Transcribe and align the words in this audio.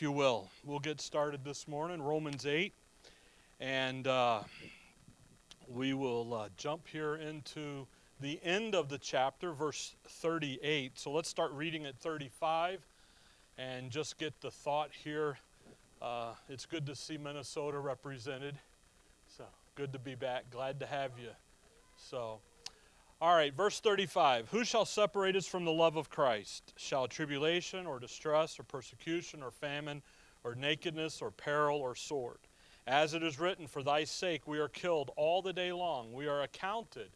if 0.00 0.02
you 0.02 0.12
will. 0.12 0.48
We'll 0.64 0.78
get 0.78 0.98
started 0.98 1.44
this 1.44 1.68
morning, 1.68 2.00
Romans 2.00 2.46
8, 2.46 2.72
and 3.60 4.06
uh, 4.06 4.40
we 5.68 5.92
will 5.92 6.32
uh, 6.32 6.48
jump 6.56 6.88
here 6.88 7.16
into 7.16 7.86
the 8.18 8.40
end 8.42 8.74
of 8.74 8.88
the 8.88 8.96
chapter, 8.96 9.52
verse 9.52 9.94
38. 10.08 10.98
So 10.98 11.10
let's 11.10 11.28
start 11.28 11.52
reading 11.52 11.84
at 11.84 11.98
35 11.98 12.80
and 13.58 13.90
just 13.90 14.16
get 14.16 14.40
the 14.40 14.50
thought 14.50 14.88
here. 15.04 15.36
Uh, 16.00 16.32
it's 16.48 16.64
good 16.64 16.86
to 16.86 16.94
see 16.94 17.18
Minnesota 17.18 17.78
represented. 17.78 18.54
So 19.36 19.44
good 19.74 19.92
to 19.92 19.98
be 19.98 20.14
back. 20.14 20.50
Glad 20.50 20.80
to 20.80 20.86
have 20.86 21.10
you. 21.22 21.28
So, 21.98 22.38
all 23.22 23.34
right, 23.34 23.52
verse 23.52 23.80
35 23.80 24.48
Who 24.48 24.64
shall 24.64 24.86
separate 24.86 25.36
us 25.36 25.46
from 25.46 25.66
the 25.66 25.72
love 25.72 25.96
of 25.96 26.08
Christ? 26.08 26.72
Shall 26.76 27.06
tribulation 27.06 27.86
or 27.86 27.98
distress 27.98 28.58
or 28.58 28.62
persecution 28.62 29.42
or 29.42 29.50
famine 29.50 30.02
or 30.42 30.54
nakedness 30.54 31.20
or 31.20 31.30
peril 31.30 31.78
or 31.78 31.94
sword? 31.94 32.38
As 32.86 33.12
it 33.12 33.22
is 33.22 33.38
written, 33.38 33.66
For 33.66 33.82
thy 33.82 34.04
sake 34.04 34.48
we 34.48 34.58
are 34.58 34.68
killed 34.68 35.10
all 35.16 35.42
the 35.42 35.52
day 35.52 35.70
long. 35.70 36.14
We 36.14 36.28
are 36.28 36.42
accounted 36.42 37.10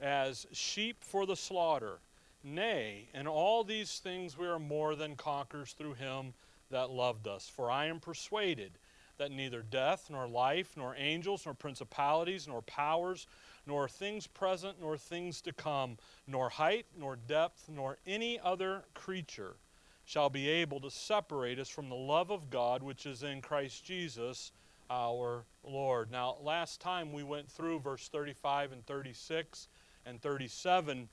as 0.00 0.46
sheep 0.52 0.96
for 1.00 1.26
the 1.26 1.36
slaughter. 1.36 1.98
Nay, 2.42 3.08
in 3.12 3.26
all 3.26 3.64
these 3.64 3.98
things 3.98 4.38
we 4.38 4.46
are 4.46 4.58
more 4.58 4.94
than 4.94 5.14
conquerors 5.14 5.72
through 5.72 5.94
him 5.94 6.32
that 6.70 6.88
loved 6.88 7.28
us. 7.28 7.50
For 7.54 7.70
I 7.70 7.86
am 7.86 8.00
persuaded 8.00 8.72
that 9.18 9.30
neither 9.30 9.62
death, 9.62 10.08
nor 10.10 10.26
life, 10.26 10.72
nor 10.76 10.96
angels, 10.96 11.44
nor 11.44 11.54
principalities, 11.54 12.48
nor 12.48 12.62
powers, 12.62 13.26
nor 13.66 13.88
things 13.88 14.26
present, 14.26 14.80
nor 14.80 14.96
things 14.96 15.40
to 15.42 15.52
come, 15.52 15.96
nor 16.26 16.48
height, 16.48 16.86
nor 16.98 17.16
depth, 17.16 17.68
nor 17.68 17.98
any 18.06 18.38
other 18.40 18.84
creature 18.94 19.56
shall 20.04 20.28
be 20.28 20.48
able 20.48 20.80
to 20.80 20.90
separate 20.90 21.58
us 21.58 21.68
from 21.68 21.88
the 21.88 21.94
love 21.94 22.30
of 22.30 22.50
God 22.50 22.82
which 22.82 23.06
is 23.06 23.22
in 23.22 23.40
Christ 23.40 23.84
Jesus 23.84 24.52
our 24.90 25.44
Lord. 25.62 26.10
Now, 26.10 26.36
last 26.42 26.80
time 26.80 27.12
we 27.12 27.22
went 27.22 27.50
through 27.50 27.80
verse 27.80 28.08
35 28.08 28.72
and 28.72 28.86
36 28.86 29.68
and 30.04 30.20
37, 30.20 31.08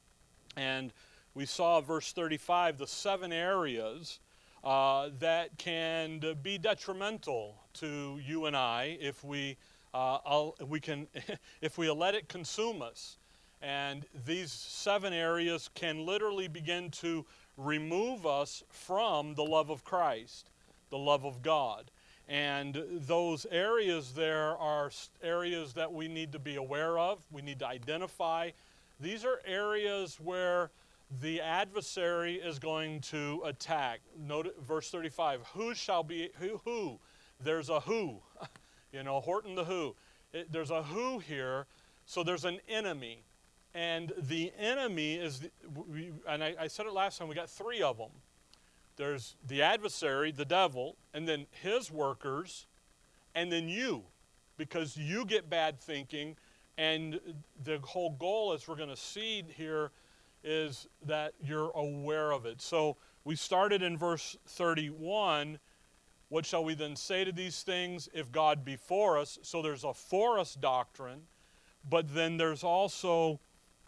and 0.57 0.91
we 1.33 1.45
saw 1.45 1.79
verse 1.79 2.11
35 2.11 2.77
the 2.77 2.87
seven 2.87 3.31
areas 3.31 4.19
uh, 4.63 5.09
that 5.19 5.57
can 5.57 6.21
be 6.43 6.57
detrimental 6.57 7.55
to 7.73 8.19
you 8.23 8.45
and 8.45 8.55
I 8.55 8.97
if 8.99 9.23
we 9.23 9.57
uh, 9.93 10.49
we 10.67 10.79
can 10.79 11.07
if 11.61 11.77
we 11.77 11.89
let 11.89 12.15
it 12.15 12.27
consume 12.27 12.81
us. 12.81 13.17
And 13.61 14.05
these 14.25 14.51
seven 14.51 15.13
areas 15.13 15.69
can 15.75 16.05
literally 16.05 16.47
begin 16.47 16.89
to 16.91 17.25
remove 17.57 18.25
us 18.25 18.63
from 18.69 19.35
the 19.35 19.43
love 19.43 19.69
of 19.69 19.83
Christ, 19.83 20.49
the 20.89 20.97
love 20.97 21.25
of 21.25 21.43
God. 21.43 21.91
And 22.27 22.83
those 22.89 23.45
areas 23.51 24.13
there 24.13 24.57
are 24.57 24.89
areas 25.21 25.73
that 25.73 25.91
we 25.91 26.07
need 26.07 26.31
to 26.31 26.39
be 26.39 26.55
aware 26.55 26.97
of, 26.97 27.19
we 27.31 27.41
need 27.41 27.59
to 27.59 27.67
identify. 27.67 28.51
These 28.99 29.25
are 29.25 29.41
areas 29.45 30.17
where 30.19 30.71
the 31.19 31.41
adversary 31.41 32.35
is 32.35 32.57
going 32.57 33.01
to 33.01 33.41
attack. 33.43 33.99
Note 34.17 34.55
verse 34.61 34.89
35. 34.89 35.41
Who 35.53 35.73
shall 35.73 36.03
be 36.03 36.29
who? 36.39 36.61
Who? 36.63 36.99
There's 37.43 37.69
a 37.69 37.81
who. 37.81 38.21
You 38.91 39.03
know, 39.03 39.19
Horton 39.21 39.55
the 39.55 39.63
who. 39.63 39.95
It, 40.33 40.51
there's 40.51 40.71
a 40.71 40.83
who 40.83 41.19
here, 41.19 41.65
so 42.05 42.23
there's 42.23 42.45
an 42.45 42.59
enemy. 42.67 43.23
And 43.73 44.11
the 44.17 44.51
enemy 44.59 45.15
is, 45.15 45.47
we, 45.87 46.11
and 46.27 46.43
I, 46.43 46.55
I 46.59 46.67
said 46.67 46.85
it 46.85 46.93
last 46.93 47.19
time, 47.19 47.27
we 47.27 47.35
got 47.35 47.49
three 47.49 47.81
of 47.81 47.97
them. 47.97 48.11
There's 48.97 49.35
the 49.47 49.61
adversary, 49.61 50.31
the 50.31 50.45
devil, 50.45 50.97
and 51.13 51.27
then 51.27 51.47
his 51.63 51.89
workers, 51.89 52.67
and 53.33 53.51
then 53.51 53.69
you, 53.69 54.03
because 54.57 54.97
you 54.97 55.25
get 55.25 55.49
bad 55.49 55.79
thinking. 55.79 56.35
And 56.77 57.19
the 57.63 57.79
whole 57.79 58.11
goal, 58.11 58.53
as 58.53 58.67
we're 58.67 58.75
going 58.75 58.89
to 58.89 58.97
see 58.97 59.43
here, 59.55 59.91
is 60.43 60.87
that 61.05 61.33
you're 61.41 61.71
aware 61.71 62.31
of 62.31 62.45
it. 62.45 62.61
So 62.61 62.97
we 63.23 63.35
started 63.35 63.81
in 63.81 63.97
verse 63.97 64.35
31. 64.47 65.59
What 66.31 66.45
shall 66.45 66.63
we 66.63 66.75
then 66.75 66.95
say 66.95 67.25
to 67.25 67.33
these 67.33 67.61
things 67.61 68.07
if 68.13 68.31
God 68.31 68.63
be 68.63 68.77
for 68.77 69.17
us? 69.17 69.37
So 69.41 69.61
there's 69.61 69.83
a 69.83 69.93
for 69.93 70.39
us 70.39 70.55
doctrine, 70.55 71.23
but 71.89 72.15
then 72.15 72.37
there's 72.37 72.63
also 72.63 73.41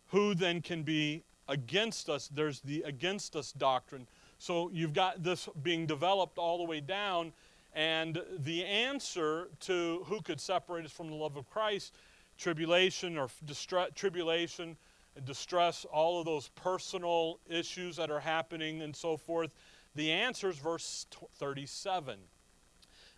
who 0.08 0.36
then 0.36 0.59
can 0.62 0.84
be 0.84 1.24
against 1.48 2.09
us. 2.09 2.28
There's 2.28 2.59
the 2.59 2.81
against 2.81 3.38
us 3.38 3.54
doctrine. 3.54 4.09
So 4.40 4.70
you've 4.74 4.92
got 4.92 5.24
this 5.24 5.48
being 5.62 5.86
developed 5.86 6.38
all 6.38 6.58
the 6.58 6.66
way 6.66 6.81
down, 6.81 7.31
and 7.72 8.22
the 8.40 8.66
answer 8.66 9.48
to 9.62 10.04
who 10.08 10.20
could 10.20 10.42
separate 10.42 10.84
us 10.84 10.92
from 10.92 11.08
the 11.08 11.16
love 11.16 11.38
of 11.38 11.50
Christ, 11.50 11.94
tribulation 12.38 13.18
or 13.18 13.30
distress, 13.46 13.92
tribulation, 13.96 14.75
distress, 15.24 15.86
all 15.94 16.20
of 16.20 16.25
those 16.25 16.50
personal 16.50 17.40
issues 17.48 17.96
that 17.96 18.12
are 18.12 18.20
happening 18.20 18.81
and 18.81 18.94
so 18.94 19.16
forth. 19.16 19.52
The 19.96 20.12
answer 20.12 20.50
is 20.50 20.58
verse 20.58 21.08
37. 21.38 22.20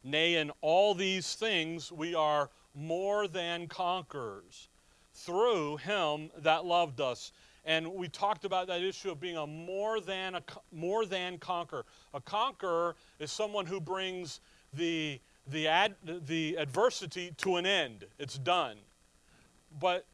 Nay, 0.05 0.35
in 0.35 0.51
all 0.61 0.93
these 0.93 1.33
things 1.33 1.91
we 1.91 2.13
are 2.13 2.51
more 2.75 3.27
than 3.27 3.67
conquerors 3.67 4.69
through 5.15 5.77
him 5.77 6.29
that 6.37 6.63
loved 6.63 7.01
us. 7.01 7.31
And 7.65 7.91
we 7.91 8.07
talked 8.07 8.45
about 8.45 8.67
that 8.67 8.83
issue 8.83 9.09
of 9.09 9.19
being 9.19 9.37
a 9.37 9.47
more 9.47 9.99
than 9.99 10.35
a 10.35 10.43
more 10.71 11.07
than 11.07 11.39
conqueror. 11.39 11.85
A 12.13 12.21
conqueror 12.21 12.95
is 13.17 13.31
someone 13.31 13.65
who 13.65 13.81
brings 13.81 14.41
the 14.73 15.19
the 15.47 15.67
ad, 15.67 15.95
the 16.05 16.55
adversity 16.59 17.33
to 17.37 17.55
an 17.55 17.65
end. 17.65 18.05
It's 18.19 18.37
done. 18.37 18.77
But 19.79 20.05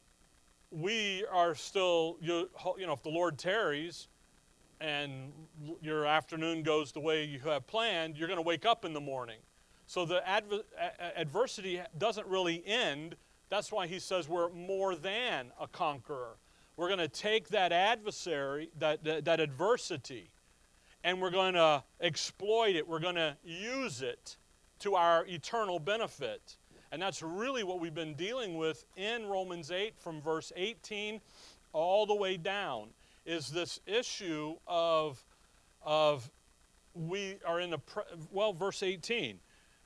we 0.71 1.25
are 1.29 1.53
still 1.53 2.17
you, 2.21 2.49
you 2.77 2.87
know 2.87 2.93
if 2.93 3.03
the 3.03 3.09
Lord 3.09 3.37
tarries 3.37 4.07
and 4.79 5.33
your 5.81 6.05
afternoon 6.05 6.63
goes 6.63 6.93
the 6.93 7.01
way 7.01 7.25
you 7.25 7.39
have 7.39 7.67
planned, 7.67 8.15
you're 8.15 8.29
going 8.29 8.37
to 8.37 8.41
wake 8.43 8.65
up 8.65 8.85
in 8.85 8.93
the 8.93 9.01
morning. 9.01 9.37
So 9.91 10.05
the 10.05 10.25
adver- 10.25 10.63
adversity 11.17 11.81
doesn't 11.97 12.25
really 12.25 12.63
end. 12.65 13.17
That's 13.49 13.73
why 13.73 13.87
he 13.87 13.99
says 13.99 14.29
we're 14.29 14.47
more 14.51 14.95
than 14.95 15.51
a 15.59 15.67
conqueror. 15.67 16.37
We're 16.77 16.87
going 16.87 16.99
to 16.99 17.09
take 17.09 17.49
that 17.49 17.73
adversary, 17.73 18.69
that, 18.79 19.03
that, 19.03 19.25
that 19.25 19.41
adversity, 19.41 20.29
and 21.03 21.21
we're 21.21 21.29
going 21.29 21.55
to 21.55 21.83
exploit 21.99 22.77
it. 22.77 22.87
We're 22.87 23.01
going 23.01 23.15
to 23.15 23.35
use 23.43 24.01
it 24.01 24.37
to 24.79 24.95
our 24.95 25.25
eternal 25.25 25.77
benefit. 25.77 26.55
And 26.93 27.01
that's 27.01 27.21
really 27.21 27.65
what 27.65 27.81
we've 27.81 27.93
been 27.93 28.13
dealing 28.13 28.55
with 28.55 28.85
in 28.95 29.25
Romans 29.25 29.71
8 29.71 29.95
from 29.99 30.21
verse 30.21 30.53
18 30.55 31.19
all 31.73 32.05
the 32.05 32.15
way 32.15 32.37
down 32.37 32.91
is 33.25 33.49
this 33.49 33.81
issue 33.85 34.55
of, 34.65 35.21
of 35.83 36.31
we 36.93 37.39
are 37.45 37.59
in 37.59 37.71
the, 37.71 37.79
well, 38.31 38.53
verse 38.53 38.83
18 38.83 39.37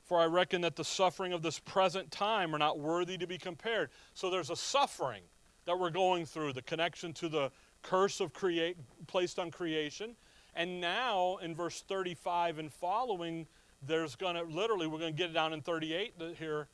for 0.06 0.20
I 0.20 0.26
reckon 0.26 0.60
that 0.62 0.76
the 0.76 0.84
suffering 0.84 1.32
of 1.32 1.42
this 1.42 1.58
present 1.58 2.10
time 2.10 2.54
are 2.54 2.58
not 2.58 2.78
worthy 2.78 3.18
to 3.18 3.26
be 3.26 3.38
compared. 3.38 3.90
So 4.14 4.30
there's 4.30 4.50
a 4.50 4.56
suffering 4.56 5.22
that 5.66 5.78
we're 5.78 5.90
going 5.90 6.24
through, 6.24 6.52
the 6.52 6.62
connection 6.62 7.12
to 7.14 7.28
the 7.28 7.50
curse 7.82 8.20
of 8.20 8.32
create 8.32 8.76
placed 9.08 9.38
on 9.38 9.50
creation. 9.50 10.14
And 10.54 10.80
now 10.80 11.38
in 11.42 11.54
verse 11.54 11.82
35 11.88 12.58
and 12.58 12.72
following, 12.72 13.48
there's 13.82 14.14
going 14.14 14.36
to 14.36 14.42
literally, 14.42 14.86
we're 14.86 15.00
going 15.00 15.12
to 15.12 15.18
get 15.18 15.30
it 15.30 15.34
down 15.34 15.52
in 15.52 15.60
38 15.60 16.14
here. 16.38 16.68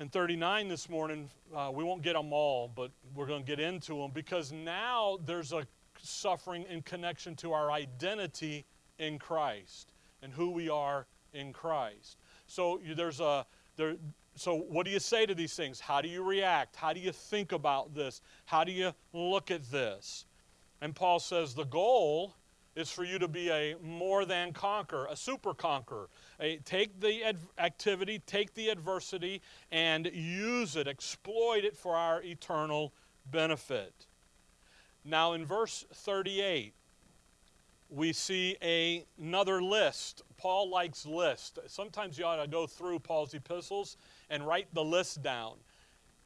And 0.00 0.10
39 0.10 0.68
this 0.68 0.88
morning, 0.88 1.30
uh, 1.54 1.70
we 1.72 1.84
won't 1.84 2.02
get 2.02 2.14
them 2.14 2.32
all, 2.32 2.68
but 2.74 2.90
we're 3.14 3.26
going 3.26 3.44
to 3.44 3.46
get 3.46 3.60
into 3.60 3.94
them 3.94 4.10
because 4.12 4.52
now 4.52 5.18
there's 5.24 5.52
a 5.52 5.66
suffering 6.02 6.64
in 6.68 6.82
connection 6.82 7.34
to 7.36 7.52
our 7.52 7.70
identity 7.70 8.64
in 8.98 9.18
Christ 9.18 9.92
and 10.22 10.32
who 10.32 10.50
we 10.50 10.68
are 10.68 11.06
in 11.36 11.52
Christ. 11.52 12.16
So 12.46 12.80
there's 12.96 13.20
a 13.20 13.46
there. 13.76 13.94
So 14.34 14.54
what 14.54 14.84
do 14.84 14.92
you 14.92 15.00
say 15.00 15.24
to 15.24 15.34
these 15.34 15.54
things? 15.54 15.80
How 15.80 16.02
do 16.02 16.08
you 16.08 16.22
react? 16.22 16.76
How 16.76 16.92
do 16.92 17.00
you 17.00 17.12
think 17.12 17.52
about 17.52 17.94
this? 17.94 18.20
How 18.44 18.64
do 18.64 18.72
you 18.72 18.92
look 19.12 19.50
at 19.50 19.70
this? 19.70 20.26
And 20.82 20.94
Paul 20.94 21.20
says 21.20 21.54
the 21.54 21.64
goal 21.64 22.34
is 22.74 22.92
for 22.92 23.04
you 23.04 23.18
to 23.18 23.28
be 23.28 23.50
a 23.50 23.74
more 23.82 24.26
than 24.26 24.52
conqueror, 24.52 25.08
a 25.10 25.16
super 25.16 25.54
conqueror. 25.54 26.10
A, 26.38 26.58
take 26.58 27.00
the 27.00 27.24
ad- 27.24 27.38
activity, 27.58 28.20
take 28.26 28.52
the 28.52 28.68
adversity, 28.68 29.40
and 29.72 30.10
use 30.12 30.76
it, 30.76 30.86
exploit 30.86 31.64
it 31.64 31.74
for 31.74 31.96
our 31.96 32.22
eternal 32.22 32.92
benefit. 33.30 34.06
Now, 35.04 35.32
in 35.32 35.46
verse 35.46 35.86
38, 35.94 36.74
we 37.88 38.12
see 38.12 38.56
a, 38.62 39.04
another 39.20 39.62
list. 39.62 40.22
Paul 40.36 40.70
likes 40.70 41.06
lists. 41.06 41.58
Sometimes 41.66 42.18
you 42.18 42.24
ought 42.24 42.42
to 42.42 42.48
go 42.48 42.66
through 42.66 42.98
Paul's 43.00 43.34
epistles 43.34 43.96
and 44.30 44.46
write 44.46 44.72
the 44.74 44.84
list 44.84 45.22
down. 45.22 45.54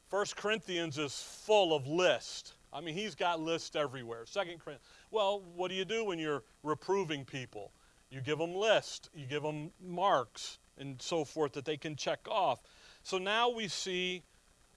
First 0.09 0.35
Corinthians 0.35 0.97
is 0.97 1.21
full 1.45 1.73
of 1.73 1.87
lists. 1.87 2.55
I 2.73 2.81
mean, 2.81 2.95
he's 2.95 3.15
got 3.15 3.39
lists 3.39 3.75
everywhere. 3.75 4.25
Second 4.25 4.59
Corinthians. 4.59 4.81
Well, 5.09 5.41
what 5.55 5.69
do 5.69 5.75
you 5.75 5.85
do 5.85 6.05
when 6.05 6.19
you're 6.19 6.43
reproving 6.63 7.25
people? 7.25 7.71
You 8.09 8.21
give 8.21 8.39
them 8.39 8.53
lists, 8.53 9.09
you 9.13 9.25
give 9.25 9.43
them 9.43 9.71
marks, 9.81 10.59
and 10.77 11.01
so 11.01 11.23
forth 11.23 11.53
that 11.53 11.65
they 11.65 11.77
can 11.77 11.95
check 11.95 12.27
off. 12.29 12.59
So 13.03 13.17
now 13.17 13.49
we 13.49 13.67
see 13.67 14.23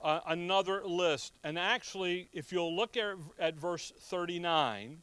uh, 0.01 0.21
another 0.27 0.85
list. 0.85 1.39
And 1.43 1.59
actually, 1.59 2.29
if 2.33 2.53
you'll 2.53 2.75
look 2.75 2.97
at, 2.97 3.17
at 3.39 3.57
verse 3.57 3.93
39, 3.99 4.99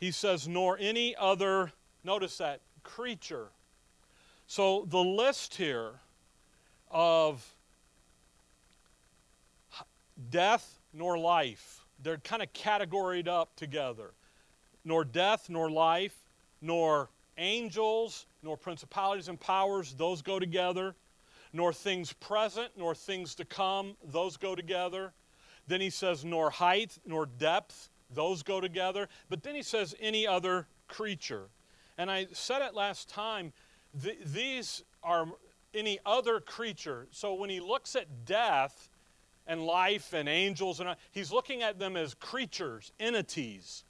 he 0.00 0.10
says, 0.10 0.48
nor 0.48 0.78
any 0.80 1.14
other, 1.14 1.72
notice 2.02 2.38
that, 2.38 2.60
creature. 2.82 3.48
So 4.46 4.86
the 4.88 4.98
list 4.98 5.54
here 5.54 5.92
of 6.90 7.46
death 10.30 10.80
nor 10.94 11.18
life, 11.18 11.84
they're 12.02 12.16
kind 12.16 12.42
of 12.42 12.52
categoried 12.54 13.28
up 13.28 13.54
together. 13.56 14.12
Nor 14.84 15.04
death 15.04 15.50
nor 15.50 15.70
life, 15.70 16.16
nor 16.62 17.10
angels, 17.36 18.24
nor 18.42 18.56
principalities 18.56 19.28
and 19.28 19.38
powers, 19.38 19.94
those 19.94 20.22
go 20.22 20.38
together. 20.38 20.94
Nor 21.52 21.74
things 21.74 22.12
present, 22.14 22.70
nor 22.78 22.94
things 22.94 23.34
to 23.34 23.44
come, 23.44 23.96
those 24.02 24.38
go 24.38 24.54
together. 24.54 25.12
Then 25.68 25.82
he 25.82 25.90
says, 25.90 26.24
nor 26.24 26.48
height, 26.48 26.98
nor 27.04 27.26
depth, 27.26 27.89
those 28.14 28.42
go 28.42 28.60
together. 28.60 29.08
But 29.28 29.42
then 29.42 29.54
he 29.54 29.62
says, 29.62 29.94
any 30.00 30.26
other 30.26 30.66
creature. 30.88 31.48
And 31.98 32.10
I 32.10 32.26
said 32.32 32.62
it 32.62 32.74
last 32.74 33.08
time, 33.08 33.52
th- 34.02 34.18
these 34.24 34.82
are 35.02 35.26
any 35.74 35.98
other 36.04 36.40
creature. 36.40 37.06
So 37.10 37.34
when 37.34 37.50
he 37.50 37.60
looks 37.60 37.94
at 37.96 38.24
death 38.24 38.88
and 39.46 39.64
life 39.64 40.12
and 40.12 40.28
angels, 40.28 40.80
and 40.80 40.88
uh, 40.90 40.94
he's 41.12 41.32
looking 41.32 41.62
at 41.62 41.78
them 41.78 41.96
as 41.96 42.14
creatures, 42.14 42.92
entities 43.00 43.84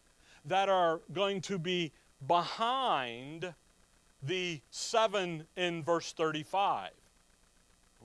that 0.44 0.68
are 0.68 1.00
going 1.12 1.40
to 1.42 1.58
be 1.58 1.92
behind 2.26 3.54
the 4.22 4.60
seven 4.70 5.46
in 5.56 5.82
verse 5.82 6.12
35. 6.12 6.90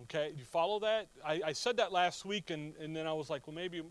Okay, 0.04 0.34
you 0.38 0.44
follow 0.44 0.80
that? 0.80 1.08
I, 1.26 1.42
I 1.46 1.54
said 1.54 1.78
that 1.78 1.92
last 1.92 2.26
week, 2.26 2.50
and, 2.50 2.74
and 2.82 2.96
then 2.96 3.08
I 3.08 3.14
was 3.14 3.30
like, 3.30 3.48
well, 3.48 3.56
maybe 3.56 3.82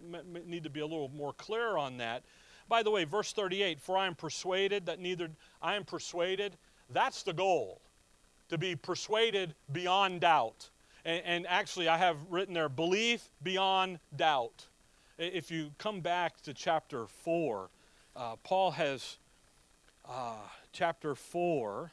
need 0.46 0.64
to 0.64 0.70
be 0.70 0.80
a 0.80 0.86
little 0.86 1.10
more 1.14 1.32
clear 1.32 1.76
on 1.76 1.96
that. 1.98 2.22
By 2.68 2.82
the 2.82 2.90
way, 2.90 3.04
verse 3.04 3.32
38 3.32 3.80
For 3.80 3.96
I 3.96 4.06
am 4.06 4.14
persuaded 4.14 4.86
that 4.86 5.00
neither 5.00 5.30
I 5.62 5.76
am 5.76 5.84
persuaded, 5.84 6.56
that's 6.90 7.22
the 7.22 7.32
goal, 7.32 7.80
to 8.50 8.58
be 8.58 8.76
persuaded 8.76 9.54
beyond 9.72 10.20
doubt. 10.20 10.68
And, 11.04 11.22
and 11.24 11.46
actually, 11.46 11.88
I 11.88 11.96
have 11.96 12.16
written 12.28 12.54
there, 12.54 12.68
belief 12.68 13.28
beyond 13.42 13.98
doubt. 14.14 14.66
If 15.18 15.50
you 15.50 15.70
come 15.78 16.00
back 16.00 16.40
to 16.42 16.52
chapter 16.52 17.06
4, 17.06 17.68
uh, 18.16 18.36
Paul 18.42 18.72
has 18.72 19.16
uh, 20.08 20.36
chapter 20.72 21.14
4, 21.14 21.92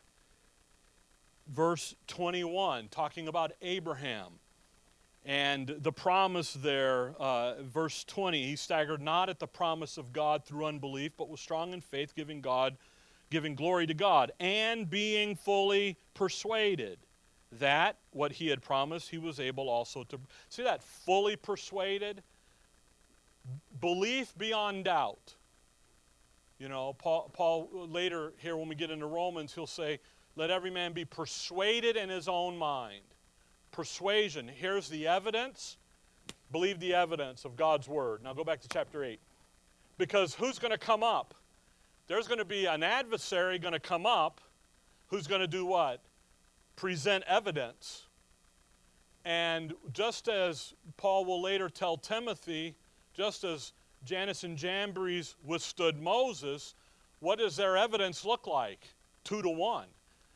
verse 1.48 1.96
21, 2.08 2.88
talking 2.90 3.28
about 3.28 3.52
Abraham. 3.62 4.34
And 5.24 5.68
the 5.68 5.92
promise 5.92 6.54
there, 6.54 7.14
uh, 7.20 7.62
verse 7.62 8.04
20, 8.06 8.44
he 8.44 8.56
staggered 8.56 9.02
not 9.02 9.30
at 9.30 9.40
the 9.40 9.48
promise 9.48 9.98
of 9.98 10.12
God 10.12 10.44
through 10.44 10.66
unbelief, 10.66 11.12
but 11.16 11.30
was 11.30 11.40
strong 11.40 11.74
in 11.74 11.82
faith, 11.82 12.16
giving 12.16 12.42
God, 12.42 12.76
giving 13.30 13.54
glory 13.54 13.86
to 13.86 13.94
God, 13.94 14.32
and 14.40 14.90
being 14.90 15.36
fully 15.36 15.98
persuaded 16.16 16.98
that 17.60 17.98
what 18.12 18.32
he 18.32 18.48
had 18.48 18.62
promised, 18.62 19.10
he 19.10 19.18
was 19.18 19.40
able 19.40 19.70
also 19.70 20.04
to 20.06 20.20
see 20.50 20.64
that 20.64 20.82
fully 20.82 21.36
persuaded, 21.36 22.24
belief 23.80 24.36
beyond 24.38 24.86
doubt. 24.86 25.36
You 26.58 26.70
know, 26.70 26.94
Paul, 26.94 27.30
Paul 27.34 27.70
later 27.74 28.34
here 28.38 28.56
when 28.56 28.70
we 28.70 28.76
get 28.76 28.92
into 28.92 29.08
Romans, 29.08 29.54
he'll 29.54 29.68
say, 29.68 30.00
"Let 30.36 30.50
every 30.50 30.72
man 30.72 30.94
be 30.94 31.06
persuaded 31.06 31.96
in 31.96 32.10
his 32.10 32.28
own 32.28 32.58
mind." 32.58 33.04
Persuasion. 33.72 34.48
Here's 34.48 34.90
the 34.90 35.08
evidence. 35.08 35.78
Believe 36.52 36.80
the 36.80 36.94
evidence 36.94 37.46
of 37.46 37.56
God's 37.56 37.88
word. 37.88 38.24
Now 38.24 38.34
go 38.34 38.44
back 38.44 38.60
to 38.62 38.68
chapter 38.68 39.04
8. 39.04 39.20
Because 39.98 40.36
who's 40.36 40.60
going 40.60 40.72
to 40.72 40.78
come 40.78 41.04
up? 41.04 41.34
There's 42.08 42.28
going 42.28 42.40
to 42.40 42.46
be 42.46 42.66
an 42.66 42.84
adversary 42.84 43.58
going 43.60 43.74
to 43.74 43.80
come 43.80 44.06
up 44.06 44.42
who's 45.08 45.28
going 45.28 45.42
to 45.42 45.48
do 45.48 45.66
what? 45.66 46.02
Present 46.76 47.24
evidence. 47.28 48.08
And 49.24 49.74
just 49.94 50.28
as 50.28 50.74
Paul 50.98 51.26
will 51.26 51.42
later 51.42 51.70
tell 51.70 51.96
Timothy, 51.96 52.76
just 53.14 53.44
as 53.44 53.72
Jannes 54.04 54.44
and 54.44 54.58
Jambres 54.58 55.36
withstood 55.46 56.02
Moses, 56.02 56.74
what 57.20 57.40
does 57.40 57.56
their 57.56 57.78
evidence 57.78 58.26
look 58.26 58.48
like? 58.48 58.88
Two 59.24 59.42
to 59.42 59.50
one. 59.50 59.88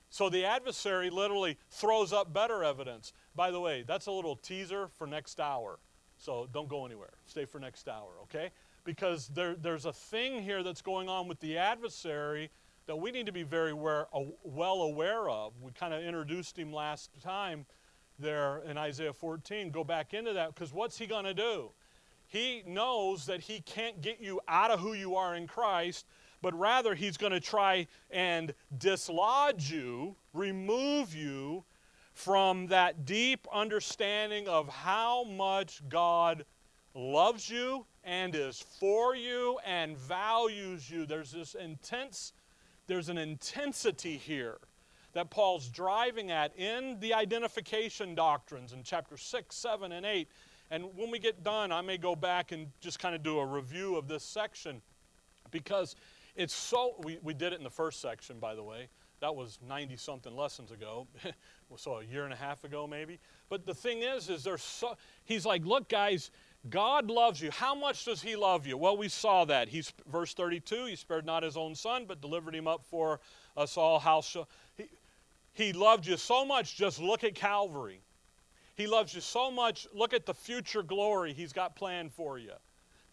So 0.09 0.29
the 0.29 0.45
adversary 0.45 1.09
literally 1.09 1.57
throws 1.69 2.13
up 2.13 2.33
better 2.33 2.63
evidence. 2.63 3.11
By 3.35 3.51
the 3.51 3.59
way, 3.59 3.83
that's 3.85 4.07
a 4.07 4.11
little 4.11 4.35
teaser 4.35 4.87
for 4.87 5.07
next 5.07 5.39
hour. 5.39 5.79
So 6.17 6.47
don't 6.53 6.69
go 6.69 6.85
anywhere. 6.85 7.13
Stay 7.25 7.45
for 7.45 7.59
next 7.59 7.87
hour, 7.87 8.11
okay? 8.23 8.51
Because 8.83 9.27
there, 9.29 9.55
there's 9.55 9.85
a 9.85 9.93
thing 9.93 10.41
here 10.41 10.63
that's 10.63 10.81
going 10.81 11.09
on 11.09 11.27
with 11.27 11.39
the 11.39 11.57
adversary 11.57 12.49
that 12.87 12.95
we 12.95 13.11
need 13.11 13.25
to 13.25 13.31
be 13.31 13.43
very 13.43 13.71
aware, 13.71 14.07
well 14.43 14.83
aware 14.83 15.27
of. 15.29 15.53
We 15.61 15.71
kind 15.71 15.93
of 15.93 16.03
introduced 16.03 16.57
him 16.57 16.71
last 16.71 17.09
time 17.21 17.65
there 18.19 18.59
in 18.59 18.77
Isaiah 18.77 19.13
14. 19.13 19.71
Go 19.71 19.83
back 19.83 20.13
into 20.13 20.33
that 20.33 20.53
because 20.53 20.73
what's 20.73 20.97
he 20.97 21.07
going 21.07 21.25
to 21.25 21.33
do? 21.33 21.71
He 22.27 22.63
knows 22.65 23.25
that 23.27 23.41
he 23.41 23.61
can't 23.61 24.01
get 24.01 24.19
you 24.19 24.39
out 24.47 24.71
of 24.71 24.79
who 24.79 24.93
you 24.93 25.15
are 25.15 25.35
in 25.35 25.47
Christ, 25.47 26.07
but 26.41 26.57
rather 26.57 26.95
he's 26.95 27.17
going 27.17 27.31
to 27.31 27.39
try 27.39 27.87
and 28.11 28.53
dislodge 28.77 29.71
you, 29.71 30.15
remove 30.33 31.15
you 31.15 31.63
from 32.13 32.67
that 32.67 33.05
deep 33.05 33.45
understanding 33.51 34.47
of 34.47 34.69
how 34.69 35.23
much 35.25 35.81
God 35.89 36.45
loves 36.93 37.49
you 37.49 37.85
and 38.03 38.33
is 38.35 38.63
for 38.79 39.15
you 39.15 39.59
and 39.65 39.97
values 39.97 40.89
you. 40.89 41.05
There's 41.05 41.31
this 41.31 41.55
intense, 41.55 42.31
there's 42.87 43.09
an 43.09 43.17
intensity 43.17 44.17
here 44.17 44.59
that 45.13 45.29
Paul's 45.29 45.69
driving 45.69 46.31
at 46.31 46.55
in 46.57 46.97
the 46.99 47.13
identification 47.13 48.15
doctrines 48.15 48.73
in 48.73 48.83
chapter 48.83 49.17
6, 49.17 49.55
7, 49.55 49.91
and 49.91 50.05
8. 50.05 50.27
And 50.71 50.85
when 50.95 51.11
we 51.11 51.19
get 51.19 51.43
done, 51.43 51.71
I 51.71 51.81
may 51.81 51.97
go 51.97 52.15
back 52.15 52.51
and 52.51 52.67
just 52.79 52.99
kind 52.99 53.15
of 53.15 53.23
do 53.23 53.39
a 53.39 53.45
review 53.45 53.97
of 53.97 54.07
this 54.07 54.23
section 54.23 54.81
because 55.51 55.95
it's 56.35 56.53
so, 56.53 56.95
we, 57.03 57.17
we 57.23 57.33
did 57.33 57.53
it 57.53 57.57
in 57.57 57.63
the 57.63 57.69
first 57.69 58.01
section, 58.01 58.39
by 58.39 58.55
the 58.55 58.63
way. 58.63 58.89
That 59.21 59.35
was 59.35 59.59
90 59.67 59.95
something 59.97 60.35
lessons 60.35 60.71
ago. 60.71 61.07
so 61.77 61.99
a 61.99 62.03
year 62.03 62.25
and 62.25 62.33
a 62.33 62.37
half 62.37 62.63
ago, 62.63 62.85
maybe. 62.85 63.19
But 63.49 63.65
the 63.65 63.73
thing 63.73 64.01
is, 64.01 64.29
is 64.29 64.43
there's 64.43 64.61
so, 64.61 64.97
he's 65.23 65.45
like, 65.45 65.65
look, 65.65 65.87
guys, 65.87 66.31
God 66.69 67.09
loves 67.09 67.41
you. 67.41 67.51
How 67.51 67.73
much 67.73 68.05
does 68.05 68.21
he 68.21 68.35
love 68.35 68.67
you? 68.67 68.77
Well, 68.77 68.97
we 68.97 69.07
saw 69.07 69.45
that. 69.45 69.69
He's 69.69 69.93
verse 70.11 70.33
32, 70.33 70.85
he 70.85 70.95
spared 70.95 71.25
not 71.25 71.43
his 71.43 71.57
own 71.57 71.75
son, 71.75 72.05
but 72.07 72.21
delivered 72.21 72.55
him 72.55 72.67
up 72.67 72.83
for 72.83 73.19
us 73.55 73.77
all. 73.77 73.99
How 73.99 74.21
he, 74.75 74.89
he 75.53 75.73
loved 75.73 76.05
you 76.05 76.17
so 76.17 76.43
much, 76.43 76.75
just 76.75 76.99
look 76.99 77.23
at 77.23 77.35
Calvary. 77.35 78.01
He 78.75 78.87
loves 78.87 79.15
you 79.15 79.21
so 79.21 79.49
much. 79.49 79.87
Look 79.93 80.13
at 80.13 80.25
the 80.25 80.33
future 80.33 80.83
glory 80.83 81.33
He's 81.33 81.53
got 81.53 81.75
planned 81.75 82.11
for 82.11 82.37
you. 82.37 82.51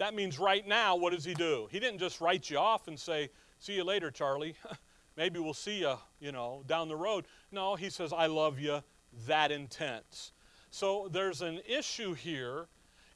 That 0.03 0.15
means 0.15 0.41
right 0.41 0.67
now, 0.67 0.97
what 0.97 1.13
does 1.13 1.25
He 1.25 1.33
do? 1.33 1.69
He 1.71 1.79
didn't 1.79 2.01
just 2.01 2.21
write 2.21 2.51
you 2.51 2.59
off 2.59 2.89
and 2.89 2.99
say, 2.99 3.31
See 3.61 3.75
you 3.75 3.85
later, 3.85 4.11
Charlie. 4.11 4.57
Maybe 5.17 5.39
we'll 5.39 5.55
see 5.55 5.79
you, 5.79 5.95
you 6.19 6.33
know, 6.33 6.65
down 6.67 6.89
the 6.89 6.97
road. 6.97 7.27
No, 7.53 7.77
He 7.77 7.89
says, 7.89 8.13
I 8.13 8.27
love 8.27 8.59
you 8.59 8.83
that 9.29 9.53
intense. 9.53 10.33
So 10.73 11.09
there's 11.13 11.41
an 11.41 11.61
issue 11.69 12.15
here. 12.15 12.67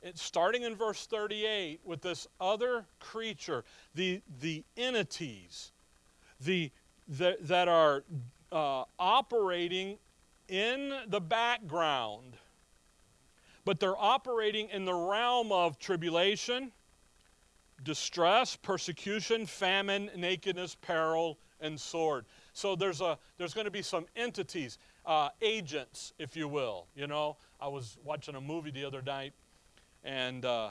It's 0.00 0.23
starting 0.23 0.62
in 0.62 0.76
verse 0.76 1.07
38 1.07 1.81
with 1.85 2.02
this 2.02 2.28
other 2.40 2.85
creature, 3.00 3.64
the, 3.97 4.23
the 4.40 4.62
entities 4.76 5.73
the, 6.40 6.71
the 7.09 7.37
that 7.40 7.66
are 7.66 8.05
uh, 8.52 8.85
operating 8.97 9.99
in 10.47 10.95
the 11.09 11.21
background, 11.21 12.37
but 13.64 13.81
they're 13.81 14.00
operating 14.00 14.69
in 14.69 14.85
the 14.85 14.95
realm 14.95 15.50
of 15.50 15.81
tribulation, 15.81 16.71
distress, 17.83 18.56
persecution, 18.56 19.47
famine, 19.47 20.11
nakedness, 20.16 20.75
peril, 20.75 21.38
and 21.61 21.80
sword. 21.80 22.25
So 22.52 22.76
there's 22.76 23.00
a 23.00 23.18
there's 23.38 23.54
going 23.54 23.66
to 23.66 23.71
be 23.71 23.83
some 23.83 24.06
entities, 24.16 24.78
uh, 25.04 25.30
agents, 25.42 26.12
if 26.18 26.37
you 26.37 26.49
will. 26.49 26.87
You 26.95 27.06
know, 27.06 27.37
I 27.61 27.68
was 27.68 27.99
watching 28.04 28.35
a 28.35 28.40
movie 28.40 28.71
the 28.71 28.85
other 28.85 29.02
night, 29.02 29.33
and 30.04 30.45
uh, 30.45 30.71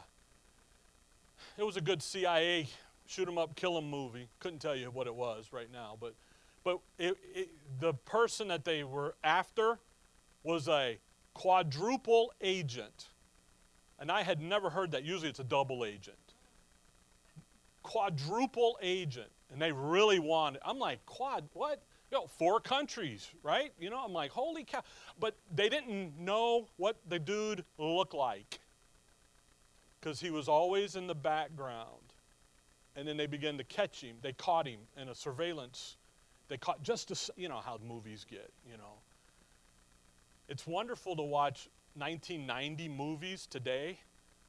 it 1.57 1.63
was 1.63 1.77
a 1.77 1.81
good 1.81 2.01
CIA 2.01 2.67
shoot 3.07 3.27
'em 3.27 3.38
up, 3.38 3.55
kill 3.55 3.77
'em 3.77 3.89
movie. 3.89 4.29
Couldn't 4.39 4.59
tell 4.59 4.75
you 4.75 4.89
what 4.91 5.07
it 5.07 5.15
was 5.15 5.50
right 5.51 5.71
now, 5.71 5.97
but 6.00 6.15
but 6.63 6.79
it, 6.97 7.15
it, 7.33 7.50
the 7.79 7.93
person 7.93 8.47
that 8.47 8.65
they 8.65 8.83
were 8.83 9.15
after 9.24 9.79
was 10.43 10.67
a 10.67 10.97
quadruple 11.35 12.33
agent. 12.41 13.09
And 14.00 14.12
I 14.12 14.24
had 14.24 14.41
never 14.41 14.71
heard 14.71 14.91
that. 14.91 15.03
Usually 15.03 15.29
it's 15.29 15.39
a 15.39 15.43
double 15.43 15.85
agent. 15.85 16.25
Quadruple 17.86 18.77
agent. 18.82 19.30
And 19.51 19.62
they 19.62 19.72
really 19.72 20.20
wanted. 20.20 20.60
I'm 20.65 20.80
like, 20.80 21.06
quad, 21.06 21.48
what? 21.54 21.84
you 22.12 22.18
know, 22.18 22.27
four 22.27 22.60
countries, 22.60 23.30
right? 23.44 23.72
You 23.80 23.92
know, 23.92 24.01
I'm 24.04 24.12
like, 24.12 24.32
holy 24.32 24.63
cow. 24.63 24.82
But 25.20 25.36
they 25.54 25.70
didn't 25.70 26.18
know 26.20 26.68
what 26.77 26.98
the 27.08 27.20
dude 27.20 27.63
looked 27.77 28.15
like 28.15 28.60
because 30.00 30.20
he 30.20 30.32
was 30.32 30.48
always 30.48 30.96
in 30.96 31.06
the 31.08 31.15
background. 31.15 32.01
And 32.96 33.08
then 33.08 33.18
they 33.18 33.27
began 33.27 33.58
to 33.58 33.63
catch 33.63 34.01
him. 34.01 34.18
They 34.22 34.34
caught 34.34 34.68
him 34.68 34.80
in 34.98 35.10
a 35.10 35.15
surveillance. 35.15 35.98
They 36.48 36.58
caught 36.58 36.82
just 36.82 37.10
to, 37.10 37.34
you 37.36 37.50
know 37.50 37.60
how 37.63 37.80
movies 37.86 38.25
get, 38.27 38.51
you 38.70 38.77
know. 38.77 38.94
It's 40.48 40.65
wonderful 40.65 41.15
to 41.15 41.24
watch 41.24 41.70
1990 41.96 42.89
movies 42.89 43.48
today 43.48 44.00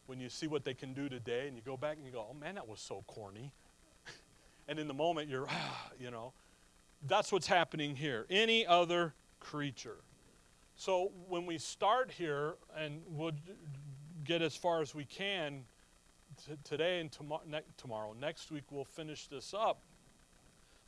when 0.07 0.21
you 0.21 0.29
see 0.29 0.47
what 0.47 0.65
they 0.65 0.75
can 0.75 0.93
do 0.95 1.09
today 1.09 1.47
and 1.49 1.57
you 1.57 1.63
go 1.63 1.77
back 1.77 1.97
and 1.97 2.07
you 2.07 2.13
go, 2.13 2.27
oh 2.31 2.35
man, 2.35 2.55
that 2.55 2.69
was 2.69 2.81
so 2.81 3.05
corny. 3.07 3.53
and 4.69 4.79
in 4.79 4.89
the 4.89 4.95
moment, 4.95 5.29
you're, 5.29 5.47
ah, 5.49 5.91
you 5.99 6.11
know. 6.11 6.33
That's 7.07 7.31
what's 7.31 7.47
happening 7.47 7.95
here. 7.95 8.27
Any 8.31 8.67
other 8.67 9.15
creature. 9.39 9.99
So 10.77 11.13
when 11.29 11.47
we 11.47 11.59
start 11.59 12.11
here, 12.11 12.55
and 12.77 13.03
we'll 13.09 13.33
get 14.25 14.43
as 14.43 14.57
far 14.57 14.81
as 14.83 14.95
we 14.95 15.05
can 15.05 15.65
t- 16.47 16.55
today 16.65 17.01
and 17.01 17.11
tomorrow, 17.11 17.43
ne- 17.49 17.61
tomorrow, 17.77 18.15
next 18.19 18.51
week 18.51 18.65
we'll 18.71 18.85
finish 18.85 19.27
this 19.27 19.55
up. 19.55 19.81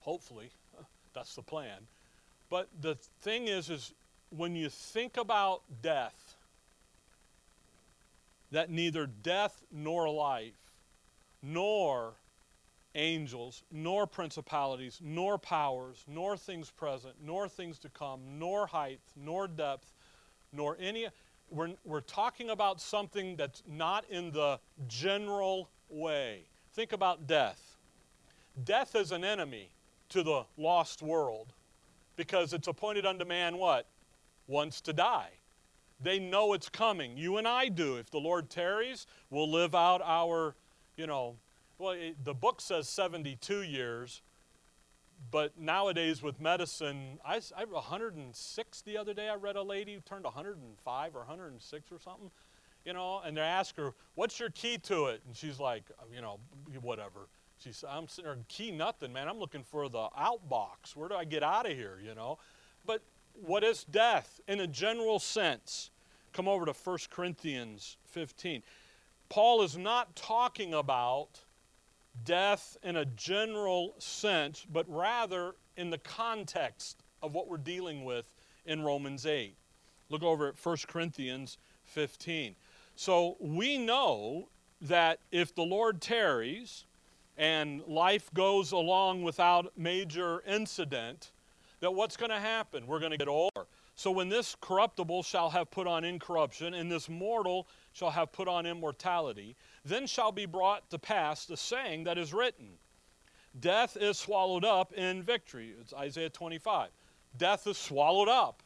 Hopefully, 0.00 0.50
that's 1.14 1.34
the 1.34 1.42
plan. 1.42 1.86
But 2.50 2.68
the 2.80 2.96
thing 3.20 3.48
is, 3.48 3.70
is 3.70 3.92
when 4.30 4.54
you 4.54 4.68
think 4.68 5.16
about 5.16 5.62
death, 5.82 6.27
that 8.50 8.70
neither 8.70 9.06
death 9.06 9.62
nor 9.70 10.08
life, 10.08 10.56
nor 11.42 12.14
angels, 12.94 13.62
nor 13.70 14.06
principalities, 14.06 15.00
nor 15.02 15.38
powers, 15.38 16.04
nor 16.08 16.36
things 16.36 16.70
present, 16.70 17.14
nor 17.22 17.48
things 17.48 17.78
to 17.78 17.88
come, 17.90 18.20
nor 18.38 18.66
height, 18.66 19.00
nor 19.16 19.46
depth, 19.46 19.92
nor 20.52 20.76
any. 20.80 21.08
We're, 21.50 21.70
we're 21.84 22.00
talking 22.00 22.50
about 22.50 22.80
something 22.80 23.36
that's 23.36 23.62
not 23.66 24.04
in 24.10 24.32
the 24.32 24.58
general 24.88 25.70
way. 25.88 26.42
Think 26.72 26.92
about 26.92 27.26
death. 27.26 27.76
Death 28.64 28.94
is 28.96 29.12
an 29.12 29.24
enemy 29.24 29.70
to 30.10 30.22
the 30.22 30.44
lost 30.56 31.02
world 31.02 31.52
because 32.16 32.52
it's 32.52 32.68
appointed 32.68 33.06
unto 33.06 33.24
man 33.24 33.56
what? 33.56 33.86
Once 34.46 34.80
to 34.82 34.92
die. 34.92 35.30
They 36.00 36.18
know 36.18 36.52
it's 36.52 36.68
coming. 36.68 37.16
You 37.16 37.38
and 37.38 37.48
I 37.48 37.68
do. 37.68 37.96
If 37.96 38.10
the 38.10 38.18
Lord 38.18 38.50
tarries, 38.50 39.06
we'll 39.30 39.50
live 39.50 39.74
out 39.74 40.00
our, 40.04 40.54
you 40.96 41.06
know, 41.06 41.36
well, 41.78 41.92
it, 41.92 42.24
the 42.24 42.34
book 42.34 42.60
says 42.60 42.88
72 42.88 43.62
years, 43.62 44.22
but 45.30 45.58
nowadays 45.58 46.22
with 46.22 46.40
medicine, 46.40 47.18
I, 47.24 47.40
I 47.56 47.64
106 47.64 48.80
the 48.82 48.96
other 48.96 49.14
day. 49.14 49.28
I 49.28 49.34
read 49.34 49.56
a 49.56 49.62
lady 49.62 49.94
who 49.94 50.00
turned 50.00 50.24
105 50.24 51.14
or 51.14 51.18
106 51.18 51.92
or 51.92 51.98
something, 51.98 52.30
you 52.84 52.92
know, 52.92 53.20
and 53.24 53.36
they 53.36 53.40
ask 53.42 53.76
her, 53.76 53.94
"What's 54.14 54.38
your 54.38 54.50
key 54.50 54.78
to 54.78 55.06
it?" 55.06 55.22
And 55.26 55.36
she's 55.36 55.58
like, 55.58 55.84
you 56.14 56.20
know, 56.20 56.38
whatever. 56.80 57.28
She's, 57.58 57.84
I'm 57.88 58.06
sitting 58.06 58.30
there, 58.30 58.38
key 58.48 58.70
nothing, 58.70 59.12
man. 59.12 59.28
I'm 59.28 59.38
looking 59.38 59.64
for 59.64 59.88
the 59.88 60.08
outbox. 60.18 60.94
Where 60.94 61.08
do 61.08 61.16
I 61.16 61.24
get 61.24 61.42
out 61.42 61.66
of 61.68 61.76
here, 61.76 61.98
you 62.02 62.14
know? 62.14 62.38
But 62.86 63.02
what 63.44 63.64
is 63.64 63.84
death 63.84 64.40
in 64.48 64.60
a 64.60 64.66
general 64.66 65.18
sense? 65.18 65.90
Come 66.32 66.48
over 66.48 66.66
to 66.66 66.72
1 66.72 66.98
Corinthians 67.10 67.96
15. 68.06 68.62
Paul 69.28 69.62
is 69.62 69.76
not 69.76 70.14
talking 70.16 70.74
about 70.74 71.40
death 72.24 72.76
in 72.82 72.96
a 72.96 73.04
general 73.04 73.94
sense, 73.98 74.66
but 74.70 74.86
rather 74.88 75.54
in 75.76 75.90
the 75.90 75.98
context 75.98 77.02
of 77.22 77.34
what 77.34 77.48
we're 77.48 77.56
dealing 77.56 78.04
with 78.04 78.30
in 78.66 78.82
Romans 78.82 79.26
8. 79.26 79.56
Look 80.08 80.22
over 80.22 80.48
at 80.48 80.54
1 80.64 80.76
Corinthians 80.86 81.58
15. 81.84 82.54
So 82.96 83.36
we 83.40 83.78
know 83.78 84.48
that 84.80 85.20
if 85.30 85.54
the 85.54 85.62
Lord 85.62 86.00
tarries 86.00 86.84
and 87.36 87.82
life 87.86 88.32
goes 88.34 88.72
along 88.72 89.22
without 89.22 89.72
major 89.76 90.42
incident, 90.46 91.30
that 91.80 91.92
what's 91.92 92.16
going 92.16 92.30
to 92.30 92.40
happen? 92.40 92.86
We're 92.86 92.98
going 92.98 93.12
to 93.12 93.18
get 93.18 93.28
older. 93.28 93.66
So 93.94 94.10
when 94.10 94.28
this 94.28 94.56
corruptible 94.60 95.22
shall 95.22 95.50
have 95.50 95.70
put 95.70 95.86
on 95.86 96.04
incorruption, 96.04 96.74
and 96.74 96.90
this 96.90 97.08
mortal 97.08 97.66
shall 97.92 98.10
have 98.10 98.32
put 98.32 98.48
on 98.48 98.66
immortality, 98.66 99.56
then 99.84 100.06
shall 100.06 100.32
be 100.32 100.46
brought 100.46 100.88
to 100.90 100.98
pass 100.98 101.46
the 101.46 101.56
saying 101.56 102.04
that 102.04 102.18
is 102.18 102.32
written 102.32 102.78
Death 103.58 103.96
is 103.96 104.18
swallowed 104.18 104.64
up 104.64 104.92
in 104.92 105.22
victory. 105.22 105.74
It's 105.80 105.92
Isaiah 105.92 106.30
25. 106.30 106.90
Death 107.36 107.66
is 107.66 107.78
swallowed 107.78 108.28
up 108.28 108.62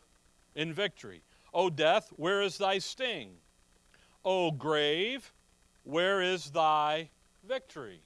in 0.55 0.73
victory. 0.73 1.23
O 1.55 1.71
death, 1.71 2.13
where 2.17 2.43
is 2.43 2.59
thy 2.59 2.79
sting? 2.79 3.37
O 4.25 4.51
grave, 4.51 5.33
where 5.85 6.21
is 6.21 6.51
thy 6.51 7.11
victory? 7.47 8.03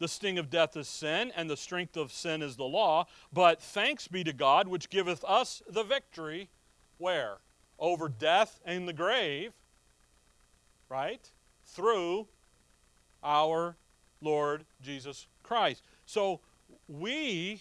The 0.00 0.08
sting 0.08 0.38
of 0.38 0.48
death 0.48 0.78
is 0.78 0.88
sin, 0.88 1.30
and 1.36 1.48
the 1.48 1.58
strength 1.58 1.96
of 1.96 2.10
sin 2.10 2.40
is 2.42 2.56
the 2.56 2.64
law. 2.64 3.06
But 3.32 3.60
thanks 3.60 4.08
be 4.08 4.24
to 4.24 4.32
God, 4.32 4.66
which 4.66 4.88
giveth 4.88 5.22
us 5.24 5.62
the 5.68 5.84
victory. 5.84 6.48
Where? 6.96 7.36
Over 7.78 8.08
death 8.08 8.58
and 8.64 8.88
the 8.88 8.94
grave, 8.94 9.52
right? 10.88 11.30
Through 11.66 12.28
our 13.22 13.76
Lord 14.22 14.64
Jesus 14.82 15.28
Christ. 15.42 15.82
So, 16.06 16.40
we, 16.88 17.60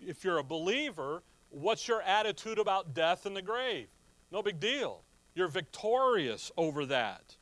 if 0.00 0.24
you're 0.24 0.38
a 0.38 0.44
believer, 0.44 1.22
what's 1.50 1.88
your 1.88 2.00
attitude 2.02 2.60
about 2.60 2.94
death 2.94 3.26
and 3.26 3.36
the 3.36 3.42
grave? 3.42 3.88
No 4.30 4.40
big 4.40 4.60
deal. 4.60 5.02
You're 5.34 5.48
victorious 5.48 6.52
over 6.56 6.86
that. 6.86 7.36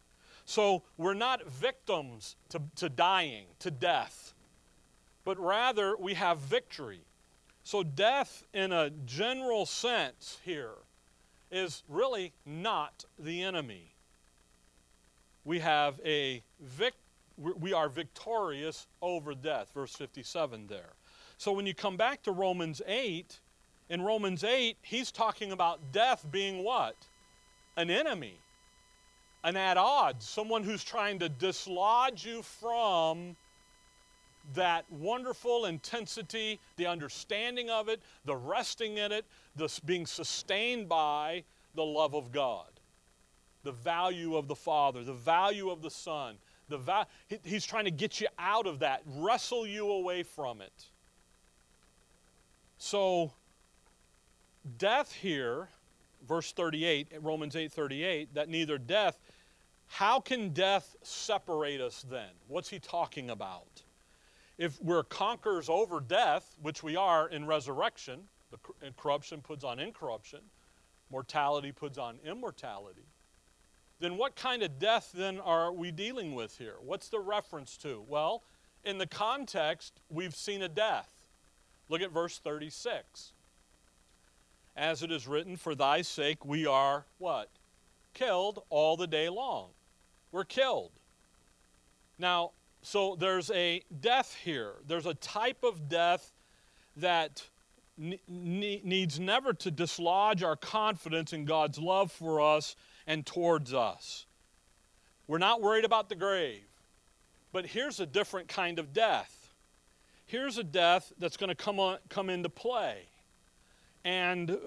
So 0.44 0.82
we're 0.96 1.14
not 1.14 1.46
victims 1.46 2.36
to, 2.50 2.60
to 2.76 2.88
dying, 2.88 3.46
to 3.60 3.70
death, 3.70 4.34
but 5.24 5.38
rather 5.38 5.96
we 5.96 6.14
have 6.14 6.38
victory. 6.38 7.00
So 7.62 7.82
death, 7.82 8.44
in 8.52 8.72
a 8.72 8.90
general 8.90 9.64
sense, 9.64 10.38
here 10.44 10.74
is 11.50 11.82
really 11.88 12.32
not 12.44 13.04
the 13.18 13.42
enemy. 13.42 13.94
We 15.44 15.60
have 15.60 15.98
a 16.04 16.42
vic- 16.60 16.94
we 17.36 17.72
are 17.72 17.88
victorious 17.88 18.86
over 19.02 19.34
death, 19.34 19.70
verse 19.74 19.94
57 19.96 20.66
there. 20.66 20.92
So 21.38 21.52
when 21.52 21.66
you 21.66 21.74
come 21.74 21.96
back 21.96 22.22
to 22.24 22.32
Romans 22.32 22.80
8, 22.86 23.40
in 23.88 24.02
Romans 24.02 24.44
8, 24.44 24.76
he's 24.82 25.10
talking 25.10 25.52
about 25.52 25.92
death 25.92 26.26
being 26.30 26.62
what? 26.62 26.96
An 27.76 27.90
enemy 27.90 28.38
an 29.44 29.56
at 29.56 29.76
odds, 29.76 30.26
someone 30.26 30.64
who's 30.64 30.82
trying 30.82 31.18
to 31.18 31.28
dislodge 31.28 32.24
you 32.24 32.42
from 32.42 33.36
that 34.54 34.84
wonderful 34.90 35.66
intensity, 35.66 36.58
the 36.76 36.86
understanding 36.86 37.70
of 37.70 37.88
it, 37.88 38.00
the 38.24 38.34
resting 38.34 38.98
in 38.98 39.12
it, 39.12 39.24
the 39.56 39.70
being 39.84 40.06
sustained 40.06 40.88
by 40.88 41.44
the 41.74 41.84
love 41.84 42.14
of 42.14 42.32
God, 42.32 42.68
the 43.62 43.72
value 43.72 44.36
of 44.36 44.48
the 44.48 44.54
Father, 44.54 45.04
the 45.04 45.12
value 45.12 45.70
of 45.70 45.82
the 45.82 45.90
Son. 45.90 46.36
The 46.68 46.78
va- 46.78 47.06
he's 47.42 47.66
trying 47.66 47.84
to 47.84 47.90
get 47.90 48.22
you 48.22 48.28
out 48.38 48.66
of 48.66 48.78
that, 48.78 49.02
wrestle 49.06 49.66
you 49.66 49.90
away 49.90 50.22
from 50.22 50.62
it. 50.62 50.72
So, 52.78 53.32
death 54.78 55.12
here, 55.12 55.68
verse 56.26 56.52
38, 56.52 57.08
Romans 57.20 57.54
8 57.54 57.70
38, 57.70 58.34
that 58.34 58.48
neither 58.48 58.78
death 58.78 59.18
how 59.86 60.20
can 60.20 60.50
death 60.50 60.96
separate 61.02 61.80
us 61.80 62.04
then? 62.08 62.30
What's 62.48 62.68
he 62.68 62.78
talking 62.78 63.30
about? 63.30 63.82
If 64.58 64.80
we're 64.82 65.02
conquerors 65.02 65.68
over 65.68 66.00
death, 66.00 66.56
which 66.62 66.82
we 66.82 66.96
are 66.96 67.28
in 67.28 67.46
resurrection, 67.46 68.20
the 68.50 68.58
corruption 68.96 69.40
puts 69.40 69.64
on 69.64 69.78
incorruption, 69.78 70.40
mortality 71.10 71.72
puts 71.72 71.98
on 71.98 72.18
immortality, 72.24 73.06
then 74.00 74.16
what 74.16 74.36
kind 74.36 74.62
of 74.62 74.78
death 74.78 75.10
then 75.14 75.40
are 75.40 75.72
we 75.72 75.90
dealing 75.90 76.34
with 76.34 76.58
here? 76.58 76.76
What's 76.80 77.08
the 77.08 77.20
reference 77.20 77.76
to? 77.78 78.04
Well, 78.08 78.42
in 78.84 78.98
the 78.98 79.06
context, 79.06 80.00
we've 80.08 80.34
seen 80.34 80.62
a 80.62 80.68
death. 80.68 81.10
Look 81.88 82.02
at 82.02 82.10
verse 82.10 82.38
36. 82.38 83.32
As 84.76 85.02
it 85.02 85.12
is 85.12 85.26
written, 85.26 85.56
For 85.56 85.74
thy 85.74 86.02
sake 86.02 86.44
we 86.44 86.66
are 86.66 87.06
what? 87.18 87.50
killed 88.14 88.62
all 88.70 88.96
the 88.96 89.06
day 89.06 89.28
long. 89.28 89.70
We're 90.34 90.42
killed. 90.42 90.90
Now, 92.18 92.50
so 92.82 93.14
there's 93.14 93.52
a 93.52 93.84
death 94.00 94.36
here. 94.42 94.72
There's 94.84 95.06
a 95.06 95.14
type 95.14 95.62
of 95.62 95.88
death 95.88 96.32
that 96.96 97.46
needs 97.96 99.20
never 99.20 99.52
to 99.52 99.70
dislodge 99.70 100.42
our 100.42 100.56
confidence 100.56 101.32
in 101.32 101.44
God's 101.44 101.78
love 101.78 102.10
for 102.10 102.40
us 102.40 102.74
and 103.06 103.24
towards 103.24 103.72
us. 103.72 104.26
We're 105.28 105.38
not 105.38 105.62
worried 105.62 105.84
about 105.84 106.08
the 106.08 106.16
grave. 106.16 106.66
But 107.52 107.66
here's 107.66 108.00
a 108.00 108.06
different 108.06 108.48
kind 108.48 108.80
of 108.80 108.92
death. 108.92 109.52
here's 110.26 110.58
a 110.58 110.64
death 110.64 111.12
that's 111.16 111.36
going 111.36 111.50
to 111.50 111.54
come, 111.54 111.78
on, 111.78 111.98
come 112.08 112.28
into 112.28 112.48
play. 112.48 113.02
And 114.04 114.58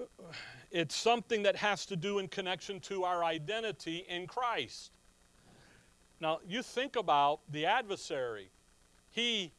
it's 0.70 0.94
something 0.94 1.42
that 1.42 1.56
has 1.56 1.84
to 1.86 1.96
do 1.96 2.20
in 2.20 2.28
connection 2.28 2.80
to 2.80 3.04
our 3.04 3.22
identity 3.22 4.06
in 4.08 4.26
Christ. 4.26 4.92
Now, 6.20 6.40
you 6.46 6.62
think 6.62 6.96
about 6.96 7.40
the 7.50 7.66
adversary. 7.66 8.50
He 9.10 9.52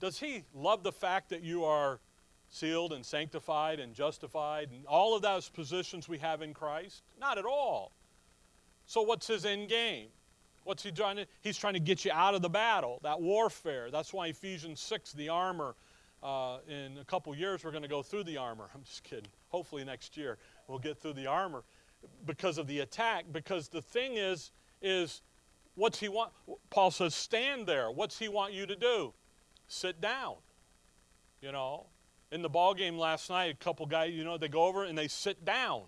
does 0.00 0.18
he 0.18 0.44
love 0.54 0.82
the 0.82 0.92
fact 0.92 1.28
that 1.30 1.42
you 1.42 1.64
are 1.64 1.98
sealed 2.50 2.92
and 2.92 3.04
sanctified 3.04 3.80
and 3.80 3.94
justified 3.94 4.70
and 4.70 4.86
all 4.86 5.14
of 5.14 5.22
those 5.22 5.48
positions 5.48 6.08
we 6.08 6.18
have 6.18 6.40
in 6.40 6.54
Christ? 6.54 7.02
Not 7.20 7.36
at 7.36 7.44
all. 7.44 7.92
So 8.86 9.02
what's 9.02 9.26
his 9.26 9.44
end 9.44 9.68
game? 9.68 10.08
What's 10.64 10.82
he 10.82 10.92
trying 10.92 11.16
to? 11.16 11.26
He's 11.40 11.56
trying 11.56 11.74
to 11.74 11.80
get 11.80 12.04
you 12.04 12.12
out 12.12 12.34
of 12.34 12.42
the 12.42 12.48
battle, 12.48 13.00
that 13.02 13.20
warfare. 13.20 13.90
That's 13.90 14.12
why 14.12 14.28
Ephesians 14.28 14.80
6, 14.80 15.12
the 15.12 15.28
armor, 15.28 15.74
uh, 16.22 16.58
in 16.68 16.98
a 16.98 17.04
couple 17.04 17.34
years 17.34 17.64
we're 17.64 17.70
going 17.70 17.82
to 17.82 17.88
go 17.88 18.02
through 18.02 18.24
the 18.24 18.36
armor. 18.36 18.68
I'm 18.74 18.82
just 18.82 19.02
kidding. 19.02 19.30
Hopefully 19.48 19.84
next 19.84 20.16
year 20.16 20.38
we'll 20.68 20.78
get 20.78 20.98
through 20.98 21.14
the 21.14 21.26
armor 21.26 21.64
because 22.26 22.58
of 22.58 22.66
the 22.66 22.80
attack. 22.80 23.24
Because 23.32 23.68
the 23.68 23.82
thing 23.82 24.14
is, 24.14 24.52
is 24.80 25.22
what's 25.78 26.00
he 26.00 26.08
want? 26.08 26.32
Paul 26.70 26.90
says, 26.90 27.14
stand 27.14 27.66
there. 27.66 27.90
What's 27.90 28.18
he 28.18 28.28
want 28.28 28.52
you 28.52 28.66
to 28.66 28.76
do? 28.76 29.14
Sit 29.68 30.00
down. 30.00 30.34
You 31.40 31.52
know, 31.52 31.86
in 32.32 32.42
the 32.42 32.48
ball 32.48 32.74
game 32.74 32.98
last 32.98 33.30
night, 33.30 33.54
a 33.54 33.64
couple 33.64 33.86
guys, 33.86 34.12
you 34.12 34.24
know, 34.24 34.36
they 34.36 34.48
go 34.48 34.64
over 34.64 34.84
and 34.84 34.98
they 34.98 35.08
sit 35.08 35.44
down. 35.44 35.82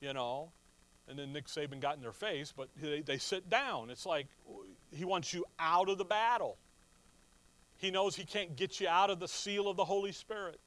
You 0.00 0.12
know, 0.12 0.50
and 1.08 1.16
then 1.16 1.32
Nick 1.32 1.46
Saban 1.46 1.80
got 1.80 1.94
in 1.94 2.02
their 2.02 2.12
face, 2.12 2.52
but 2.54 2.68
they, 2.80 3.02
they 3.02 3.18
sit 3.18 3.48
down. 3.48 3.88
It's 3.88 4.04
like 4.04 4.26
he 4.90 5.04
wants 5.04 5.32
you 5.32 5.44
out 5.60 5.88
of 5.88 5.98
the 5.98 6.04
battle. 6.04 6.58
He 7.78 7.90
knows 7.90 8.16
he 8.16 8.24
can't 8.24 8.56
get 8.56 8.80
you 8.80 8.88
out 8.88 9.10
of 9.10 9.20
the 9.20 9.28
seal 9.28 9.68
of 9.68 9.76
the 9.76 9.84
Holy 9.84 10.12
Spirit. 10.12 10.58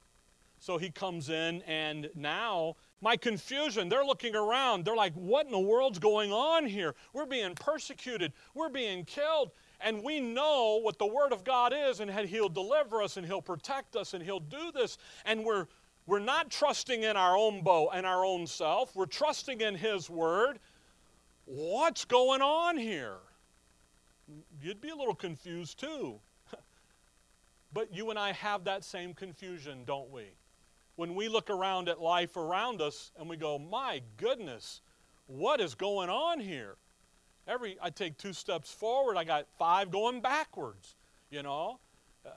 So 0.60 0.78
he 0.78 0.90
comes 0.90 1.30
in, 1.30 1.62
and 1.64 2.10
now 2.16 2.76
my 3.02 3.16
confusion, 3.18 3.88
they're 3.88 4.06
looking 4.06 4.36
around. 4.36 4.84
They're 4.84 4.96
like, 4.96 5.14
what 5.14 5.46
in 5.46 5.52
the 5.52 5.60
world's 5.60 6.00
going 6.00 6.32
on 6.32 6.66
here? 6.66 6.96
We're 7.14 7.26
being 7.26 7.54
persecuted, 7.54 8.34
we're 8.54 8.70
being 8.70 9.06
killed. 9.06 9.52
And 9.82 10.04
we 10.04 10.20
know 10.20 10.80
what 10.82 10.98
the 10.98 11.06
Word 11.06 11.34
of 11.34 11.44
God 11.44 11.74
is, 11.76 12.00
and 12.00 12.10
He'll 12.10 12.50
deliver 12.50 13.02
us, 13.02 13.18
and 13.18 13.26
He'll 13.26 13.42
protect 13.42 13.96
us, 13.96 14.14
and 14.14 14.24
He'll 14.24 14.40
do 14.40 14.72
this. 14.74 14.98
And 15.26 15.44
we're 15.44 15.68
we're 16.08 16.20
not 16.20 16.52
trusting 16.52 17.04
in 17.04 17.18
our 17.18 17.36
own 17.36 17.64
bow 17.64 17.90
and 17.90 18.06
our 18.06 18.24
own 18.24 18.46
self. 18.46 18.96
We're 18.96 19.08
trusting 19.08 19.62
in 19.62 19.76
His 19.76 20.10
Word. 20.10 20.60
What's 21.46 22.06
going 22.06 22.42
on 22.42 22.78
here? 22.78 23.18
You'd 24.62 24.82
be 24.82 24.90
a 24.90 24.96
little 24.96 25.16
confused 25.16 25.80
too. 25.80 26.20
but 27.74 27.94
you 27.94 28.10
and 28.10 28.20
I 28.20 28.32
have 28.34 28.64
that 28.66 28.84
same 28.84 29.14
confusion, 29.14 29.84
don't 29.86 30.12
we? 30.12 30.32
When 30.96 31.14
we 31.14 31.28
look 31.28 31.50
around 31.50 31.90
at 31.90 32.00
life 32.00 32.38
around 32.38 32.82
us 32.82 33.12
and 33.20 33.30
we 33.30 33.36
go, 33.36 33.60
my 33.60 34.02
goodness, 34.18 34.82
what 35.28 35.60
is 35.60 35.76
going 35.76 36.10
on 36.10 36.40
here? 36.40 36.78
Every 37.48 37.78
I 37.82 37.90
take 37.90 38.18
two 38.18 38.34
steps 38.34 38.72
forward, 38.72 39.18
I 39.18 39.24
got 39.24 39.48
five 39.60 39.92
going 39.92 40.22
backwards. 40.22 40.96
You 41.30 41.44
know, 41.44 41.80
uh, 42.26 42.30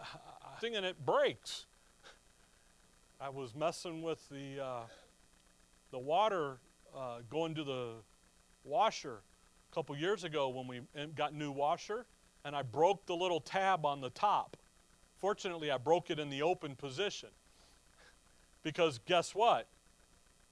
thinking 0.61 0.85
it 0.85 1.05
breaks. 1.05 1.67
I 3.21 3.29
was 3.29 3.55
messing 3.55 4.03
with 4.03 4.29
the 4.29 4.63
uh, 4.63 4.81
the 5.91 5.99
water 5.99 6.59
uh, 6.97 7.19
going 7.31 7.55
to 7.55 7.65
the 7.65 7.93
washer 8.65 9.23
a 9.71 9.75
couple 9.75 9.97
years 9.97 10.25
ago 10.25 10.49
when 10.49 10.67
we 10.67 10.81
got 11.15 11.33
new 11.33 11.53
washer, 11.53 12.07
and 12.45 12.57
I 12.57 12.63
broke 12.63 13.07
the 13.07 13.15
little 13.15 13.41
tab 13.41 13.87
on 13.87 14.01
the 14.01 14.11
top. 14.11 14.57
Fortunately, 15.17 15.71
I 15.71 15.79
broke 15.79 16.11
it 16.11 16.19
in 16.19 16.29
the 16.29 16.43
open 16.43 16.75
position 16.77 17.31
because 18.69 19.01
guess 19.07 19.35
what? 19.35 19.67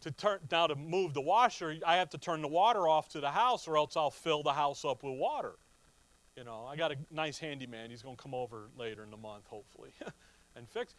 To 0.00 0.10
turn 0.10 0.40
now 0.50 0.66
to 0.66 0.74
move 0.74 1.12
the 1.12 1.20
washer, 1.20 1.76
I 1.86 1.96
have 1.96 2.08
to 2.10 2.18
turn 2.18 2.40
the 2.40 2.48
water 2.48 2.88
off 2.88 3.10
to 3.10 3.20
the 3.20 3.30
house, 3.30 3.68
or 3.68 3.76
else 3.76 3.94
I'll 3.94 4.10
fill 4.10 4.42
the 4.42 4.54
house 4.54 4.86
up 4.86 5.02
with 5.02 5.18
water. 5.18 5.52
You 6.34 6.44
know, 6.44 6.66
I 6.66 6.76
got 6.76 6.92
a 6.92 6.96
nice 7.10 7.38
handyman. 7.38 7.90
He's 7.90 8.02
going 8.02 8.16
to 8.16 8.22
come 8.22 8.32
over 8.32 8.68
later 8.78 9.04
in 9.04 9.10
the 9.10 9.18
month, 9.18 9.46
hopefully, 9.48 9.90
and 10.56 10.66
fix. 10.66 10.94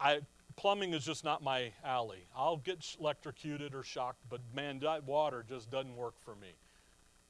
I 0.00 0.20
plumbing 0.56 0.94
is 0.94 1.04
just 1.04 1.22
not 1.22 1.42
my 1.42 1.72
alley. 1.84 2.26
I'll 2.34 2.56
get 2.56 2.96
electrocuted 2.98 3.74
or 3.74 3.82
shocked, 3.82 4.20
but 4.30 4.40
man, 4.54 4.78
that 4.80 5.04
water 5.04 5.44
just 5.46 5.70
doesn't 5.70 5.96
work 5.96 6.14
for 6.24 6.34
me. 6.34 6.54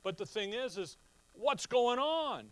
But 0.04 0.16
the 0.16 0.26
thing 0.26 0.52
is, 0.52 0.78
is 0.78 0.96
what's 1.32 1.66
going 1.66 1.98
on? 1.98 2.46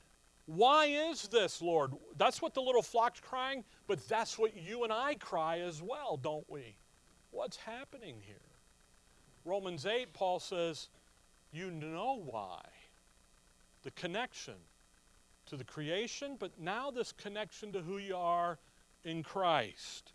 Why 0.47 0.87
is 0.87 1.29
this, 1.29 1.62
Lord? 1.62 1.92
That's 2.16 2.42
what 2.42 2.55
the 2.55 2.62
little 2.62 2.83
flock's 2.83 3.21
crying, 3.21 3.64
but 3.93 4.09
that's 4.09 4.39
what 4.39 4.57
you 4.57 4.85
and 4.85 4.93
I 4.93 5.17
cry 5.17 5.59
as 5.59 5.83
well, 5.83 6.17
don't 6.17 6.49
we? 6.49 6.79
What's 7.31 7.59
happening 7.59 8.23
here? 8.25 8.37
Romans 9.45 9.85
8, 9.85 10.15
Paul 10.15 10.41
says, 10.41 10.89
You 11.53 11.71
know 11.71 12.23
why. 12.25 12.63
The 13.83 13.91
connection 13.91 14.55
to 15.45 15.59
the 15.59 15.65
creation, 15.65 16.39
but 16.41 16.59
now 16.59 16.91
this 16.91 17.13
connection 17.13 17.71
to 17.73 17.83
who 17.83 17.99
you 17.99 18.17
are 18.17 18.59
in 19.05 19.23
Christ. 19.23 20.15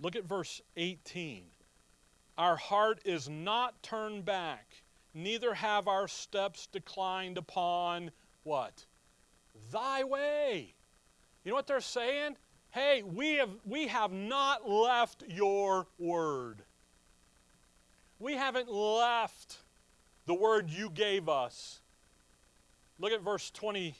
Look 0.00 0.16
at 0.16 0.24
verse 0.24 0.62
18. 0.78 1.44
Our 2.38 2.56
heart 2.56 3.02
is 3.04 3.28
not 3.28 3.82
turned 3.82 4.24
back, 4.24 4.84
neither 5.12 5.52
have 5.52 5.86
our 5.86 6.08
steps 6.08 6.66
declined 6.66 7.36
upon 7.36 8.10
what? 8.42 8.86
Thy 9.70 10.02
way. 10.02 10.76
You 11.48 11.52
know 11.52 11.56
what 11.56 11.66
they're 11.66 11.80
saying? 11.80 12.36
Hey, 12.72 13.02
we 13.02 13.36
have, 13.36 13.48
we 13.64 13.86
have 13.86 14.12
not 14.12 14.68
left 14.68 15.24
your 15.26 15.86
word. 15.98 16.62
We 18.18 18.34
haven't 18.34 18.70
left 18.70 19.56
the 20.26 20.34
word 20.34 20.68
you 20.68 20.90
gave 20.90 21.26
us. 21.26 21.80
Look 22.98 23.12
at 23.12 23.22
verse 23.22 23.50
21. 23.52 23.94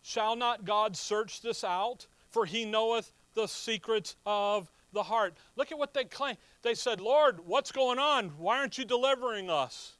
Shall 0.00 0.36
not 0.36 0.64
God 0.64 0.96
search 0.96 1.42
this 1.42 1.62
out? 1.62 2.06
for 2.34 2.46
he 2.46 2.64
knoweth 2.64 3.12
the 3.34 3.46
secrets 3.46 4.16
of 4.26 4.68
the 4.92 5.04
heart. 5.04 5.36
Look 5.54 5.70
at 5.70 5.78
what 5.78 5.94
they 5.94 6.04
claim. 6.04 6.36
They 6.62 6.74
said, 6.74 7.00
Lord, 7.00 7.38
what's 7.46 7.70
going 7.70 8.00
on? 8.00 8.30
Why 8.30 8.58
aren't 8.58 8.76
you 8.76 8.84
delivering 8.84 9.50
us? 9.50 9.92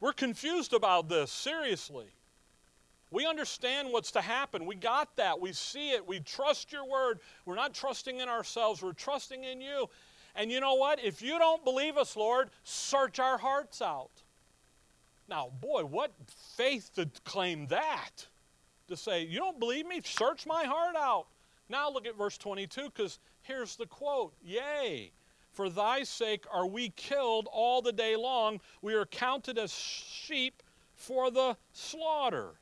We're 0.00 0.14
confused 0.14 0.72
about 0.72 1.10
this, 1.10 1.30
seriously. 1.30 2.14
We 3.12 3.26
understand 3.26 3.92
what's 3.92 4.10
to 4.12 4.22
happen. 4.22 4.64
We 4.64 4.74
got 4.74 5.14
that. 5.16 5.38
We 5.38 5.52
see 5.52 5.90
it. 5.90 6.08
We 6.08 6.20
trust 6.20 6.72
your 6.72 6.88
word. 6.88 7.20
We're 7.44 7.54
not 7.54 7.74
trusting 7.74 8.18
in 8.18 8.28
ourselves, 8.28 8.82
we're 8.82 8.94
trusting 8.94 9.44
in 9.44 9.60
you. 9.60 9.88
And 10.34 10.50
you 10.50 10.60
know 10.60 10.74
what? 10.74 10.98
If 11.04 11.20
you 11.20 11.38
don't 11.38 11.62
believe 11.62 11.98
us, 11.98 12.16
Lord, 12.16 12.48
search 12.64 13.20
our 13.20 13.36
hearts 13.36 13.82
out. 13.82 14.22
Now, 15.28 15.50
boy, 15.60 15.84
what 15.84 16.12
faith 16.56 16.90
to 16.94 17.08
claim 17.24 17.66
that. 17.66 18.26
To 18.88 18.96
say, 18.96 19.24
you 19.24 19.38
don't 19.38 19.60
believe 19.60 19.86
me? 19.86 20.00
Search 20.02 20.46
my 20.46 20.64
heart 20.64 20.96
out. 20.96 21.26
Now 21.68 21.90
look 21.90 22.06
at 22.06 22.16
verse 22.16 22.38
22 22.38 22.90
because 22.94 23.18
here's 23.42 23.76
the 23.76 23.86
quote 23.86 24.32
Yea, 24.42 25.12
for 25.50 25.68
thy 25.68 26.02
sake 26.02 26.44
are 26.50 26.66
we 26.66 26.90
killed 26.90 27.46
all 27.52 27.82
the 27.82 27.92
day 27.92 28.16
long. 28.16 28.58
We 28.80 28.94
are 28.94 29.04
counted 29.04 29.58
as 29.58 29.72
sheep 29.72 30.62
for 30.94 31.30
the 31.30 31.56
slaughter. 31.72 32.54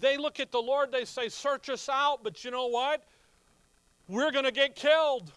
They 0.00 0.16
look 0.16 0.40
at 0.40 0.50
the 0.50 0.60
Lord, 0.60 0.92
they 0.92 1.04
say, 1.04 1.28
Search 1.28 1.68
us 1.68 1.88
out, 1.88 2.22
but 2.22 2.44
you 2.44 2.50
know 2.50 2.66
what? 2.66 3.04
We're 4.08 4.30
going 4.30 4.44
to 4.44 4.52
get 4.52 4.74
killed. 4.74 5.32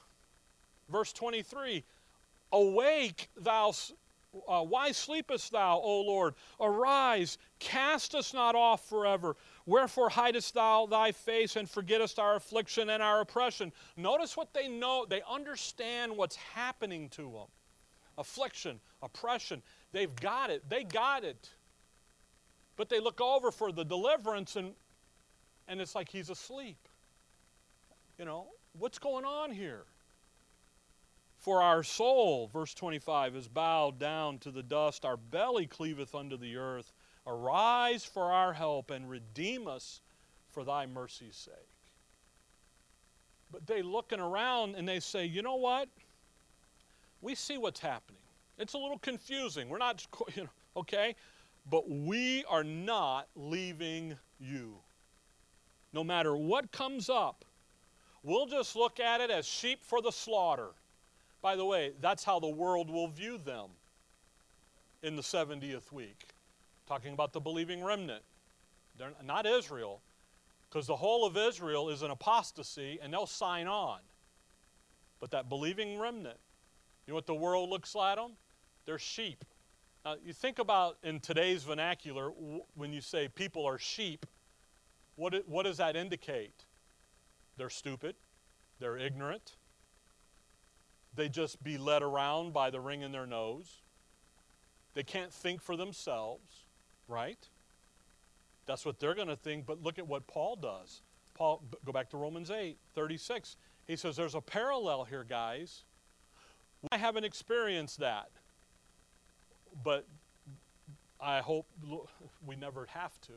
Verse 0.90 1.14
23 1.14 1.84
Awake, 2.52 3.30
thou 3.38 3.74
uh, 4.48 4.62
why 4.62 4.92
sleepest 4.92 5.52
thou, 5.52 5.80
O 5.80 6.02
Lord? 6.02 6.36
Arise, 6.60 7.38
cast 7.60 8.16
us 8.16 8.34
not 8.34 8.56
off 8.56 8.88
forever. 8.88 9.36
Wherefore 9.66 10.10
hidest 10.10 10.54
thou 10.54 10.86
thy 10.86 11.12
face 11.12 11.56
and 11.56 11.70
forgettest 11.70 12.20
our 12.20 12.36
affliction 12.36 12.90
and 12.90 13.02
our 13.02 13.22
oppression? 13.22 13.72
Notice 13.96 14.36
what 14.36 14.54
they 14.54 14.68
know. 14.68 15.06
They 15.08 15.22
understand 15.30 16.16
what's 16.16 16.36
happening 16.36 17.10
to 17.10 17.24
them 17.24 17.48
affliction, 18.18 18.80
oppression. 19.02 19.62
They've 19.92 20.16
got 20.16 20.50
it. 20.50 20.70
They 20.70 20.84
got 20.84 21.24
it. 21.24 21.50
But 22.78 22.90
they 22.90 23.00
look 23.00 23.22
over 23.22 23.52
for 23.52 23.72
the 23.72 23.86
deliverance 23.86 24.56
and, 24.56 24.74
and 25.68 25.80
it's 25.80 25.96
like 25.96 26.10
he's 26.10 26.30
asleep. 26.30 26.78
You 28.20 28.26
know, 28.26 28.48
what's 28.78 29.00
going 29.00 29.26
on 29.26 29.52
here? 29.52 29.86
For 31.38 31.62
our 31.62 31.84
soul, 31.84 32.48
verse 32.48 32.74
25, 32.74 33.36
is 33.36 33.48
bowed 33.48 34.00
down 34.00 34.40
to 34.40 34.52
the 34.52 34.64
dust, 34.64 35.06
our 35.06 35.18
belly 35.18 35.68
cleaveth 35.68 36.16
unto 36.16 36.38
the 36.38 36.58
earth. 36.58 36.92
Arise 37.28 38.04
for 38.06 38.32
our 38.32 38.54
help 38.54 38.92
and 38.92 39.10
redeem 39.10 39.68
us 39.68 40.02
for 40.50 40.64
thy 40.64 40.86
mercy's 40.86 41.36
sake. 41.36 41.54
But 43.52 43.68
they 43.68 43.82
looking 43.82 44.20
around 44.20 44.76
and 44.76 44.88
they 44.88 45.00
say, 45.00 45.26
you 45.26 45.42
know 45.42 45.56
what? 45.56 45.90
We 47.22 47.36
see 47.36 47.58
what's 47.58 47.80
happening. 47.80 48.22
It's 48.58 48.74
a 48.74 48.78
little 48.78 49.00
confusing. 49.00 49.70
We're 49.70 49.78
not, 49.78 50.06
you 50.36 50.44
know, 50.44 50.50
okay? 50.78 51.16
But 51.70 51.90
we 51.90 52.44
are 52.46 52.64
not 52.64 53.28
leaving 53.36 54.18
you. 54.40 54.78
No 55.94 56.04
matter 56.04 56.36
what 56.36 56.72
comes 56.72 57.10
up, 57.10 57.46
we'll 58.24 58.46
just 58.46 58.76
look 58.76 59.00
at 59.00 59.22
it 59.22 59.32
as 59.32 59.46
sheep 59.46 59.84
for 59.84 60.02
the 60.02 60.12
slaughter. 60.12 60.70
By 61.42 61.56
the 61.56 61.66
way, 61.66 61.94
that's 62.02 62.24
how 62.24 62.40
the 62.40 62.50
world 62.50 62.90
will 62.90 63.08
view 63.08 63.38
them 63.38 63.70
in 65.04 65.16
the 65.16 65.22
70th 65.22 65.92
week. 65.92 66.28
Talking 66.88 67.14
about 67.14 67.34
the 67.34 67.40
believing 67.40 67.84
remnant. 67.84 68.24
They're 68.98 69.14
not 69.24 69.46
Israel, 69.46 70.02
because 70.70 70.88
the 70.88 70.96
whole 70.96 71.26
of 71.26 71.38
Israel 71.38 71.90
is 71.90 72.02
an 72.02 72.12
apostasy 72.12 73.00
and 73.02 73.14
they'll 73.14 73.26
sign 73.26 73.68
on. 73.68 74.00
But 75.20 75.32
that 75.32 75.50
believing 75.50 75.98
remnant, 76.00 76.38
you 77.06 77.12
know 77.12 77.16
what 77.16 77.26
the 77.26 77.36
world 77.36 77.70
looks 77.70 77.96
at 77.96 78.16
them? 78.16 78.32
They're 78.86 79.00
sheep. 79.00 79.44
Now, 80.06 80.18
you 80.24 80.34
think 80.34 80.60
about 80.60 80.98
in 81.02 81.20
today's 81.20 81.64
vernacular, 81.64 82.30
when 82.76 82.94
you 82.94 83.02
say 83.02 83.28
people 83.28 83.66
are 83.66 83.80
sheep, 83.80 84.28
what, 85.16 85.34
it, 85.34 85.50
what 85.50 85.64
does 85.64 85.78
that 85.78 85.96
indicate? 85.96 86.66
They're 87.58 87.72
stupid, 87.72 88.16
they're 88.80 88.98
ignorant, 88.98 89.56
they 91.16 91.28
just 91.28 91.64
be 91.64 91.80
led 91.80 92.04
around 92.04 92.54
by 92.54 92.70
the 92.70 92.80
ring 92.80 93.02
in 93.02 93.12
their 93.12 93.26
nose, 93.26 93.82
they 94.94 95.02
can't 95.02 95.34
think 95.34 95.60
for 95.60 95.76
themselves, 95.76 96.68
right? 97.08 97.50
That's 98.68 98.86
what 98.86 99.00
they're 99.00 99.16
going 99.16 99.28
to 99.28 99.36
think, 99.36 99.66
but 99.66 99.82
look 99.82 99.98
at 99.98 100.08
what 100.08 100.28
Paul 100.28 100.56
does. 100.56 101.02
Paul, 101.34 101.64
go 101.84 101.92
back 101.92 102.12
to 102.12 102.18
Romans 102.18 102.52
8, 102.52 102.78
36. 102.94 103.58
He 103.88 103.96
says, 103.96 104.16
There's 104.16 104.36
a 104.36 104.42
parallel 104.42 105.04
here, 105.04 105.26
guys. 105.28 105.84
I 106.92 106.98
haven't 106.98 107.26
experienced 107.26 108.00
that, 108.00 108.30
but 109.84 110.06
I 111.20 111.40
hope 111.40 111.68
we 112.46 112.56
never 112.56 112.86
have 112.88 113.20
to. 113.22 113.34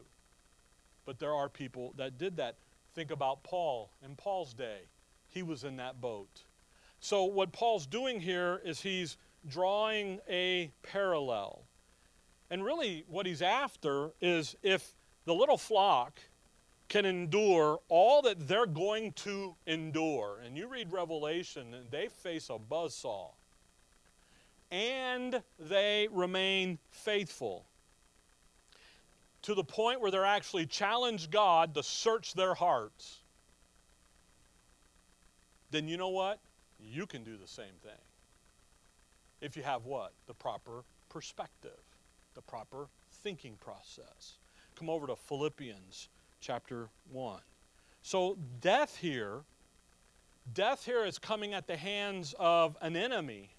But 1.05 1.19
there 1.19 1.35
are 1.35 1.49
people 1.49 1.95
that 1.97 2.19
did 2.19 2.37
that. 2.37 2.57
Think 2.95 3.11
about 3.11 3.43
Paul 3.45 3.93
in 4.05 4.17
Paul's 4.17 4.55
day, 4.55 4.81
he 5.29 5.43
was 5.43 5.65
in 5.65 5.77
that 5.77 6.01
boat. 6.01 6.43
So, 7.01 7.25
what 7.25 7.53
Paul's 7.53 7.87
doing 7.87 8.21
here 8.21 8.61
is 8.65 8.81
he's 8.81 9.17
drawing 9.47 10.19
a 10.29 10.73
parallel. 10.83 11.65
And 12.51 12.65
really, 12.65 13.05
what 13.09 13.25
he's 13.27 13.43
after 13.43 14.11
is 14.21 14.57
if 14.63 14.95
the 15.25 15.35
little 15.35 15.59
flock 15.59 16.19
can 16.89 17.05
endure 17.05 17.79
all 17.89 18.23
that 18.23 18.49
they're 18.49 18.67
going 18.67 19.13
to 19.13 19.55
endure. 19.67 20.41
And 20.45 20.57
you 20.57 20.67
read 20.67 20.91
Revelation, 20.91 21.75
and 21.75 21.91
they 21.91 22.09
face 22.09 22.49
a 22.49 22.59
buzzsaw. 22.59 23.33
And 24.71 25.43
they 25.59 26.09
remain 26.13 26.79
faithful 26.91 27.67
to 29.43 29.55
the 29.55 29.65
point 29.65 30.01
where 30.01 30.11
they're 30.11 30.25
actually 30.25 30.67
challenge 30.67 31.31
God 31.31 31.75
to 31.75 31.83
search 31.83 32.35
their 32.35 32.55
hearts. 32.55 33.21
Then 35.71 35.89
you 35.89 35.97
know 35.97 36.11
what? 36.11 36.39
You 36.81 37.07
can 37.07 37.25
do 37.25 37.37
the 37.37 37.47
same 37.47 37.75
thing. 37.83 37.93
If 39.41 39.57
you 39.57 39.63
have 39.63 39.85
what? 39.87 40.13
The 40.27 40.35
proper 40.35 40.85
perspective, 41.09 41.81
the 42.35 42.43
proper 42.43 42.89
thinking 43.23 43.57
process 43.61 44.39
come 44.75 44.89
over 44.89 45.07
to 45.07 45.17
Philippians 45.17 46.09
chapter 46.41 46.89
1. 47.11 47.41
So, 48.03 48.39
death 48.61 48.97
here, 48.97 49.41
death 50.55 50.85
here 50.85 51.05
is 51.05 51.19
coming 51.19 51.53
at 51.53 51.67
the 51.67 51.77
hands 51.77 52.35
of 52.39 52.77
an 52.81 52.97
enemy, 52.97 53.51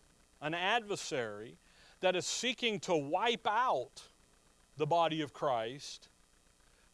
an 0.42 0.54
adversary 0.54 1.58
that 2.02 2.16
is 2.16 2.26
seeking 2.26 2.80
to 2.80 2.96
wipe 2.96 3.48
out 3.48 4.04
the 4.78 4.86
body 4.88 5.22
of 5.22 5.34
Christ 5.34 6.08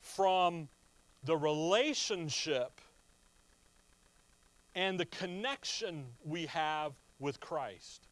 from 0.02 0.68
the 1.24 1.38
relationship 1.38 2.82
and 4.74 5.00
the 5.00 5.06
connection 5.06 6.06
we 6.24 6.48
have 6.48 6.94
with 7.20 7.40
Christ. 7.40 8.08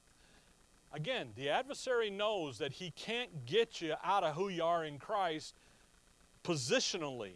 Again, 0.93 1.29
the 1.35 1.49
adversary 1.49 2.09
knows 2.09 2.59
that 2.59 2.71
he 2.71 2.91
can't 2.91 3.45
get 3.45 3.81
you 3.81 3.95
out 4.03 4.23
of 4.23 4.35
who 4.35 4.49
you 4.49 4.63
are 4.63 4.85
in 4.85 4.99
Christ 4.99 5.55
positionally. 6.43 7.33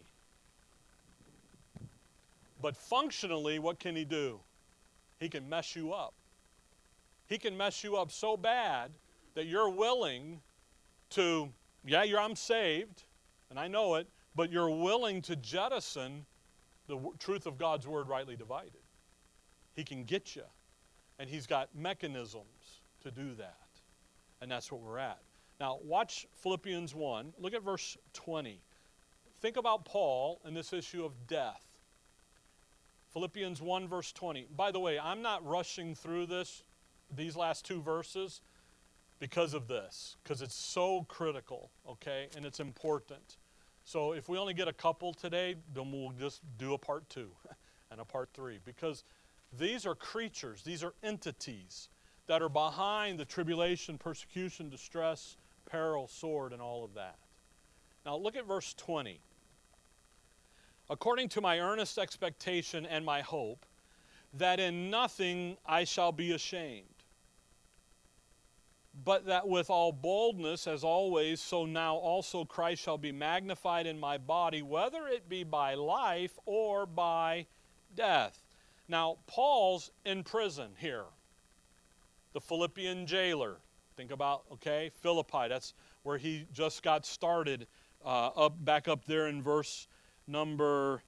But 2.62 2.76
functionally, 2.76 3.58
what 3.58 3.78
can 3.78 3.96
he 3.96 4.04
do? 4.04 4.40
He 5.18 5.28
can 5.28 5.48
mess 5.48 5.74
you 5.74 5.92
up. 5.92 6.14
He 7.28 7.38
can 7.38 7.56
mess 7.56 7.84
you 7.84 7.96
up 7.96 8.10
so 8.10 8.36
bad 8.36 8.90
that 9.34 9.46
you're 9.46 9.70
willing 9.70 10.40
to, 11.10 11.48
yeah, 11.86 12.02
you're, 12.02 12.20
I'm 12.20 12.36
saved, 12.36 13.04
and 13.50 13.58
I 13.58 13.68
know 13.68 13.94
it, 13.96 14.08
but 14.34 14.50
you're 14.50 14.70
willing 14.70 15.22
to 15.22 15.36
jettison 15.36 16.26
the 16.86 16.98
truth 17.18 17.46
of 17.46 17.58
God's 17.58 17.86
word 17.86 18.08
rightly 18.08 18.36
divided. 18.36 18.82
He 19.74 19.84
can 19.84 20.04
get 20.04 20.34
you, 20.34 20.44
and 21.18 21.28
he's 21.28 21.46
got 21.46 21.68
mechanisms 21.74 22.80
to 23.02 23.10
do 23.10 23.34
that. 23.34 23.56
And 24.40 24.50
that's 24.50 24.72
what 24.72 24.80
we're 24.80 24.98
at. 24.98 25.20
Now, 25.60 25.78
watch 25.84 26.26
Philippians 26.42 26.94
1. 26.94 27.34
Look 27.38 27.54
at 27.54 27.62
verse 27.62 27.96
20 28.14 28.60
think 29.40 29.56
about 29.56 29.84
Paul 29.84 30.40
and 30.44 30.56
this 30.56 30.72
issue 30.72 31.04
of 31.04 31.26
death. 31.26 31.62
Philippians 33.12 33.62
1, 33.62 33.88
verse 33.88 34.12
20. 34.12 34.48
By 34.56 34.70
the 34.70 34.80
way, 34.80 34.98
I'm 34.98 35.22
not 35.22 35.46
rushing 35.46 35.94
through 35.94 36.26
this, 36.26 36.62
these 37.14 37.36
last 37.36 37.64
two 37.64 37.80
verses, 37.80 38.40
because 39.18 39.54
of 39.54 39.66
this, 39.66 40.16
because 40.22 40.42
it's 40.42 40.54
so 40.54 41.04
critical, 41.08 41.70
okay, 41.88 42.28
and 42.36 42.46
it's 42.46 42.60
important. 42.60 43.36
So 43.84 44.12
if 44.12 44.28
we 44.28 44.38
only 44.38 44.54
get 44.54 44.68
a 44.68 44.72
couple 44.72 45.12
today, 45.12 45.56
then 45.74 45.90
we'll 45.90 46.12
just 46.18 46.42
do 46.58 46.74
a 46.74 46.78
part 46.78 47.08
two 47.08 47.30
and 47.90 48.00
a 48.00 48.04
part 48.04 48.30
three, 48.32 48.58
because 48.64 49.04
these 49.58 49.86
are 49.86 49.94
creatures, 49.94 50.62
these 50.62 50.84
are 50.84 50.92
entities 51.02 51.88
that 52.26 52.42
are 52.42 52.48
behind 52.48 53.18
the 53.18 53.24
tribulation, 53.24 53.98
persecution, 53.98 54.68
distress, 54.68 55.36
peril, 55.68 56.06
sword, 56.06 56.52
and 56.52 56.60
all 56.62 56.84
of 56.84 56.94
that. 56.94 57.16
Now 58.04 58.16
look 58.16 58.36
at 58.36 58.46
verse 58.46 58.74
20 58.74 59.20
according 60.90 61.28
to 61.28 61.40
my 61.40 61.60
earnest 61.60 61.98
expectation 61.98 62.86
and 62.86 63.04
my 63.04 63.20
hope, 63.20 63.66
that 64.34 64.60
in 64.60 64.90
nothing 64.90 65.56
I 65.66 65.84
shall 65.84 66.12
be 66.12 66.32
ashamed, 66.32 66.86
but 69.04 69.26
that 69.26 69.48
with 69.48 69.70
all 69.70 69.92
boldness, 69.92 70.66
as 70.66 70.82
always, 70.82 71.40
so 71.40 71.64
now 71.64 71.94
also 71.94 72.44
Christ 72.44 72.82
shall 72.82 72.98
be 72.98 73.12
magnified 73.12 73.86
in 73.86 73.98
my 73.98 74.18
body, 74.18 74.62
whether 74.62 75.06
it 75.06 75.28
be 75.28 75.44
by 75.44 75.74
life 75.74 76.38
or 76.46 76.86
by 76.86 77.46
death. 77.94 78.42
Now, 78.88 79.18
Paul's 79.26 79.90
in 80.04 80.24
prison 80.24 80.70
here. 80.78 81.04
The 82.32 82.40
Philippian 82.40 83.06
jailer. 83.06 83.58
Think 83.96 84.10
about, 84.10 84.42
okay, 84.52 84.90
Philippi. 85.00 85.48
That's 85.48 85.74
where 86.02 86.18
he 86.18 86.46
just 86.52 86.82
got 86.82 87.04
started, 87.04 87.66
uh, 88.04 88.28
up 88.28 88.64
back 88.64 88.88
up 88.88 89.04
there 89.06 89.26
in 89.26 89.42
verse 89.42 89.88
number 90.26 91.02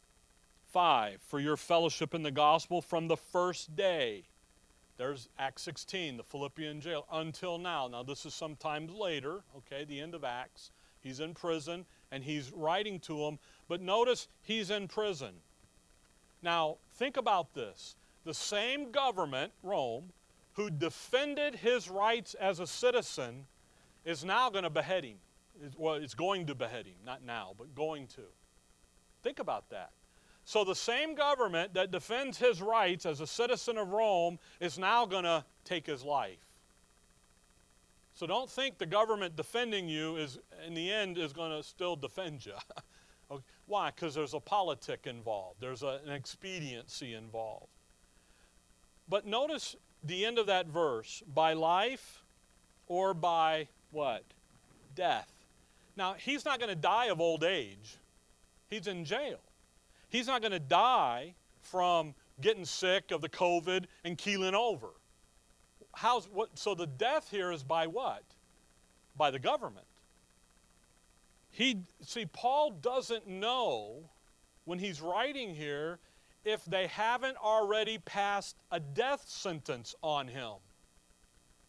five, 0.72 1.20
for 1.22 1.40
your 1.40 1.56
fellowship 1.56 2.14
in 2.14 2.22
the 2.22 2.30
gospel 2.30 2.80
from 2.82 3.08
the 3.08 3.16
first 3.16 3.74
day. 3.74 4.24
There's 5.00 5.30
Acts 5.38 5.62
16, 5.62 6.18
the 6.18 6.22
Philippian 6.22 6.78
jail, 6.78 7.06
until 7.10 7.56
now. 7.56 7.88
Now, 7.88 8.02
this 8.02 8.26
is 8.26 8.34
sometimes 8.34 8.92
later, 8.92 9.40
okay, 9.56 9.86
the 9.86 9.98
end 9.98 10.14
of 10.14 10.24
Acts. 10.24 10.72
He's 11.00 11.20
in 11.20 11.32
prison 11.32 11.86
and 12.12 12.22
he's 12.22 12.52
writing 12.52 13.00
to 13.00 13.16
them, 13.20 13.38
but 13.66 13.80
notice 13.80 14.28
he's 14.42 14.68
in 14.68 14.88
prison. 14.88 15.36
Now, 16.42 16.76
think 16.96 17.16
about 17.16 17.54
this. 17.54 17.96
The 18.26 18.34
same 18.34 18.90
government, 18.90 19.54
Rome, 19.62 20.12
who 20.52 20.68
defended 20.68 21.54
his 21.54 21.88
rights 21.88 22.34
as 22.34 22.60
a 22.60 22.66
citizen, 22.66 23.46
is 24.04 24.22
now 24.22 24.50
going 24.50 24.64
to 24.64 24.70
behead 24.70 25.04
him. 25.04 25.16
Well, 25.78 25.94
it's 25.94 26.12
going 26.12 26.44
to 26.48 26.54
behead 26.54 26.84
him, 26.84 26.96
not 27.06 27.24
now, 27.24 27.54
but 27.56 27.74
going 27.74 28.06
to. 28.08 28.24
Think 29.22 29.38
about 29.38 29.70
that. 29.70 29.92
So 30.44 30.64
the 30.64 30.74
same 30.74 31.14
government 31.14 31.74
that 31.74 31.90
defends 31.90 32.38
his 32.38 32.60
rights 32.60 33.06
as 33.06 33.20
a 33.20 33.26
citizen 33.26 33.78
of 33.78 33.90
Rome 33.90 34.38
is 34.58 34.78
now 34.78 35.06
going 35.06 35.24
to 35.24 35.44
take 35.64 35.86
his 35.86 36.02
life. 36.02 36.38
So 38.14 38.26
don't 38.26 38.50
think 38.50 38.78
the 38.78 38.86
government 38.86 39.36
defending 39.36 39.88
you 39.88 40.16
is 40.16 40.38
in 40.66 40.74
the 40.74 40.90
end 40.92 41.16
is 41.18 41.32
going 41.32 41.52
to 41.52 41.62
still 41.62 41.96
defend 41.96 42.44
you. 42.44 42.52
okay. 43.30 43.42
Why? 43.66 43.90
Because 43.94 44.14
there's 44.14 44.34
a 44.34 44.40
politic 44.40 45.06
involved. 45.06 45.60
There's 45.60 45.82
a, 45.82 46.00
an 46.04 46.12
expediency 46.12 47.14
involved. 47.14 47.68
But 49.08 49.26
notice 49.26 49.76
the 50.02 50.24
end 50.24 50.38
of 50.38 50.46
that 50.46 50.66
verse, 50.66 51.22
by 51.32 51.52
life 51.52 52.22
or 52.86 53.14
by 53.14 53.68
what? 53.90 54.24
Death. 54.94 55.30
Now, 55.96 56.14
he's 56.14 56.44
not 56.44 56.58
going 56.58 56.70
to 56.70 56.80
die 56.80 57.06
of 57.06 57.20
old 57.20 57.44
age. 57.44 57.96
He's 58.68 58.86
in 58.86 59.04
jail. 59.04 59.38
He's 60.10 60.26
not 60.26 60.42
going 60.42 60.52
to 60.52 60.58
die 60.58 61.34
from 61.62 62.14
getting 62.40 62.64
sick 62.64 63.10
of 63.12 63.20
the 63.20 63.28
COVID 63.28 63.86
and 64.04 64.18
keeling 64.18 64.54
over. 64.54 64.88
How's 65.94 66.26
what 66.26 66.58
so 66.58 66.74
the 66.74 66.86
death 66.86 67.28
here 67.30 67.52
is 67.52 67.62
by 67.62 67.86
what? 67.86 68.22
By 69.16 69.30
the 69.30 69.38
government. 69.38 69.86
he 71.50 71.78
see 72.02 72.26
Paul 72.26 72.70
doesn't 72.70 73.26
know 73.26 74.10
when 74.64 74.78
he's 74.78 75.00
writing 75.00 75.54
here 75.54 75.98
if 76.44 76.64
they 76.64 76.86
haven't 76.86 77.36
already 77.36 77.98
passed 77.98 78.56
a 78.70 78.80
death 78.80 79.24
sentence 79.28 79.94
on 80.02 80.28
him. 80.28 80.54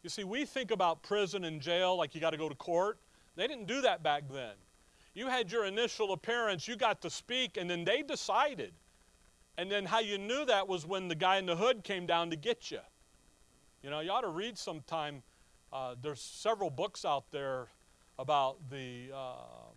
You 0.04 0.10
see, 0.10 0.24
we 0.24 0.46
think 0.46 0.72
about 0.72 1.04
prison 1.04 1.44
and 1.44 1.62
jail 1.62 1.96
like 1.98 2.16
you 2.16 2.22
got 2.22 2.32
to 2.32 2.38
go 2.38 2.50
to 2.50 2.56
court. 2.56 2.98
They 3.36 3.48
didn't 3.48 3.68
do 3.68 3.82
that 3.82 4.02
back 4.02 4.24
then. 4.32 4.54
You 5.14 5.28
had 5.28 5.52
your 5.52 5.66
initial 5.66 6.14
appearance, 6.14 6.68
you 6.68 6.76
got 6.76 7.02
to 7.02 7.10
speak, 7.10 7.58
and 7.58 7.70
then 7.70 7.84
they 7.84 8.02
decided. 8.02 8.74
And 9.58 9.70
then 9.70 9.86
how 9.86 10.00
you 10.00 10.18
knew 10.18 10.46
that 10.46 10.68
was 10.68 10.86
when 10.86 11.08
the 11.08 11.16
guy 11.16 11.38
in 11.38 11.46
the 11.46 11.56
hood 11.56 11.84
came 11.84 12.06
down 12.06 12.30
to 12.30 12.36
get 12.36 12.72
you. 12.72 12.80
You 13.84 13.90
know, 13.90 14.00
you 14.00 14.12
ought 14.12 14.22
to 14.22 14.30
read 14.30 14.58
sometime. 14.58 15.24
Uh, 15.74 15.96
there's 16.02 16.22
several 16.22 16.70
books 16.70 17.04
out 17.04 17.26
there 17.32 17.68
about 18.18 18.58
the, 18.70 19.10
uh, 19.14 19.72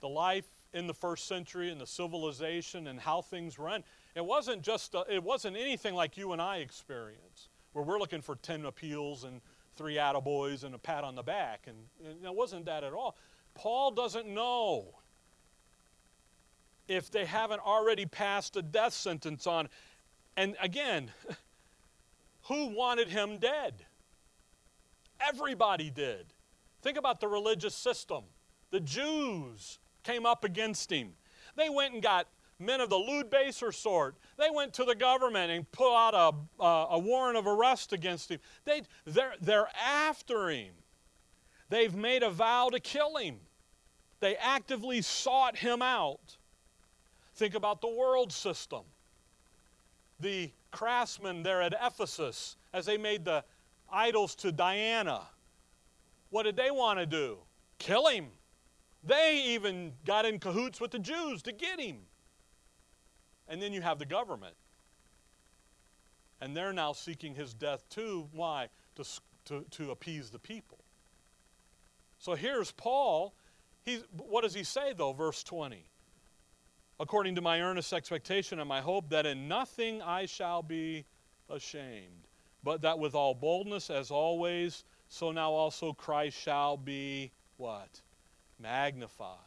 the 0.00 0.08
life 0.08 0.46
in 0.74 0.86
the 0.86 0.94
first 0.94 1.26
century 1.26 1.70
and 1.70 1.80
the 1.80 1.86
civilization 1.86 2.88
and 2.88 3.00
how 3.00 3.22
things 3.22 3.58
run. 3.58 3.82
It 4.14 4.24
wasn't 4.24 4.62
just, 4.62 4.94
a, 4.94 5.04
it 5.08 5.22
wasn't 5.22 5.56
anything 5.56 5.94
like 5.94 6.16
you 6.16 6.32
and 6.32 6.42
I 6.42 6.58
experience, 6.58 7.48
where 7.72 7.84
we're 7.84 7.98
looking 7.98 8.20
for 8.20 8.36
10 8.36 8.66
appeals 8.66 9.24
and 9.24 9.40
three 9.76 9.94
attaboys 9.94 10.64
and 10.64 10.74
a 10.74 10.78
pat 10.78 11.04
on 11.04 11.14
the 11.14 11.22
back. 11.22 11.66
And, 11.66 11.76
and 12.04 12.24
it 12.24 12.34
wasn't 12.34 12.66
that 12.66 12.84
at 12.84 12.92
all. 12.92 13.16
Paul 13.56 13.90
doesn't 13.90 14.26
know 14.28 14.94
if 16.88 17.10
they 17.10 17.24
haven't 17.24 17.60
already 17.60 18.06
passed 18.06 18.56
a 18.56 18.62
death 18.62 18.92
sentence 18.92 19.46
on. 19.46 19.68
And 20.36 20.56
again, 20.60 21.10
who 22.42 22.68
wanted 22.68 23.08
him 23.08 23.38
dead? 23.38 23.74
Everybody 25.20 25.90
did. 25.90 26.26
Think 26.82 26.98
about 26.98 27.20
the 27.20 27.28
religious 27.28 27.74
system. 27.74 28.24
The 28.70 28.80
Jews 28.80 29.78
came 30.04 30.26
up 30.26 30.44
against 30.44 30.92
him. 30.92 31.14
They 31.56 31.68
went 31.68 31.94
and 31.94 32.02
got 32.02 32.28
men 32.58 32.80
of 32.80 32.90
the 32.90 32.96
lewd 32.96 33.30
baser 33.30 33.72
sort. 33.72 34.16
They 34.38 34.50
went 34.50 34.74
to 34.74 34.84
the 34.84 34.94
government 34.94 35.50
and 35.50 35.70
put 35.72 35.94
out 35.94 36.14
a, 36.14 36.62
a, 36.62 36.86
a 36.92 36.98
warrant 36.98 37.36
of 37.36 37.46
arrest 37.46 37.92
against 37.92 38.30
him. 38.30 38.40
They, 38.64 38.82
they're, 39.04 39.34
they're 39.40 39.68
after 39.84 40.50
him. 40.50 40.72
They've 41.68 41.94
made 41.94 42.22
a 42.22 42.30
vow 42.30 42.68
to 42.70 42.78
kill 42.78 43.16
him. 43.16 43.40
They 44.20 44.36
actively 44.36 45.02
sought 45.02 45.56
him 45.56 45.82
out. 45.82 46.36
Think 47.34 47.54
about 47.54 47.80
the 47.80 47.88
world 47.88 48.32
system. 48.32 48.82
The 50.20 50.50
craftsmen 50.70 51.42
there 51.42 51.60
at 51.60 51.74
Ephesus, 51.80 52.56
as 52.72 52.86
they 52.86 52.96
made 52.96 53.24
the 53.24 53.44
idols 53.92 54.34
to 54.36 54.52
Diana, 54.52 55.22
what 56.30 56.44
did 56.44 56.56
they 56.56 56.70
want 56.70 56.98
to 56.98 57.06
do? 57.06 57.38
Kill 57.78 58.08
him. 58.08 58.28
They 59.04 59.42
even 59.48 59.92
got 60.04 60.24
in 60.24 60.38
cahoots 60.38 60.80
with 60.80 60.90
the 60.90 60.98
Jews 60.98 61.42
to 61.42 61.52
get 61.52 61.80
him. 61.80 61.98
And 63.48 63.62
then 63.62 63.72
you 63.72 63.82
have 63.82 63.98
the 63.98 64.06
government. 64.06 64.54
And 66.40 66.56
they're 66.56 66.72
now 66.72 66.92
seeking 66.92 67.34
his 67.34 67.54
death 67.54 67.84
too. 67.88 68.28
Why? 68.32 68.68
To, 68.96 69.04
to, 69.46 69.64
to 69.70 69.90
appease 69.90 70.30
the 70.30 70.38
people. 70.38 70.78
So 72.18 72.34
here's 72.34 72.72
Paul. 72.72 73.34
He's, 73.86 74.02
what 74.16 74.42
does 74.42 74.52
he 74.52 74.64
say, 74.64 74.92
though? 74.94 75.12
Verse 75.12 75.44
20. 75.44 75.86
According 76.98 77.36
to 77.36 77.40
my 77.40 77.60
earnest 77.62 77.92
expectation 77.92 78.58
and 78.58 78.68
my 78.68 78.80
hope 78.80 79.10
that 79.10 79.26
in 79.26 79.46
nothing 79.46 80.02
I 80.02 80.26
shall 80.26 80.62
be 80.62 81.06
ashamed, 81.48 82.26
but 82.64 82.82
that 82.82 82.98
with 82.98 83.14
all 83.14 83.32
boldness, 83.32 83.88
as 83.88 84.10
always, 84.10 84.84
so 85.08 85.30
now 85.30 85.52
also 85.52 85.92
Christ 85.92 86.36
shall 86.36 86.76
be 86.76 87.30
what? 87.58 88.02
Magnified. 88.58 89.38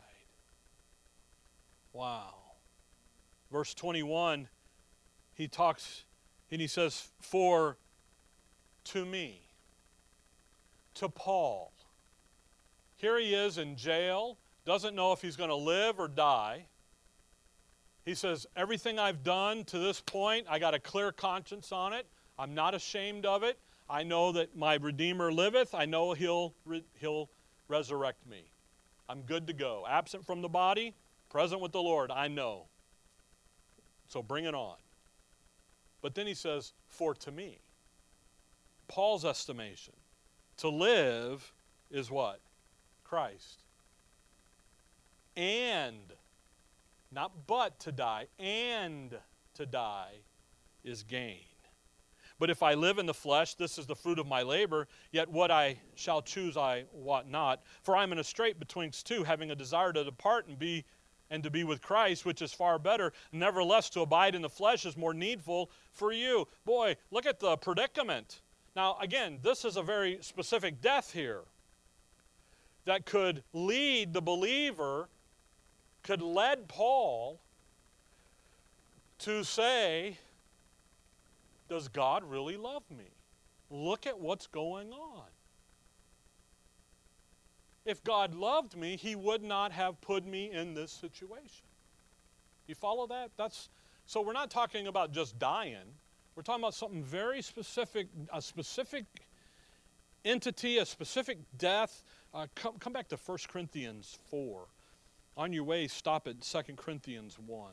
Wow. 1.91 2.35
Verse 3.51 3.73
21, 3.73 4.47
he 5.33 5.47
talks 5.49 6.05
and 6.49 6.61
he 6.61 6.67
says, 6.67 7.09
For 7.19 7.77
to 8.85 9.05
me, 9.05 9.41
to 10.93 11.09
Paul, 11.09 11.73
here 12.99 13.17
he 13.17 13.33
is 13.33 13.57
in 13.57 13.77
jail, 13.77 14.37
doesn't 14.65 14.93
know 14.93 15.13
if 15.13 15.21
he's 15.21 15.37
going 15.37 15.49
to 15.49 15.55
live 15.55 15.99
or 15.99 16.09
die. 16.09 16.65
He 18.03 18.13
says, 18.13 18.45
Everything 18.57 18.99
I've 18.99 19.23
done 19.23 19.63
to 19.65 19.79
this 19.79 20.01
point, 20.01 20.47
I 20.49 20.59
got 20.59 20.73
a 20.73 20.79
clear 20.79 21.13
conscience 21.13 21.71
on 21.71 21.93
it. 21.93 22.05
I'm 22.37 22.53
not 22.53 22.75
ashamed 22.75 23.25
of 23.25 23.43
it. 23.43 23.57
I 23.89 24.03
know 24.03 24.33
that 24.33 24.53
my 24.55 24.75
Redeemer 24.75 25.31
liveth. 25.31 25.73
I 25.73 25.85
know 25.85 26.11
he'll, 26.11 26.53
he'll 26.99 27.29
resurrect 27.69 28.27
me. 28.27 28.51
I'm 29.07 29.21
good 29.21 29.47
to 29.47 29.53
go. 29.53 29.85
Absent 29.89 30.25
from 30.25 30.41
the 30.41 30.49
body, 30.49 30.93
present 31.29 31.61
with 31.61 31.71
the 31.71 31.81
Lord, 31.81 32.11
I 32.11 32.27
know. 32.27 32.65
So 34.09 34.21
bring 34.21 34.43
it 34.43 34.53
on. 34.53 34.75
But 36.01 36.15
then 36.15 36.27
he 36.27 36.33
says, 36.33 36.73
For 36.89 37.13
to 37.15 37.31
me, 37.31 37.59
Paul's 38.89 39.23
estimation, 39.23 39.93
to 40.57 40.67
live 40.67 41.53
is 41.89 42.11
what? 42.11 42.41
Christ. 43.09 43.63
And, 45.35 46.13
not 47.11 47.47
but 47.47 47.79
to 47.79 47.91
die, 47.91 48.27
and 48.37 49.17
to 49.55 49.65
die 49.65 50.13
is 50.83 51.01
gain. 51.03 51.39
But 52.37 52.49
if 52.49 52.61
I 52.61 52.75
live 52.75 52.99
in 52.99 53.05
the 53.05 53.13
flesh, 53.13 53.55
this 53.55 53.77
is 53.77 53.85
the 53.85 53.95
fruit 53.95 54.19
of 54.19 54.27
my 54.27 54.43
labor, 54.43 54.87
yet 55.11 55.27
what 55.27 55.49
I 55.49 55.79
shall 55.95 56.21
choose 56.21 56.55
I 56.55 56.85
wot 56.93 57.27
not. 57.27 57.63
For 57.83 57.97
I 57.97 58.03
am 58.03 58.11
in 58.11 58.19
a 58.19 58.23
strait 58.23 58.59
betwixt 58.59 59.07
two, 59.07 59.23
having 59.23 59.51
a 59.51 59.55
desire 59.55 59.91
to 59.91 60.03
depart 60.03 60.47
and 60.47 60.57
be 60.57 60.85
and 61.31 61.43
to 61.43 61.51
be 61.51 61.63
with 61.63 61.81
Christ, 61.81 62.25
which 62.25 62.41
is 62.41 62.53
far 62.53 62.79
better. 62.79 63.13
Nevertheless, 63.31 63.89
to 63.91 64.01
abide 64.01 64.33
in 64.33 64.41
the 64.41 64.49
flesh 64.49 64.85
is 64.85 64.97
more 64.97 65.13
needful 65.13 65.69
for 65.91 66.11
you. 66.11 66.47
Boy, 66.65 66.95
look 67.11 67.27
at 67.27 67.39
the 67.39 67.55
predicament. 67.57 68.41
Now, 68.75 68.97
again, 68.99 69.39
this 69.43 69.63
is 69.63 69.77
a 69.77 69.83
very 69.83 70.17
specific 70.21 70.81
death 70.81 71.11
here 71.13 71.43
that 72.85 73.05
could 73.05 73.43
lead 73.53 74.13
the 74.13 74.21
believer, 74.21 75.09
could 76.03 76.21
lead 76.21 76.67
Paul 76.67 77.39
to 79.19 79.43
say, 79.43 80.17
Does 81.69 81.87
God 81.87 82.23
really 82.23 82.57
love 82.57 82.83
me? 82.89 83.11
Look 83.69 84.07
at 84.07 84.19
what's 84.19 84.47
going 84.47 84.91
on. 84.91 85.25
If 87.85 88.03
God 88.03 88.33
loved 88.35 88.75
me, 88.75 88.97
He 88.97 89.15
would 89.15 89.43
not 89.43 89.71
have 89.71 89.99
put 90.01 90.25
me 90.25 90.51
in 90.51 90.73
this 90.73 90.91
situation. 90.91 91.65
You 92.67 92.75
follow 92.75 93.07
that? 93.07 93.31
That's 93.37 93.69
so 94.05 94.21
we're 94.21 94.33
not 94.33 94.49
talking 94.49 94.87
about 94.87 95.11
just 95.11 95.37
dying. 95.37 95.85
We're 96.35 96.41
talking 96.41 96.63
about 96.63 96.73
something 96.73 97.03
very 97.03 97.43
specific, 97.43 98.07
a 98.33 98.41
specific 98.41 99.05
entity, 100.25 100.79
a 100.79 100.85
specific 100.85 101.37
death 101.57 102.03
uh, 102.33 102.47
come, 102.55 102.73
come 102.79 102.93
back 102.93 103.07
to 103.09 103.17
1 103.17 103.37
Corinthians 103.47 104.17
4. 104.29 104.65
On 105.37 105.53
your 105.53 105.63
way, 105.63 105.87
stop 105.87 106.27
at 106.27 106.41
2 106.41 106.59
Corinthians 106.75 107.37
1. 107.39 107.71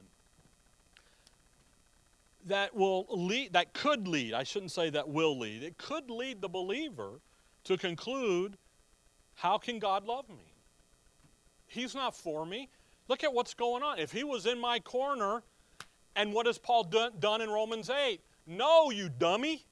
That 2.47 2.75
will 2.75 3.07
lead, 3.11 3.55
that 3.55 3.75
could 3.75 4.07
lead, 4.07 4.33
I 4.33 4.45
shouldn't 4.45 4.71
say 4.71 4.89
that 4.91 5.09
will 5.09 5.39
lead, 5.39 5.63
it 5.63 5.79
could 5.79 6.11
lead 6.11 6.41
the 6.41 6.49
believer 6.49 7.21
to 7.65 7.77
conclude 7.77 8.57
how 9.35 9.59
can 9.59 9.79
God 9.79 10.07
love 10.07 10.29
me? 10.29 10.55
He's 11.67 11.95
not 11.95 12.17
for 12.17 12.47
me. 12.47 12.71
Look 13.09 13.25
at 13.25 13.33
what's 13.33 13.55
going 13.55 13.83
on. 13.83 13.99
If 13.99 14.13
he 14.13 14.25
was 14.25 14.47
in 14.47 14.59
my 14.59 14.79
corner, 14.79 15.43
and 16.15 16.33
what 16.33 16.47
has 16.47 16.59
Paul 16.59 16.85
done, 16.85 17.13
done 17.19 17.41
in 17.41 17.51
Romans 17.51 17.91
8? 17.91 18.21
No, 18.47 18.91
you 18.91 19.09
dummy. 19.09 19.65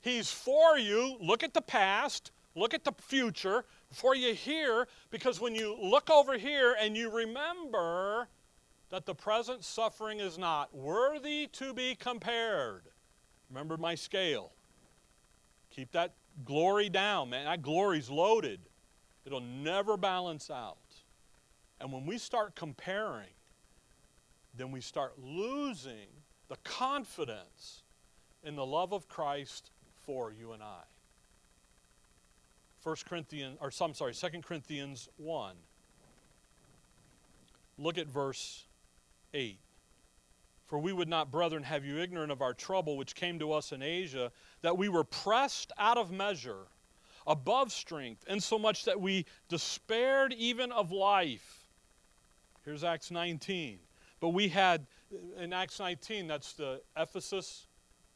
He's 0.00 0.30
for 0.30 0.76
you. 0.76 1.16
Look 1.20 1.42
at 1.42 1.54
the 1.54 1.62
past, 1.62 2.32
look 2.54 2.74
at 2.74 2.84
the 2.84 2.92
future, 2.98 3.64
for 3.94 4.14
you 4.14 4.34
here, 4.34 4.88
because 5.10 5.40
when 5.40 5.54
you 5.54 5.76
look 5.80 6.10
over 6.10 6.36
here 6.36 6.76
and 6.80 6.96
you 6.96 7.10
remember 7.10 8.28
that 8.90 9.06
the 9.06 9.14
present 9.14 9.64
suffering 9.64 10.20
is 10.20 10.38
not 10.38 10.74
worthy 10.74 11.48
to 11.48 11.72
be 11.74 11.94
compared. 11.94 12.82
Remember 13.50 13.76
my 13.76 13.94
scale. 13.94 14.52
Keep 15.70 15.92
that 15.92 16.14
glory 16.44 16.88
down, 16.88 17.30
man. 17.30 17.46
That 17.46 17.62
glory's 17.62 18.08
loaded. 18.08 18.60
It'll 19.24 19.40
never 19.40 19.96
balance 19.96 20.50
out. 20.50 20.76
And 21.80 21.92
when 21.92 22.06
we 22.06 22.18
start 22.18 22.54
comparing, 22.54 23.34
then 24.56 24.70
we 24.70 24.80
start 24.80 25.14
losing 25.18 26.08
the 26.48 26.56
confidence 26.62 27.82
in 28.44 28.54
the 28.54 28.66
love 28.66 28.92
of 28.92 29.08
Christ 29.08 29.70
for 30.02 30.32
you 30.32 30.52
and 30.52 30.62
I. 30.62 30.82
1 32.84 32.96
Corinthians, 33.08 33.58
or 33.60 33.70
I'm 33.80 33.94
sorry, 33.94 34.12
2 34.12 34.28
Corinthians 34.42 35.08
1. 35.16 35.54
Look 37.78 37.98
at 37.98 38.06
verse 38.06 38.64
8. 39.32 39.58
For 40.66 40.78
we 40.78 40.92
would 40.92 41.08
not, 41.08 41.30
brethren, 41.30 41.62
have 41.62 41.84
you 41.84 41.98
ignorant 41.98 42.30
of 42.30 42.42
our 42.42 42.54
trouble 42.54 42.96
which 42.96 43.14
came 43.14 43.38
to 43.38 43.52
us 43.52 43.72
in 43.72 43.82
Asia, 43.82 44.30
that 44.62 44.76
we 44.76 44.88
were 44.88 45.04
pressed 45.04 45.72
out 45.78 45.98
of 45.98 46.10
measure, 46.10 46.66
above 47.26 47.72
strength, 47.72 48.24
insomuch 48.28 48.84
that 48.84 49.00
we 49.00 49.24
despaired 49.48 50.32
even 50.34 50.70
of 50.70 50.92
life. 50.92 51.66
Here's 52.64 52.84
Acts 52.84 53.10
19. 53.10 53.78
But 54.20 54.30
we 54.30 54.48
had, 54.48 54.86
in 55.38 55.52
Acts 55.52 55.80
19, 55.80 56.26
that's 56.26 56.52
the 56.52 56.80
Ephesus 56.96 57.66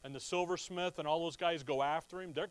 and 0.05 0.15
the 0.15 0.21
silversmith 0.21 0.99
and 0.99 1.09
all 1.09 1.21
those 1.21 1.37
guys 1.37 1.63
go 1.63 1.83
after 1.83 2.21
him. 2.21 2.33
They're, 2.33 2.49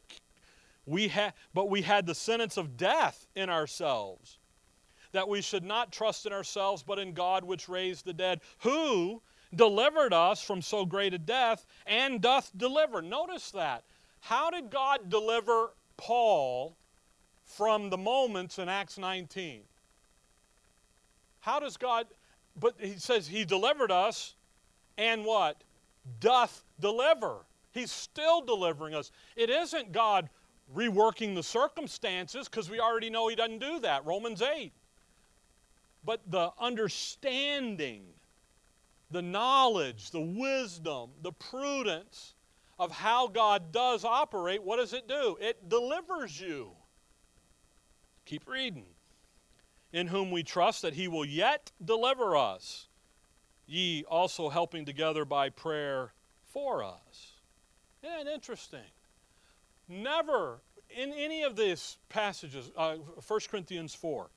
we 0.88 1.10
had, 1.10 1.34
but 1.54 1.70
we 1.70 1.84
had 1.84 2.08
the 2.08 2.16
sentence 2.16 2.58
of 2.58 2.78
death 2.78 3.28
in 3.36 3.50
ourselves, 3.50 4.40
that 5.12 5.28
we 5.28 5.42
should 5.42 5.64
not 5.64 5.92
trust 5.92 6.26
in 6.26 6.34
ourselves, 6.34 6.82
but 6.82 6.98
in 6.98 7.14
God 7.14 7.44
which 7.44 7.70
raised 7.70 8.06
the 8.06 8.14
dead, 8.14 8.40
who 8.60 9.22
delivered 9.54 10.14
us 10.14 10.42
from 10.42 10.62
so 10.62 10.86
great 10.86 11.14
a 11.14 11.18
death 11.18 11.66
and 11.86 12.22
doth 12.22 12.52
deliver. 12.58 13.02
Notice 13.02 13.52
that. 13.52 13.84
How 14.22 14.50
did 14.50 14.72
God 14.72 15.10
deliver 15.10 15.74
Paul 15.98 16.76
from 17.46 17.90
the 17.90 17.98
moments 17.98 18.58
in 18.58 18.70
Acts 18.70 18.98
19? 18.98 19.62
How 21.42 21.60
does 21.60 21.78
God, 21.78 22.08
but 22.60 22.76
he 22.80 22.98
says 22.98 23.28
he 23.28 23.46
delivered 23.46 23.92
us 23.92 24.36
and 24.98 25.26
what? 25.26 25.62
Doth 26.20 26.64
deliver. 26.80 27.46
He's 27.74 27.92
still 27.92 28.42
delivering 28.42 28.96
us. 28.96 29.12
It 29.36 29.50
isn't 29.50 29.92
God 29.92 30.30
reworking 30.76 31.36
the 31.36 31.44
circumstances 31.44 32.48
because 32.48 32.70
we 32.70 32.80
already 32.80 33.10
know 33.10 33.28
he 33.28 33.36
doesn't 33.36 33.60
do 33.60 33.80
that. 33.80 34.06
Romans 34.06 34.42
8. 34.42 34.72
But 36.04 36.22
the 36.30 36.52
understanding, 36.60 38.04
the 39.12 39.22
knowledge, 39.22 40.12
the 40.12 40.22
wisdom, 40.22 41.12
the 41.22 41.32
prudence 41.32 42.34
of 42.80 42.92
how 42.92 43.28
God 43.28 43.72
does 43.72 44.06
operate, 44.06 44.64
what 44.64 44.78
does 44.78 44.94
it 44.94 45.08
do? 45.08 45.38
It 45.42 45.70
delivers 45.70 46.40
you. 46.40 46.72
Keep 48.26 48.48
reading. 48.48 48.86
In 49.94 50.08
whom 50.08 50.32
we 50.32 50.44
trust 50.44 50.82
that 50.82 50.94
he 50.94 51.08
will 51.08 51.26
yet 51.26 51.72
deliver 51.84 52.36
us, 52.36 52.88
ye 53.66 54.04
also 54.04 54.50
helping 54.50 54.86
together 54.86 55.26
by 55.26 55.50
prayer 55.50 56.14
for 56.46 56.84
us. 56.84 57.34
Isn't 58.04 58.26
that 58.26 58.32
interesting? 58.32 58.80
Never 59.88 60.62
in 60.90 61.14
any 61.14 61.44
of 61.44 61.56
these 61.56 61.98
passages, 62.10 62.72
uh, 62.76 62.96
1 62.96 63.40
Corinthians 63.50 63.94
4, 63.94 64.30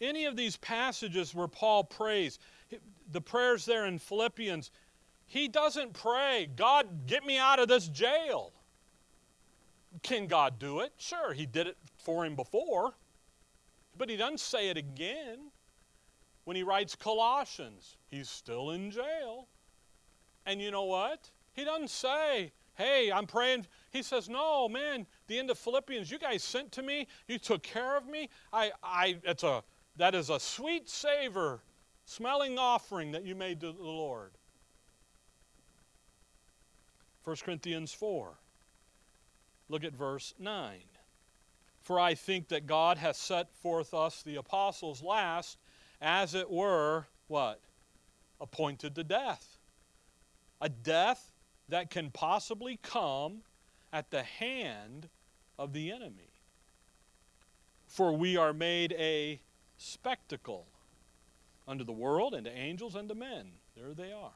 any 0.00 0.26
of 0.26 0.36
these 0.36 0.56
passages 0.56 1.34
where 1.34 1.48
Paul 1.48 1.84
prays, 1.84 2.38
the 3.10 3.20
prayers 3.20 3.64
there 3.64 3.86
in 3.86 3.98
Philippians, 3.98 4.70
he 5.26 5.48
doesn't 5.48 5.92
pray, 5.92 6.48
God, 6.56 7.06
get 7.06 7.24
me 7.24 7.36
out 7.36 7.58
of 7.58 7.68
this 7.68 7.88
jail. 7.88 8.52
Can 10.02 10.26
God 10.26 10.58
do 10.58 10.80
it? 10.80 10.92
Sure, 10.98 11.32
he 11.32 11.46
did 11.46 11.66
it 11.66 11.76
for 11.96 12.24
him 12.24 12.36
before, 12.36 12.94
but 13.96 14.08
he 14.08 14.16
doesn't 14.16 14.40
say 14.40 14.68
it 14.68 14.76
again. 14.76 15.50
When 16.44 16.56
he 16.56 16.62
writes 16.62 16.94
Colossians, 16.94 17.98
he's 18.10 18.30
still 18.30 18.70
in 18.70 18.90
jail. 18.90 19.48
And 20.46 20.62
you 20.62 20.70
know 20.70 20.84
what? 20.84 21.30
He 21.52 21.64
doesn't 21.64 21.90
say, 21.90 22.52
hey, 22.74 23.12
I'm 23.12 23.26
praying. 23.26 23.66
He 23.90 24.02
says, 24.02 24.28
no, 24.28 24.68
man, 24.68 25.06
the 25.28 25.38
end 25.38 25.50
of 25.50 25.58
Philippians, 25.58 26.10
you 26.10 26.18
guys 26.18 26.42
sent 26.42 26.72
to 26.72 26.82
me. 26.82 27.06
You 27.26 27.38
took 27.38 27.62
care 27.62 27.96
of 27.96 28.06
me. 28.06 28.28
I, 28.52 28.72
I, 28.82 29.16
it's 29.24 29.42
a, 29.42 29.62
that 29.96 30.14
is 30.14 30.30
a 30.30 30.38
sweet 30.38 30.88
savor, 30.88 31.60
smelling 32.04 32.58
offering 32.58 33.12
that 33.12 33.24
you 33.24 33.34
made 33.34 33.60
to 33.60 33.72
the 33.72 33.82
Lord. 33.82 34.32
1 37.24 37.36
Corinthians 37.44 37.92
4. 37.92 38.38
Look 39.68 39.84
at 39.84 39.94
verse 39.94 40.34
9. 40.38 40.78
For 41.80 41.98
I 41.98 42.14
think 42.14 42.48
that 42.48 42.66
God 42.66 42.98
hath 42.98 43.16
set 43.16 43.54
forth 43.56 43.94
us, 43.94 44.22
the 44.22 44.36
apostles, 44.36 45.02
last, 45.02 45.58
as 46.00 46.34
it 46.34 46.50
were, 46.50 47.06
what? 47.28 47.60
Appointed 48.40 48.94
to 48.94 49.04
death. 49.04 49.58
A 50.60 50.68
death 50.68 51.32
that 51.68 51.90
can 51.90 52.10
possibly 52.10 52.78
come 52.82 53.42
at 53.92 54.10
the 54.10 54.22
hand 54.22 55.08
of 55.58 55.72
the 55.72 55.90
enemy. 55.90 56.32
For 57.86 58.12
we 58.12 58.36
are 58.36 58.52
made 58.52 58.92
a 58.92 59.40
spectacle 59.76 60.66
unto 61.66 61.84
the 61.84 61.92
world 61.92 62.34
and 62.34 62.44
to 62.44 62.50
angels 62.50 62.94
and 62.94 63.08
to 63.08 63.14
men. 63.14 63.52
There 63.76 63.94
they 63.94 64.12
are. 64.12 64.32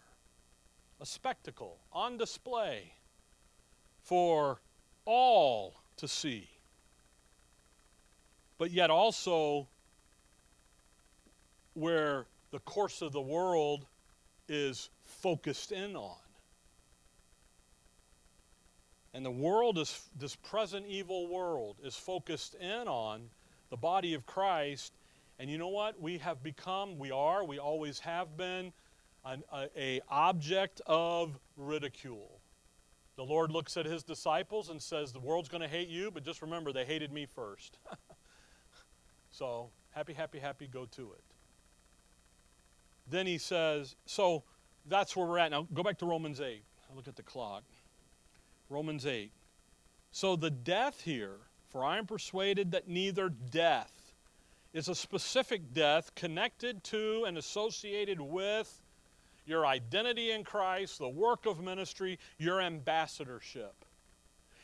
A 1.01 1.07
spectacle 1.07 1.79
on 1.93 2.17
display 2.17 2.93
for 4.03 4.61
all 5.05 5.83
to 5.97 6.09
see. 6.09 6.49
But 8.59 8.71
yet 8.71 8.91
also 8.91 9.69
where 11.75 12.27
the 12.51 12.61
course 12.61 13.03
of 13.03 13.13
the 13.13 13.21
world 13.21 13.87
is 14.49 14.91
focused 15.05 15.73
in 15.73 15.97
on. 15.97 16.22
And 19.15 19.25
the 19.25 19.31
world 19.31 19.79
is, 19.79 20.09
this 20.19 20.37
present 20.37 20.87
evil 20.87 21.29
world 21.29 21.77
is 21.83 21.95
focused 21.95 22.55
in 22.55 22.89
on 22.89 23.29
the 23.71 23.77
body 23.77 24.15
of 24.15 24.25
Christ. 24.27 24.95
And 25.39 25.51
you 25.51 25.59
know 25.59 25.69
what? 25.69 26.01
We 26.01 26.19
have 26.19 26.43
become, 26.43 26.99
we 26.99 27.11
are, 27.11 27.45
we 27.45 27.59
always 27.59 27.99
have 28.01 28.37
been, 28.37 28.73
an 29.25 29.43
a, 29.53 29.69
a 29.77 30.01
object 30.09 30.81
of 30.87 31.39
ridicule. 31.57 32.41
The 33.17 33.25
Lord 33.25 33.53
looks 33.53 33.77
at 33.77 33.85
his 33.85 34.03
disciples 34.03 34.71
and 34.71 34.81
says, 34.81 35.13
The 35.13 35.21
world's 35.21 35.49
going 35.49 35.61
to 35.61 35.69
hate 35.69 35.89
you, 35.89 36.11
but 36.11 36.25
just 36.25 36.43
remember, 36.43 36.73
they 36.73 36.85
hated 36.85 37.13
me 37.13 37.27
first. 37.27 37.79
so, 39.31 39.71
happy, 39.91 40.15
happy, 40.15 40.39
happy, 40.39 40.67
go 40.67 40.87
to 40.87 41.13
it. 41.13 41.25
Then 43.09 43.27
he 43.27 43.39
says, 43.39 43.97
So 44.07 44.45
that's 44.87 45.15
where 45.15 45.27
we're 45.27 45.39
at. 45.39 45.51
Now, 45.51 45.69
go 45.75 45.83
back 45.83 45.99
to 45.99 46.07
Romans 46.07 46.41
8. 46.41 46.63
I 46.91 46.97
look 46.97 47.09
at 47.09 47.17
the 47.17 47.23
clock. 47.23 47.65
Romans 48.73 49.07
8. 49.07 49.31
So 50.11 50.35
the 50.35 50.51
death 50.51 51.03
here, 51.03 51.37
for 51.69 51.85
I 51.85 51.99
am 51.99 52.07
persuaded 52.07 52.73
that 52.73 52.89
neither 52.89 53.29
death 53.29 54.15
is 54.73 54.89
a 54.89 54.95
specific 54.95 55.75
death 55.75 56.15
connected 56.15 56.83
to 56.85 57.25
and 57.27 57.37
associated 57.37 58.21
with 58.21 58.81
your 59.45 59.67
identity 59.67 60.31
in 60.31 60.45
Christ, 60.45 60.99
the 60.99 61.09
work 61.09 61.47
of 61.47 61.61
ministry, 61.61 62.19
your 62.39 62.61
ambassadorship. 62.61 63.85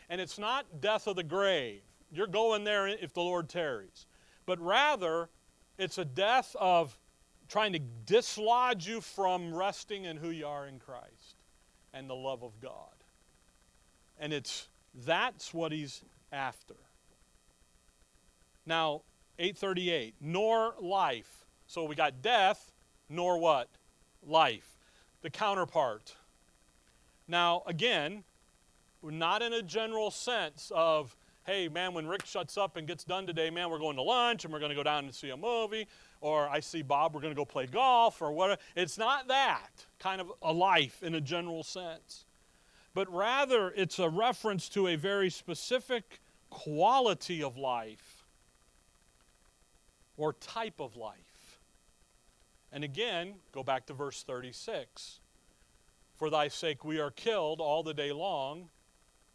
And 0.09 0.21
it's 0.21 0.39
not 0.39 0.81
death 0.81 1.07
of 1.07 1.17
the 1.17 1.23
grave. 1.23 1.83
You're 2.11 2.27
going 2.27 2.65
there 2.65 2.87
if 2.87 3.13
the 3.13 3.21
Lord 3.21 3.49
tarries. 3.49 4.07
But 4.47 4.59
rather, 4.61 5.29
it's 5.77 5.99
a 5.99 6.05
death 6.05 6.57
of 6.59 6.97
trying 7.49 7.73
to 7.75 7.81
dislodge 8.07 8.87
you 8.87 9.01
from 9.01 9.55
resting 9.55 10.05
in 10.05 10.17
who 10.17 10.31
you 10.31 10.47
are 10.47 10.67
in 10.67 10.79
Christ 10.79 11.37
and 11.93 12.09
the 12.09 12.15
love 12.15 12.43
of 12.43 12.59
God. 12.61 12.98
And 14.19 14.33
it's 14.33 14.69
that's 15.07 15.55
what 15.55 15.73
he's 15.73 16.03
after. 16.33 16.75
Now, 18.67 19.03
838, 19.39 20.15
nor 20.21 20.75
life. 20.81 21.47
So 21.67 21.85
we 21.85 21.95
got 21.95 22.23
death, 22.23 22.73
nor 23.09 23.39
what? 23.39 23.69
Life. 24.27 24.77
The 25.23 25.31
counterpart. 25.31 26.15
Now, 27.27 27.63
again, 27.67 28.25
we're 29.01 29.11
not 29.11 29.43
in 29.43 29.53
a 29.53 29.63
general 29.63 30.11
sense 30.11 30.73
of, 30.75 31.17
hey, 31.45 31.69
man, 31.69 31.95
when 31.95 32.07
Rick 32.07 32.27
shuts 32.27 32.59
up 32.59 32.77
and 32.77 32.87
gets 32.87 33.05
done 33.05 33.27
today, 33.27 33.51
man, 33.51 33.71
we're 33.71 33.79
going 33.79 33.97
to 33.97 34.03
lunch 34.03 34.45
and 34.45 34.53
we're 34.53 34.59
going 34.59 34.71
to 34.71 34.77
go 34.77 34.83
down 34.83 35.05
and 35.05 35.15
see 35.15 35.31
a 35.31 35.37
movie, 35.37 35.87
or 36.21 36.49
I 36.49 36.61
see 36.61 36.83
Bob, 36.83 37.15
we're 37.15 37.21
going 37.21 37.33
to 37.33 37.39
go 37.39 37.45
play 37.45 37.67
golf, 37.67 38.21
or 38.21 38.33
whatever. 38.33 38.61
It's 38.75 38.99
not 38.99 39.29
that 39.29 39.71
kind 39.99 40.21
of 40.21 40.33
a 40.43 40.53
life 40.53 41.03
in 41.03 41.15
a 41.15 41.21
general 41.21 41.63
sense 41.63 42.25
but 42.99 43.15
rather 43.15 43.73
it's 43.77 44.01
a 44.01 44.09
reference 44.09 44.69
to 44.69 44.89
a 44.89 44.97
very 44.97 45.31
specific 45.31 46.19
quality 46.51 47.45
of 47.45 47.57
life 47.57 48.25
or 50.17 50.33
type 50.33 50.81
of 50.81 50.97
life. 50.97 51.61
And 52.73 52.83
again, 52.83 53.35
go 53.53 53.63
back 53.63 53.87
to 53.87 53.93
verse 53.93 54.25
36. 54.25 55.21
For 56.17 56.29
thy 56.29 56.49
sake 56.49 56.85
we 56.85 56.99
are 56.99 57.13
killed 57.13 57.61
all 57.61 57.85
the 57.85 57.95
day 57.95 58.11
long. 58.11 58.69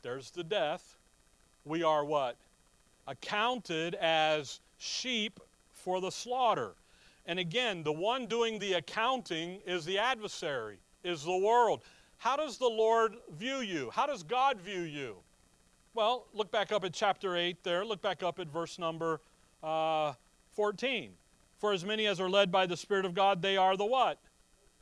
There's 0.02 0.32
the 0.32 0.44
death. 0.44 0.98
We 1.64 1.84
are 1.84 2.04
what? 2.04 2.36
Accounted 3.08 3.96
as 3.96 4.60
sheep 4.78 5.40
for 5.72 6.02
the 6.02 6.12
slaughter. 6.12 6.76
And 7.26 7.40
again, 7.40 7.84
the 7.84 7.94
one 7.94 8.26
doing 8.26 8.60
the 8.60 8.74
accounting 8.74 9.62
is 9.66 9.86
the 9.86 10.00
adversary, 10.00 10.80
is 11.06 11.24
the 11.24 11.38
world. 11.38 11.82
How 12.24 12.38
does 12.38 12.58
the 12.58 12.70
Lord 12.70 13.18
view 13.38 13.58
you? 13.58 13.90
How 13.92 14.06
does 14.06 14.24
God 14.24 14.62
view 14.62 14.80
you? 14.80 15.18
Well, 15.94 16.26
look 16.34 16.54
back 16.54 16.72
up 16.72 16.86
at 16.86 16.94
chapter 16.94 17.36
8 17.36 17.66
there. 17.66 17.84
Look 17.84 18.02
back 18.02 18.24
up 18.24 18.40
at 18.40 18.48
verse 18.48 18.80
number 18.80 19.20
uh, 19.62 20.14
14. 20.54 21.12
For 21.58 21.74
as 21.74 21.84
many 21.84 22.06
as 22.08 22.22
are 22.22 22.30
led 22.30 22.50
by 22.50 22.66
the 22.66 22.78
Spirit 22.78 23.04
of 23.04 23.14
God, 23.14 23.42
they 23.42 23.58
are 23.58 23.76
the 23.76 23.84
what? 23.84 24.20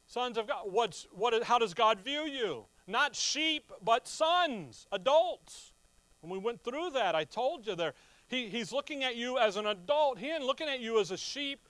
Sons 0.05 0.37
of 0.37 0.45
God. 0.45 0.65
What's, 0.65 1.07
what, 1.13 1.43
how 1.43 1.57
does 1.57 1.73
God 1.73 2.01
view 2.01 2.27
you? 2.27 2.65
Not 2.85 3.15
sheep, 3.15 3.71
but 3.83 4.07
sons, 4.07 4.85
adults. 4.91 5.73
When 6.19 6.31
we 6.31 6.37
went 6.37 6.63
through 6.63 6.91
that, 6.91 7.15
I 7.15 7.23
told 7.23 7.65
you 7.65 7.75
there, 7.75 7.95
He, 8.27 8.49
he's 8.49 8.71
looking 8.71 9.03
at 9.03 9.15
you 9.15 9.39
as 9.39 9.55
an 9.55 9.65
adult. 9.65 10.19
He 10.19 10.29
ain't 10.29 10.43
looking 10.43 10.67
at 10.67 10.79
you 10.79 10.99
as 10.99 11.09
a 11.09 11.17
sheep. 11.17 11.67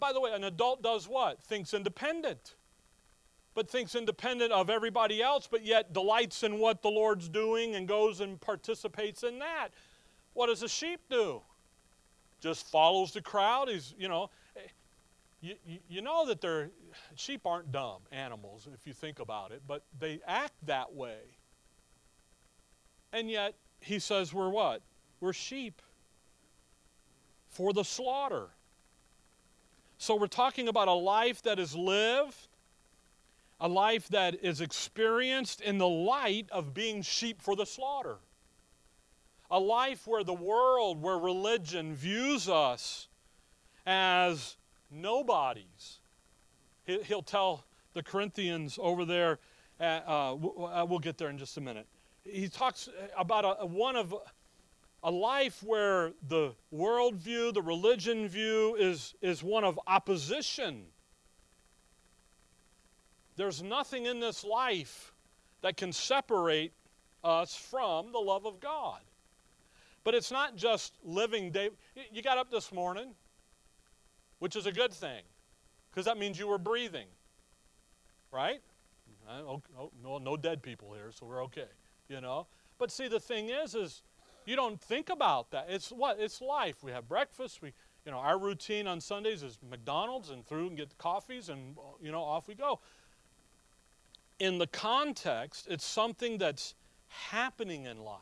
By 0.00 0.12
the 0.12 0.20
way, 0.20 0.32
an 0.32 0.42
adult 0.42 0.82
does 0.82 1.06
what? 1.06 1.40
Thinks 1.44 1.74
independent. 1.74 2.56
But 3.54 3.68
thinks 3.68 3.94
independent 3.94 4.50
of 4.50 4.70
everybody 4.70 5.22
else, 5.22 5.46
but 5.50 5.64
yet 5.64 5.92
delights 5.92 6.42
in 6.42 6.58
what 6.58 6.82
the 6.82 6.88
Lord's 6.88 7.28
doing 7.28 7.74
and 7.74 7.86
goes 7.86 8.20
and 8.20 8.40
participates 8.40 9.22
in 9.22 9.38
that. 9.40 9.68
What 10.32 10.46
does 10.46 10.62
a 10.62 10.68
sheep 10.68 11.00
do? 11.10 11.42
Just 12.40 12.66
follows 12.66 13.12
the 13.12 13.20
crowd. 13.20 13.68
He's, 13.68 13.94
you 13.98 14.08
know, 14.08 14.30
eh, 14.56 14.60
you, 15.42 15.54
you, 15.66 15.78
you 15.88 16.02
know 16.02 16.26
that 16.26 16.40
they're, 16.40 16.70
sheep 17.14 17.46
aren't 17.46 17.70
dumb 17.70 18.00
animals 18.10 18.66
if 18.72 18.86
you 18.86 18.94
think 18.94 19.20
about 19.20 19.52
it, 19.52 19.62
but 19.66 19.82
they 20.00 20.20
act 20.26 20.54
that 20.66 20.94
way. 20.94 21.18
And 23.12 23.30
yet, 23.30 23.54
he 23.80 23.98
says 23.98 24.32
we're 24.32 24.48
what? 24.48 24.80
We're 25.20 25.32
sheep 25.34 25.82
for 27.48 27.72
the 27.72 27.84
slaughter. 27.84 28.48
So 29.98 30.16
we're 30.16 30.26
talking 30.26 30.68
about 30.68 30.88
a 30.88 30.92
life 30.92 31.42
that 31.42 31.58
is 31.58 31.76
lived, 31.76 32.48
a 33.62 33.68
life 33.68 34.08
that 34.08 34.34
is 34.42 34.60
experienced 34.60 35.60
in 35.60 35.78
the 35.78 35.88
light 35.88 36.48
of 36.50 36.74
being 36.74 37.00
sheep 37.00 37.40
for 37.40 37.54
the 37.54 37.64
slaughter. 37.64 38.16
A 39.52 39.58
life 39.58 40.04
where 40.04 40.24
the 40.24 40.34
world, 40.34 41.00
where 41.00 41.16
religion 41.16 41.94
views 41.94 42.48
us 42.48 43.06
as 43.86 44.56
nobodies. 44.90 46.00
He'll 46.84 47.22
tell 47.22 47.64
the 47.94 48.02
Corinthians 48.02 48.80
over 48.82 49.04
there, 49.04 49.38
uh, 49.78 49.84
uh, 49.84 50.36
we'll 50.88 50.98
get 50.98 51.16
there 51.16 51.30
in 51.30 51.38
just 51.38 51.56
a 51.56 51.60
minute. 51.60 51.86
He 52.24 52.48
talks 52.48 52.88
about 53.16 53.44
a, 53.60 53.64
one 53.64 53.94
of 53.94 54.12
a 55.04 55.10
life 55.10 55.62
where 55.62 56.12
the 56.28 56.52
worldview, 56.74 57.54
the 57.54 57.62
religion 57.62 58.26
view 58.26 58.74
is, 58.76 59.14
is 59.22 59.40
one 59.40 59.62
of 59.62 59.78
opposition. 59.86 60.86
There's 63.36 63.62
nothing 63.62 64.06
in 64.06 64.20
this 64.20 64.44
life 64.44 65.12
that 65.62 65.76
can 65.76 65.92
separate 65.92 66.72
us 67.24 67.54
from 67.54 68.12
the 68.12 68.18
love 68.18 68.46
of 68.46 68.60
God. 68.60 69.00
But 70.04 70.14
it's 70.14 70.32
not 70.32 70.56
just 70.56 70.94
living 71.04 71.50
day. 71.50 71.70
You 72.12 72.22
got 72.22 72.36
up 72.36 72.50
this 72.50 72.72
morning, 72.72 73.14
which 74.40 74.56
is 74.56 74.66
a 74.66 74.72
good 74.72 74.92
thing, 74.92 75.22
because 75.90 76.04
that 76.06 76.18
means 76.18 76.38
you 76.38 76.48
were 76.48 76.58
breathing, 76.58 77.06
right? 78.32 78.60
Oh, 79.30 79.62
no, 80.02 80.18
no 80.18 80.36
dead 80.36 80.62
people 80.62 80.92
here, 80.92 81.12
so 81.12 81.24
we're 81.26 81.44
okay, 81.44 81.68
you 82.08 82.20
know. 82.20 82.48
But 82.78 82.90
see, 82.90 83.06
the 83.06 83.20
thing 83.20 83.50
is, 83.50 83.76
is 83.76 84.02
you 84.44 84.56
don't 84.56 84.80
think 84.80 85.08
about 85.08 85.52
that. 85.52 85.66
It's 85.68 85.90
what? 85.90 86.18
It's 86.18 86.40
life. 86.40 86.82
We 86.82 86.90
have 86.90 87.08
breakfast. 87.08 87.62
We, 87.62 87.72
you 88.04 88.10
know, 88.10 88.18
our 88.18 88.36
routine 88.36 88.88
on 88.88 89.00
Sundays 89.00 89.44
is 89.44 89.58
McDonald's 89.70 90.30
and 90.30 90.44
through 90.44 90.66
and 90.66 90.76
get 90.76 90.90
the 90.90 90.96
coffees 90.96 91.48
and, 91.48 91.76
you 92.02 92.10
know, 92.10 92.22
off 92.22 92.48
we 92.48 92.56
go. 92.56 92.80
In 94.38 94.58
the 94.58 94.66
context, 94.66 95.66
it's 95.70 95.84
something 95.84 96.38
that's 96.38 96.74
happening 97.08 97.84
in 97.84 98.02
life. 98.02 98.20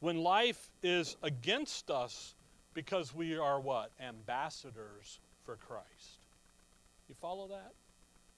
When 0.00 0.18
life 0.18 0.70
is 0.82 1.16
against 1.22 1.90
us 1.90 2.34
because 2.74 3.14
we 3.14 3.36
are 3.36 3.60
what? 3.60 3.92
Ambassadors 4.00 5.20
for 5.44 5.56
Christ. 5.56 6.26
You 7.08 7.14
follow 7.20 7.46
that? 7.48 7.72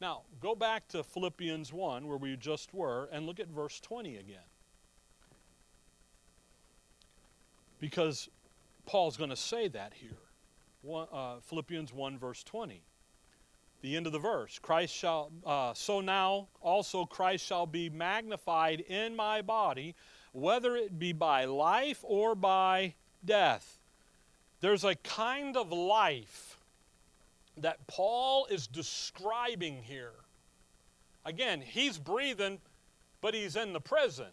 Now, 0.01 0.23
go 0.41 0.55
back 0.55 0.89
to 0.89 1.03
Philippians 1.03 1.73
1, 1.73 2.07
where 2.07 2.19
we 2.19 2.37
just 2.37 2.75
were, 2.75 3.09
and 3.13 3.25
look 3.25 3.41
at 3.41 3.49
verse 3.49 3.81
20 3.81 4.17
again. 4.17 4.43
because 7.85 8.31
Paul's 8.87 9.19
going 9.19 9.29
to 9.29 9.37
say 9.37 9.69
that 9.69 9.93
here. 9.95 10.17
One, 10.81 11.07
uh, 11.13 11.35
Philippians 11.43 11.93
1, 11.93 12.17
verse 12.17 12.43
20. 12.43 12.83
The 13.85 13.97
end 13.97 14.07
of 14.07 14.15
the 14.15 14.19
verse. 14.19 14.59
Christ 14.59 14.95
shall, 14.95 15.31
uh, 15.45 15.75
so 15.75 16.01
now 16.01 16.49
also 16.63 17.05
Christ 17.05 17.45
shall 17.45 17.67
be 17.67 17.91
magnified 17.91 18.81
in 18.81 19.15
my 19.15 19.43
body, 19.43 19.95
whether 20.33 20.75
it 20.75 20.99
be 20.99 21.13
by 21.13 21.45
life 21.45 21.99
or 22.03 22.35
by 22.35 22.95
death. 23.23 23.79
There's 24.63 24.85
a 24.85 24.95
kind 24.95 25.55
of 25.59 25.71
life 25.71 26.57
that 27.59 27.87
Paul 27.87 28.47
is 28.47 28.67
describing 28.67 29.83
here. 29.83 30.15
Again, 31.27 31.61
he's 31.61 31.99
breathing, 31.99 32.61
but 33.21 33.35
he's 33.35 33.55
in 33.55 33.75
the 33.75 33.83
prison. 33.83 34.33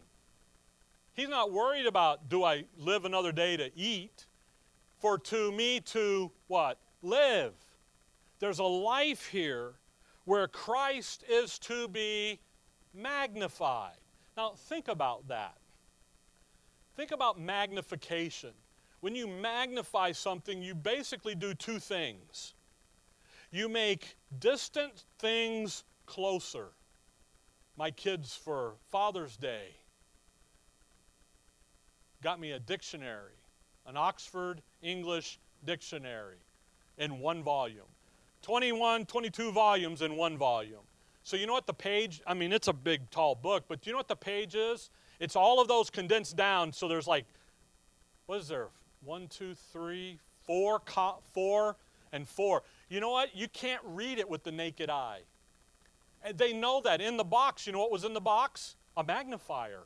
He's 1.13 1.27
not 1.27 1.51
worried 1.51 1.87
about 1.87 2.29
do 2.29 2.45
I 2.45 2.63
live 2.77 3.03
another 3.03 3.33
day 3.33 3.57
to 3.57 3.69
eat? 3.77 4.27
For 5.01 5.17
to 5.17 5.51
me 5.51 5.81
to 5.87 6.31
what? 6.47 6.77
Live. 7.01 7.51
There's 8.41 8.57
a 8.57 8.63
life 8.63 9.27
here 9.27 9.73
where 10.25 10.47
Christ 10.47 11.23
is 11.29 11.59
to 11.59 11.87
be 11.87 12.39
magnified. 12.91 13.97
Now, 14.35 14.53
think 14.55 14.87
about 14.87 15.27
that. 15.27 15.57
Think 16.95 17.11
about 17.11 17.39
magnification. 17.39 18.49
When 19.01 19.15
you 19.15 19.27
magnify 19.27 20.13
something, 20.13 20.59
you 20.59 20.73
basically 20.73 21.35
do 21.35 21.53
two 21.53 21.77
things. 21.77 22.55
You 23.51 23.69
make 23.69 24.15
distant 24.39 25.03
things 25.19 25.83
closer. 26.07 26.69
My 27.77 27.91
kids 27.91 28.35
for 28.35 28.73
Father's 28.89 29.37
Day 29.37 29.67
got 32.23 32.39
me 32.39 32.53
a 32.53 32.59
dictionary, 32.59 33.37
an 33.85 33.97
Oxford 33.97 34.63
English 34.81 35.39
dictionary 35.63 36.39
in 36.97 37.19
one 37.19 37.43
volume. 37.43 37.90
21, 38.41 39.05
22 39.05 39.51
volumes 39.51 40.01
in 40.01 40.15
one 40.15 40.37
volume. 40.37 40.81
So 41.23 41.37
you 41.37 41.45
know 41.45 41.53
what 41.53 41.67
the 41.67 41.73
page, 41.73 42.21
I 42.25 42.33
mean, 42.33 42.51
it's 42.51 42.67
a 42.67 42.73
big, 42.73 43.09
tall 43.11 43.35
book, 43.35 43.65
but 43.67 43.81
do 43.81 43.89
you 43.89 43.93
know 43.93 43.99
what 43.99 44.07
the 44.07 44.15
page 44.15 44.55
is? 44.55 44.89
It's 45.19 45.35
all 45.35 45.61
of 45.61 45.67
those 45.67 45.89
condensed 45.89 46.35
down. 46.35 46.73
So 46.73 46.87
there's 46.87 47.07
like, 47.07 47.25
what 48.25 48.39
is 48.39 48.47
there? 48.47 48.69
One, 49.03 49.27
two, 49.27 49.53
three, 49.71 50.17
four, 50.45 50.81
four, 51.33 51.75
and 52.11 52.27
four. 52.27 52.63
You 52.89 52.99
know 52.99 53.11
what? 53.11 53.35
You 53.35 53.47
can't 53.47 53.81
read 53.85 54.17
it 54.17 54.27
with 54.27 54.43
the 54.43 54.51
naked 54.51 54.89
eye. 54.89 55.21
And 56.23 56.37
they 56.37 56.53
know 56.53 56.81
that. 56.81 57.01
In 57.01 57.17
the 57.17 57.23
box, 57.23 57.67
you 57.67 57.73
know 57.73 57.79
what 57.79 57.91
was 57.91 58.03
in 58.03 58.13
the 58.13 58.21
box? 58.21 58.75
A 58.97 59.03
magnifier 59.03 59.83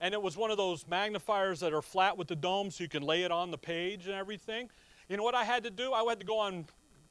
and 0.00 0.12
it 0.12 0.20
was 0.20 0.36
one 0.36 0.50
of 0.50 0.58
those 0.58 0.86
magnifiers 0.86 1.60
that 1.60 1.72
are 1.72 1.80
flat 1.80 2.18
with 2.18 2.28
the 2.28 2.36
dome 2.36 2.70
so 2.70 2.84
you 2.84 2.90
can 2.90 3.02
lay 3.02 3.22
it 3.22 3.30
on 3.30 3.50
the 3.50 3.56
page 3.56 4.04
and 4.04 4.14
everything. 4.14 4.68
You 5.08 5.16
know 5.16 5.22
what 5.22 5.34
I 5.34 5.44
had 5.44 5.64
to 5.64 5.70
do? 5.70 5.92
I 5.92 6.04
had 6.06 6.20
to 6.20 6.26
go 6.26 6.38
on 6.38 6.66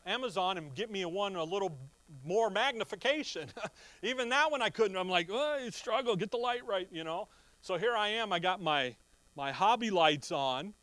Amazon 0.06 0.58
and 0.58 0.74
get 0.76 0.91
me 0.91 1.01
a 1.01 1.10
one 1.10 1.36
a 1.36 1.43
little 1.43 1.78
more 2.24 2.49
magnification. 2.49 3.49
Even 4.04 4.30
that 4.30 4.51
one 4.51 4.62
I 4.62 4.70
couldn't. 4.70 4.97
I'm 4.97 5.10
like, 5.10 5.30
oh, 5.32 5.70
struggle, 5.72 6.16
get 6.16 6.32
the 6.32 6.38
light 6.38 6.66
right, 6.66 6.88
you 6.91 7.04
know. 7.04 7.28
So 7.62 7.78
here 7.78 7.95
I 7.95 8.10
am. 8.10 8.34
I 8.34 8.39
got 8.39 8.62
my 8.62 8.95
my 9.36 9.51
hobby 9.51 9.89
lights 9.89 10.32
on, 10.32 10.74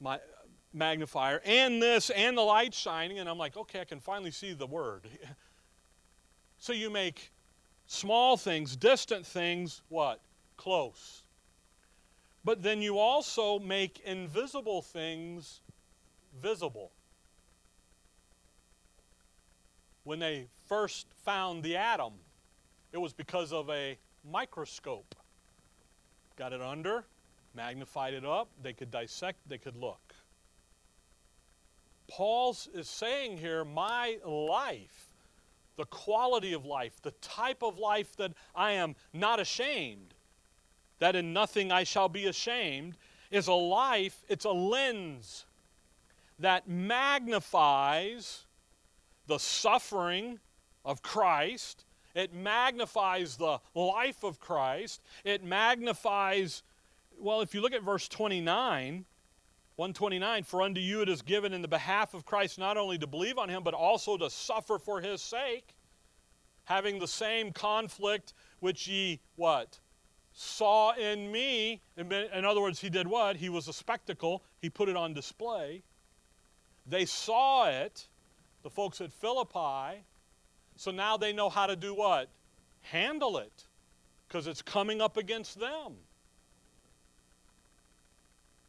my 0.00 0.20
magnifier, 0.72 1.40
and 1.44 1.82
this, 1.82 2.10
and 2.10 2.36
the 2.36 2.42
light 2.42 2.72
shining, 2.72 3.18
and 3.18 3.28
I'm 3.28 3.38
like, 3.38 3.56
okay, 3.56 3.80
I 3.80 3.84
can 3.84 4.00
finally 4.00 4.30
see 4.30 4.52
the 4.52 4.66
word. 4.66 5.08
so 6.58 6.72
you 6.72 6.90
make 6.90 7.32
small 7.86 8.36
things, 8.36 8.76
distant 8.76 9.26
things, 9.26 9.82
what? 9.88 10.20
Close. 10.56 11.24
But 12.44 12.62
then 12.62 12.80
you 12.80 12.98
also 12.98 13.58
make 13.58 14.00
invisible 14.00 14.82
things 14.82 15.60
visible. 16.40 16.92
When 20.08 20.20
they 20.20 20.46
first 20.64 21.06
found 21.22 21.62
the 21.62 21.76
atom, 21.76 22.14
it 22.92 22.96
was 22.96 23.12
because 23.12 23.52
of 23.52 23.68
a 23.68 23.98
microscope. 24.24 25.14
Got 26.34 26.54
it 26.54 26.62
under, 26.62 27.04
magnified 27.54 28.14
it 28.14 28.24
up, 28.24 28.48
they 28.62 28.72
could 28.72 28.90
dissect, 28.90 29.46
they 29.46 29.58
could 29.58 29.76
look. 29.76 30.14
Paul 32.10 32.56
is 32.72 32.88
saying 32.88 33.36
here, 33.36 33.66
my 33.66 34.16
life, 34.24 35.12
the 35.76 35.84
quality 35.84 36.54
of 36.54 36.64
life, 36.64 37.02
the 37.02 37.12
type 37.20 37.62
of 37.62 37.78
life 37.78 38.16
that 38.16 38.32
I 38.54 38.72
am 38.72 38.96
not 39.12 39.40
ashamed, 39.40 40.14
that 41.00 41.16
in 41.16 41.34
nothing 41.34 41.70
I 41.70 41.84
shall 41.84 42.08
be 42.08 42.28
ashamed, 42.28 42.96
is 43.30 43.46
a 43.46 43.52
life, 43.52 44.24
it's 44.26 44.46
a 44.46 44.52
lens 44.52 45.44
that 46.38 46.66
magnifies 46.66 48.46
the 49.28 49.38
suffering 49.38 50.40
of 50.84 51.02
Christ. 51.02 51.84
It 52.16 52.34
magnifies 52.34 53.36
the 53.36 53.60
life 53.74 54.24
of 54.24 54.40
Christ. 54.40 55.00
It 55.24 55.44
magnifies, 55.44 56.64
well, 57.16 57.40
if 57.40 57.54
you 57.54 57.60
look 57.60 57.72
at 57.72 57.82
verse 57.82 58.08
29, 58.08 59.04
129, 59.76 60.42
for 60.42 60.62
unto 60.62 60.80
you 60.80 61.02
it 61.02 61.08
is 61.08 61.22
given 61.22 61.52
in 61.52 61.62
the 61.62 61.68
behalf 61.68 62.14
of 62.14 62.24
Christ 62.24 62.58
not 62.58 62.76
only 62.76 62.98
to 62.98 63.06
believe 63.06 63.38
on 63.38 63.48
him, 63.48 63.62
but 63.62 63.74
also 63.74 64.16
to 64.16 64.28
suffer 64.28 64.80
for 64.80 65.00
his 65.00 65.22
sake, 65.22 65.76
having 66.64 66.98
the 66.98 67.06
same 67.06 67.52
conflict 67.52 68.34
which 68.58 68.88
ye 68.88 69.20
what? 69.36 69.78
saw 70.40 70.92
in 70.92 71.32
me, 71.32 71.82
in 71.96 72.44
other 72.44 72.60
words, 72.60 72.80
he 72.80 72.88
did 72.88 73.08
what? 73.08 73.36
He 73.36 73.48
was 73.48 73.66
a 73.66 73.72
spectacle, 73.72 74.44
he 74.60 74.70
put 74.70 74.88
it 74.88 74.96
on 74.96 75.12
display. 75.12 75.82
They 76.86 77.06
saw 77.06 77.68
it, 77.68 78.06
the 78.62 78.70
folks 78.70 79.00
at 79.00 79.12
Philippi, 79.12 80.04
so 80.76 80.90
now 80.90 81.16
they 81.16 81.32
know 81.32 81.48
how 81.48 81.66
to 81.66 81.76
do 81.76 81.94
what? 81.94 82.28
Handle 82.82 83.38
it, 83.38 83.64
because 84.26 84.46
it's 84.46 84.62
coming 84.62 85.00
up 85.00 85.16
against 85.16 85.58
them. 85.58 85.94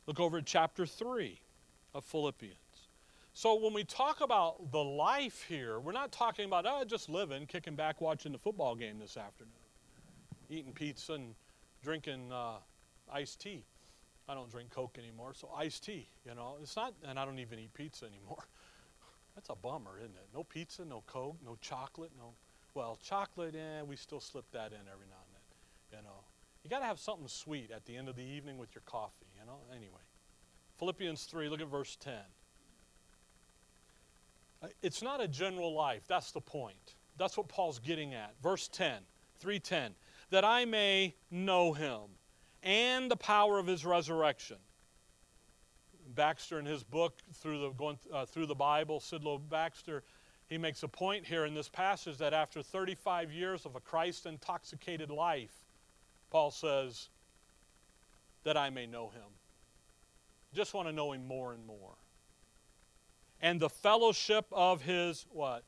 Look 0.08 0.20
over 0.20 0.40
at 0.40 0.46
chapter 0.46 0.86
3 0.86 1.40
of 1.94 2.04
Philippians. 2.04 2.56
So 3.34 3.56
when 3.56 3.74
we 3.74 3.84
talk 3.84 4.22
about 4.22 4.72
the 4.72 4.84
life 4.84 5.46
here, 5.48 5.80
we're 5.80 5.92
not 5.92 6.12
talking 6.12 6.46
about 6.46 6.66
oh, 6.68 6.84
just 6.84 7.10
living, 7.10 7.46
kicking 7.46 7.76
back, 7.76 8.02
watching 8.02 8.32
the 8.32 8.38
football 8.38 8.76
game 8.76 9.00
this 9.00 9.18
afternoon, 9.18 9.54
eating 10.50 10.74
pizza 10.74 11.14
and 11.14 11.36
drinking 11.84 12.32
uh, 12.32 12.56
iced 13.14 13.40
tea. 13.40 13.64
I 14.28 14.34
don't 14.34 14.50
drink 14.52 14.72
Coke 14.72 14.98
anymore, 15.00 15.34
so 15.34 15.50
iced 15.56 15.84
tea, 15.86 16.08
you 16.26 16.36
know. 16.36 16.58
It's 16.62 16.76
not, 16.76 16.94
and 17.08 17.18
I 17.18 17.26
don't 17.26 17.40
even 17.40 17.60
eat 17.60 17.74
pizza 17.74 18.06
anymore. 18.06 18.44
That's 19.40 19.52
a 19.52 19.56
bummer, 19.56 19.98
isn't 20.00 20.18
it? 20.18 20.28
No 20.34 20.44
pizza, 20.44 20.84
no 20.84 21.02
Coke, 21.08 21.38
no 21.46 21.58
chocolate, 21.62 22.12
no, 22.18 22.34
well, 22.74 23.00
chocolate, 23.02 23.56
eh, 23.56 23.82
we 23.84 23.96
still 23.96 24.20
slip 24.20 24.44
that 24.52 24.74
in 24.74 24.80
every 24.80 25.08
now 25.08 25.22
and 25.24 25.34
then, 25.34 25.98
you 25.98 26.04
know. 26.04 26.26
You 26.62 26.70
got 26.70 26.80
to 26.80 26.86
have 26.86 27.00
something 27.00 27.30
sweet 27.30 27.72
at 27.72 27.86
the 27.86 27.96
end 27.96 28.10
of 28.10 28.18
the 28.18 28.22
evening 28.22 28.58
with 28.58 28.76
your 28.76 28.82
coffee, 28.86 29.28
you 29.40 29.46
know. 29.46 29.60
Anyway, 29.72 30.02
Philippians 30.78 31.24
3, 31.24 31.48
look 31.48 31.62
at 31.62 31.70
verse 31.70 31.96
10. 32.02 32.16
Uh, 34.62 34.68
it's 34.82 35.02
not 35.02 35.22
a 35.22 35.28
general 35.30 35.74
life, 35.74 36.04
that's 36.06 36.34
the 36.34 36.42
point. 36.42 36.96
That's 37.18 37.38
what 37.38 37.48
Paul's 37.48 37.80
getting 37.80 38.14
at. 38.14 38.34
Verse 38.44 38.68
10, 38.68 39.04
310 39.40 39.96
that 40.32 40.44
I 40.44 40.66
may 40.66 41.16
know 41.32 41.72
him 41.72 42.10
and 42.62 43.10
the 43.10 43.16
power 43.16 43.58
of 43.58 43.68
his 43.68 43.86
resurrection. 43.86 44.58
Baxter, 46.16 46.60
in 46.60 46.66
his 46.66 46.84
book 46.84 47.22
through 47.36 47.60
the 47.60 47.70
going 47.72 47.98
uh, 48.14 48.26
through 48.26 48.48
the 48.48 48.56
Bible, 48.56 49.00
Sidlow 49.00 49.40
Baxter, 49.50 50.04
he 50.48 50.58
makes 50.58 50.84
a 50.84 50.88
point 50.88 51.26
here 51.26 51.46
in 51.46 51.54
this 51.54 51.70
passage 51.70 52.18
that 52.18 52.34
after 52.34 52.64
35 52.64 53.32
years 53.32 53.66
of 53.66 53.76
a 53.76 53.80
Christ 53.80 54.26
intoxicated 54.26 55.12
life, 55.12 55.54
Paul 56.32 56.52
says 56.52 57.10
that 58.44 58.58
I 58.58 58.70
may 58.70 58.88
know 58.88 59.10
him. 59.10 59.24
Just 60.54 60.74
want 60.74 60.88
to 60.88 60.94
know 60.94 61.12
him 61.12 61.28
more 61.28 61.54
and 61.54 61.66
more. 61.66 61.96
And 63.42 63.60
the 63.60 63.70
fellowship 63.70 64.46
of 64.52 64.82
his 64.82 65.26
what? 65.30 65.64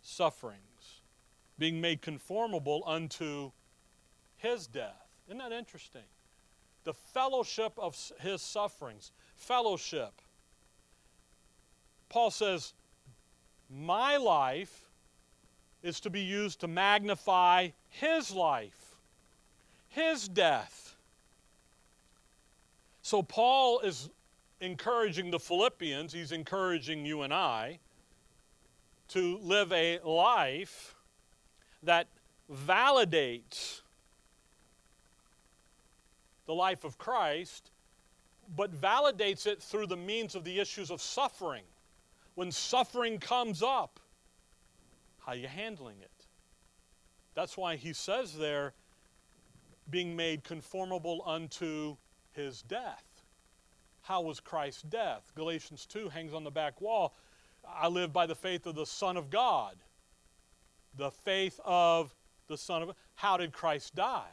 Sufferings, 0.00 1.02
being 1.58 1.80
made 1.80 2.02
conformable 2.02 2.82
unto 2.86 3.52
his 4.36 4.66
death. 4.66 5.08
Isn't 5.28 5.38
that 5.38 5.52
interesting? 5.52 6.02
The 6.84 6.94
fellowship 6.94 7.72
of 7.78 7.96
his 8.20 8.42
sufferings. 8.42 9.12
Fellowship. 9.42 10.12
Paul 12.08 12.30
says, 12.30 12.74
My 13.68 14.16
life 14.16 14.88
is 15.82 15.98
to 16.00 16.10
be 16.10 16.20
used 16.20 16.60
to 16.60 16.68
magnify 16.68 17.70
his 17.88 18.30
life, 18.30 18.96
his 19.88 20.28
death. 20.28 20.94
So 23.02 23.20
Paul 23.22 23.80
is 23.80 24.08
encouraging 24.60 25.32
the 25.32 25.40
Philippians, 25.40 26.12
he's 26.12 26.30
encouraging 26.30 27.04
you 27.04 27.22
and 27.22 27.34
I 27.34 27.80
to 29.08 29.38
live 29.38 29.72
a 29.72 29.98
life 30.04 30.94
that 31.82 32.06
validates 32.48 33.80
the 36.46 36.54
life 36.54 36.84
of 36.84 36.96
Christ, 36.96 37.70
but 38.54 38.72
validates 38.78 39.46
it 39.46 39.62
through 39.62 39.86
the 39.86 39.96
means 39.96 40.34
of 40.34 40.44
the 40.44 40.60
issues 40.60 40.90
of 40.90 41.00
suffering. 41.00 41.64
When 42.34 42.50
suffering 42.50 43.18
comes 43.18 43.62
up, 43.62 44.00
how 45.20 45.32
are 45.32 45.36
you 45.36 45.48
handling 45.48 45.96
it? 46.00 46.10
That's 47.34 47.56
why 47.56 47.76
he 47.76 47.92
says 47.92 48.36
there, 48.36 48.74
being 49.90 50.16
made 50.16 50.44
conformable 50.44 51.22
unto 51.24 51.96
his 52.32 52.62
death. 52.62 53.04
How 54.02 54.20
was 54.20 54.40
Christ's 54.40 54.82
death? 54.82 55.30
Galatians 55.34 55.86
2 55.86 56.08
hangs 56.08 56.34
on 56.34 56.44
the 56.44 56.50
back 56.50 56.80
wall. 56.80 57.14
I 57.66 57.88
live 57.88 58.12
by 58.12 58.26
the 58.26 58.34
faith 58.34 58.66
of 58.66 58.74
the 58.74 58.86
Son 58.86 59.16
of 59.16 59.30
God. 59.30 59.76
The 60.96 61.10
faith 61.10 61.60
of 61.64 62.14
the 62.48 62.58
Son 62.58 62.82
of 62.82 62.90
How 63.14 63.36
did 63.36 63.52
Christ 63.52 63.94
die? 63.94 64.28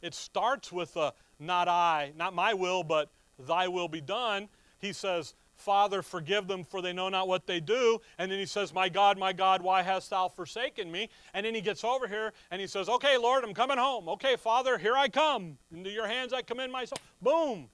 It 0.00 0.14
starts 0.14 0.72
with 0.72 0.96
a 0.96 1.12
not 1.38 1.68
I, 1.68 2.12
not 2.16 2.34
my 2.34 2.54
will, 2.54 2.82
but 2.82 3.10
thy 3.46 3.68
will 3.68 3.88
be 3.88 4.00
done. 4.00 4.48
He 4.78 4.92
says, 4.92 5.34
Father, 5.60 6.00
forgive 6.00 6.48
them, 6.48 6.64
for 6.64 6.80
they 6.80 6.92
know 6.92 7.10
not 7.10 7.28
what 7.28 7.46
they 7.46 7.60
do. 7.60 8.00
And 8.18 8.32
then 8.32 8.38
he 8.38 8.46
says, 8.46 8.72
My 8.72 8.88
God, 8.88 9.18
my 9.18 9.32
God, 9.32 9.60
why 9.60 9.82
hast 9.82 10.10
thou 10.10 10.28
forsaken 10.28 10.90
me? 10.90 11.10
And 11.34 11.44
then 11.44 11.54
he 11.54 11.60
gets 11.60 11.84
over 11.84 12.08
here 12.08 12.32
and 12.50 12.60
he 12.60 12.66
says, 12.66 12.88
Okay, 12.88 13.18
Lord, 13.18 13.44
I'm 13.44 13.52
coming 13.52 13.76
home. 13.76 14.08
Okay, 14.08 14.36
Father, 14.36 14.78
here 14.78 14.96
I 14.96 15.08
come. 15.08 15.58
Into 15.70 15.90
your 15.90 16.06
hands 16.06 16.32
I 16.32 16.40
commend 16.42 16.72
myself. 16.72 17.00
Boom. 17.20 17.68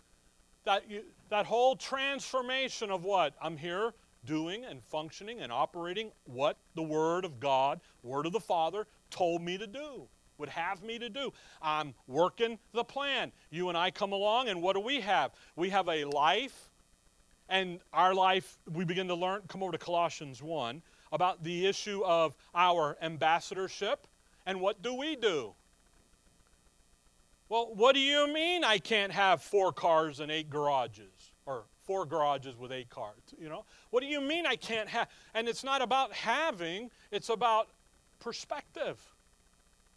That, 0.65 0.83
that 1.31 1.47
whole 1.47 1.77
transformation 1.77 2.91
of 2.91 3.05
what? 3.05 3.35
I'm 3.41 3.57
here 3.57 3.95
doing 4.25 4.65
and 4.65 4.83
functioning 4.83 5.41
and 5.41 5.53
operating 5.53 6.11
what 6.25 6.57
the 6.75 6.83
Word 6.83 7.25
of 7.25 7.39
God, 7.39 7.81
Word 8.03 8.27
of 8.27 8.33
the 8.33 8.41
Father, 8.41 8.89
told 9.11 9.43
me 9.43 9.57
to 9.59 9.67
do 9.69 10.09
would 10.39 10.49
have 10.49 10.83
me 10.83 10.99
to 10.99 11.09
do. 11.09 11.33
I'm 11.63 11.95
working 12.07 12.59
the 12.73 12.85
plan. 12.85 13.33
You 13.51 13.69
and 13.69 13.79
I 13.79 13.91
come 13.91 14.13
along, 14.13 14.49
and 14.49 14.63
what 14.63 14.75
do 14.75 14.81
we 14.81 15.01
have? 15.01 15.33
We 15.55 15.71
have 15.71 15.89
a 15.89 16.05
life, 16.05 16.71
and 17.49 17.81
our 17.93 18.15
life, 18.15 18.59
we 18.73 18.85
begin 18.85 19.09
to 19.09 19.15
learn, 19.15 19.43
come 19.49 19.63
over 19.63 19.73
to 19.73 19.79
Colossians 19.79 20.43
1, 20.43 20.83
about 21.13 21.43
the 21.45 21.67
issue 21.67 22.03
of 22.05 22.37
our 22.55 22.97
ambassadorship. 23.01 24.07
And 24.45 24.61
what 24.61 24.83
do 24.83 24.95
we 24.95 25.17
do? 25.17 25.55
Well, 27.49 27.73
what 27.75 27.95
do 27.95 28.01
you 28.01 28.33
mean 28.33 28.65
I 28.65 28.79
can't 28.79 29.13
have 29.13 29.43
four 29.43 29.73
cars 29.73 30.21
and 30.21 30.33
eight 30.33 30.51
garages? 30.51 31.33
Or 31.47 31.65
four 31.85 32.05
garages 32.05 32.57
with 32.57 32.73
eight 32.73 32.91
cars, 32.91 33.23
you 33.39 33.49
know? 33.49 33.65
What 33.91 34.01
do 34.01 34.07
you 34.07 34.21
mean 34.21 34.47
I 34.47 34.57
can't 34.57 34.89
have? 34.89 35.09
And 35.33 35.49
it's 35.49 35.63
not 35.63 35.81
about 35.81 36.13
having, 36.13 36.91
it's 37.13 37.29
about 37.29 37.69
perspective 38.19 38.99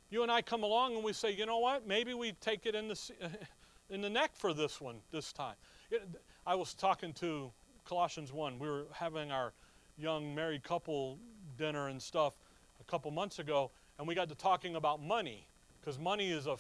you 0.10 0.24
and 0.24 0.32
I 0.32 0.42
come 0.42 0.64
along 0.64 0.96
and 0.96 1.04
we 1.04 1.14
say, 1.14 1.32
you 1.32 1.46
know 1.46 1.60
what? 1.60 1.88
Maybe 1.88 2.14
we 2.14 2.34
take 2.34 2.66
it 2.66 2.76
in 2.76 2.88
the, 2.88 3.12
in 3.90 4.02
the 4.02 4.10
neck 4.10 4.32
for 4.34 4.54
this 4.54 4.82
one 4.82 4.98
this 5.12 5.32
time. 5.32 5.56
It, 5.92 6.08
I 6.46 6.56
was 6.56 6.74
talking 6.74 7.14
to 7.14 7.52
Colossians 7.86 8.34
1. 8.34 8.60
We 8.60 8.68
were 8.68 8.86
having 8.92 9.32
our 9.32 9.54
young 9.98 10.34
married 10.34 10.64
couple 10.64 11.18
dinner 11.58 11.90
and 11.90 12.02
stuff 12.02 12.34
a 12.80 12.84
couple 12.84 13.12
months 13.12 13.40
ago, 13.40 13.72
and 13.98 14.08
we 14.08 14.16
got 14.16 14.30
to 14.30 14.36
talking 14.36 14.76
about 14.76 15.02
money 15.02 15.48
because 15.80 16.00
money 16.00 16.32
is 16.32 16.48
a, 16.48 16.58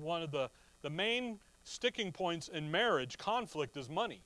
one 0.00 0.22
of 0.22 0.30
the, 0.30 0.50
the 0.82 0.90
main 0.90 1.38
sticking 1.64 2.12
points 2.12 2.48
in 2.48 2.70
marriage 2.70 3.18
conflict 3.18 3.76
is 3.76 3.88
money. 3.88 4.22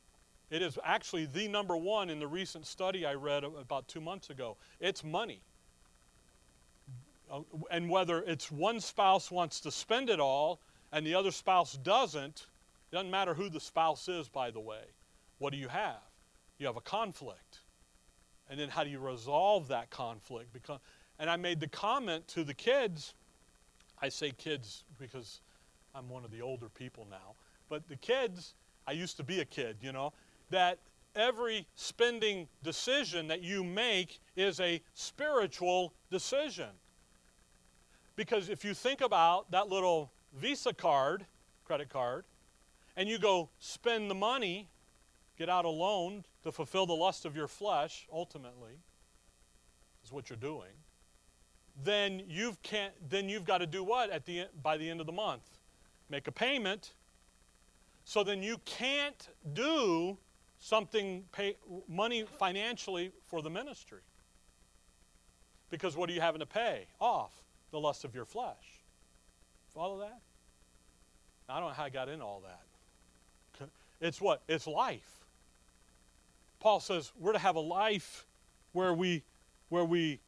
It 0.50 0.62
is 0.62 0.78
actually 0.82 1.26
the 1.26 1.46
number 1.46 1.76
one 1.76 2.08
in 2.08 2.18
the 2.18 2.26
recent 2.26 2.66
study 2.66 3.04
I 3.04 3.14
read 3.14 3.44
about 3.44 3.86
two 3.86 4.00
months 4.00 4.30
ago. 4.30 4.56
It's 4.80 5.04
money. 5.04 5.42
Uh, 7.30 7.40
and 7.70 7.88
whether 7.90 8.22
it's 8.22 8.50
one 8.50 8.80
spouse 8.80 9.30
wants 9.30 9.60
to 9.60 9.70
spend 9.70 10.10
it 10.10 10.20
all 10.20 10.60
and 10.92 11.06
the 11.06 11.14
other 11.14 11.30
spouse 11.30 11.74
doesn't, 11.74 12.46
it 12.90 12.94
doesn't 12.94 13.10
matter 13.10 13.34
who 13.34 13.50
the 13.50 13.60
spouse 13.60 14.08
is, 14.08 14.28
by 14.28 14.50
the 14.50 14.60
way. 14.60 14.84
What 15.38 15.52
do 15.52 15.58
you 15.58 15.68
have? 15.68 16.00
You 16.58 16.66
have 16.66 16.76
a 16.76 16.82
conflict. 16.82 17.60
And 18.50 18.58
then 18.58 18.68
how 18.68 18.82
do 18.82 18.90
you 18.90 18.98
resolve 18.98 19.68
that 19.68 19.90
conflict? 19.90 20.52
Because, 20.52 20.80
and 21.18 21.28
I 21.28 21.36
made 21.36 21.60
the 21.60 21.68
comment 21.68 22.26
to 22.28 22.44
the 22.44 22.54
kids, 22.54 23.14
I 24.00 24.08
say 24.08 24.30
kids 24.30 24.84
because 24.98 25.40
I'm 25.94 26.08
one 26.08 26.24
of 26.24 26.30
the 26.30 26.40
older 26.40 26.68
people 26.68 27.06
now, 27.10 27.34
but 27.68 27.86
the 27.88 27.96
kids, 27.96 28.54
I 28.86 28.92
used 28.92 29.16
to 29.18 29.24
be 29.24 29.40
a 29.40 29.44
kid, 29.44 29.76
you 29.82 29.92
know, 29.92 30.12
that 30.50 30.78
every 31.14 31.66
spending 31.74 32.48
decision 32.62 33.26
that 33.28 33.42
you 33.42 33.62
make 33.62 34.20
is 34.36 34.60
a 34.60 34.80
spiritual 34.94 35.92
decision. 36.10 36.70
Because 38.18 38.48
if 38.48 38.64
you 38.64 38.74
think 38.74 39.00
about 39.00 39.48
that 39.52 39.68
little 39.68 40.10
Visa 40.34 40.74
card, 40.74 41.24
credit 41.64 41.88
card, 41.88 42.24
and 42.96 43.08
you 43.08 43.16
go 43.16 43.48
spend 43.60 44.10
the 44.10 44.14
money, 44.16 44.68
get 45.38 45.48
out 45.48 45.64
a 45.64 45.68
loan 45.68 46.24
to 46.42 46.50
fulfill 46.50 46.84
the 46.84 46.94
lust 46.94 47.24
of 47.24 47.36
your 47.36 47.46
flesh, 47.46 48.08
ultimately, 48.12 48.72
is 50.04 50.10
what 50.10 50.28
you're 50.28 50.36
doing, 50.36 50.72
then 51.84 52.24
you've 52.26 52.60
can't 52.62 52.92
then 53.08 53.28
you've 53.28 53.44
got 53.44 53.58
to 53.58 53.68
do 53.68 53.84
what 53.84 54.10
at 54.10 54.26
the 54.26 54.46
by 54.64 54.76
the 54.76 54.90
end 54.90 54.98
of 54.98 55.06
the 55.06 55.12
month? 55.12 55.60
Make 56.10 56.26
a 56.26 56.32
payment. 56.32 56.94
So 58.02 58.24
then 58.24 58.42
you 58.42 58.56
can't 58.64 59.28
do 59.52 60.18
something 60.58 61.22
pay 61.30 61.54
money 61.88 62.24
financially 62.24 63.12
for 63.26 63.42
the 63.42 63.50
ministry. 63.50 64.00
Because 65.70 65.96
what 65.96 66.10
are 66.10 66.12
you 66.12 66.20
having 66.20 66.40
to 66.40 66.46
pay? 66.46 66.88
Off 66.98 67.44
the 67.70 67.78
lust 67.80 68.04
of 68.04 68.14
your 68.14 68.24
flesh. 68.24 68.82
Follow 69.74 69.98
that? 70.00 70.20
I 71.48 71.60
don't 71.60 71.68
know 71.68 71.74
how 71.74 71.84
I 71.84 71.90
got 71.90 72.08
into 72.08 72.24
all 72.24 72.42
that. 72.44 73.68
It's 74.00 74.20
what? 74.20 74.42
It's 74.48 74.68
life. 74.68 75.26
Paul 76.60 76.78
says 76.78 77.12
we're 77.18 77.32
to 77.32 77.38
have 77.38 77.56
a 77.56 77.60
life 77.60 78.26
where 78.72 78.92
we 78.92 79.24
where 79.70 79.84
we 79.84 80.20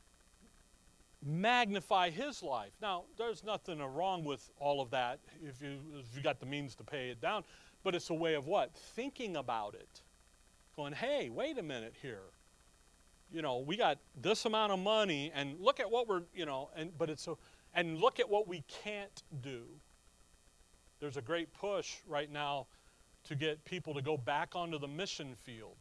magnify 1.24 2.10
his 2.10 2.42
life. 2.42 2.72
Now, 2.80 3.04
there's 3.16 3.44
nothing 3.44 3.78
wrong 3.78 4.24
with 4.24 4.50
all 4.58 4.80
of 4.80 4.90
that 4.90 5.20
if 5.42 5.62
you 5.62 5.78
if 5.98 6.16
you 6.16 6.22
got 6.22 6.40
the 6.40 6.46
means 6.46 6.74
to 6.76 6.84
pay 6.84 7.10
it 7.10 7.20
down, 7.20 7.44
but 7.84 7.94
it's 7.94 8.10
a 8.10 8.14
way 8.14 8.34
of 8.34 8.46
what? 8.46 8.74
Thinking 8.74 9.36
about 9.36 9.74
it. 9.74 10.02
Going, 10.76 10.92
"Hey, 10.92 11.30
wait 11.30 11.58
a 11.58 11.62
minute 11.62 11.94
here. 12.00 12.22
You 13.32 13.42
know, 13.42 13.58
we 13.58 13.76
got 13.76 13.98
this 14.20 14.44
amount 14.44 14.72
of 14.72 14.78
money 14.78 15.30
and 15.34 15.58
look 15.60 15.80
at 15.80 15.90
what 15.90 16.08
we're, 16.08 16.22
you 16.34 16.46
know, 16.46 16.70
and 16.76 16.96
but 16.98 17.10
it's 17.10 17.22
so 17.22 17.38
and 17.74 17.98
look 17.98 18.18
at 18.18 18.28
what 18.28 18.48
we 18.48 18.64
can't 18.82 19.22
do. 19.42 19.62
There's 20.98 21.16
a 21.16 21.22
great 21.22 21.52
push 21.54 21.96
right 22.06 22.30
now 22.30 22.66
to 23.24 23.34
get 23.34 23.64
people 23.64 23.94
to 23.94 24.02
go 24.02 24.16
back 24.16 24.54
onto 24.54 24.78
the 24.78 24.88
mission 24.88 25.34
field. 25.34 25.76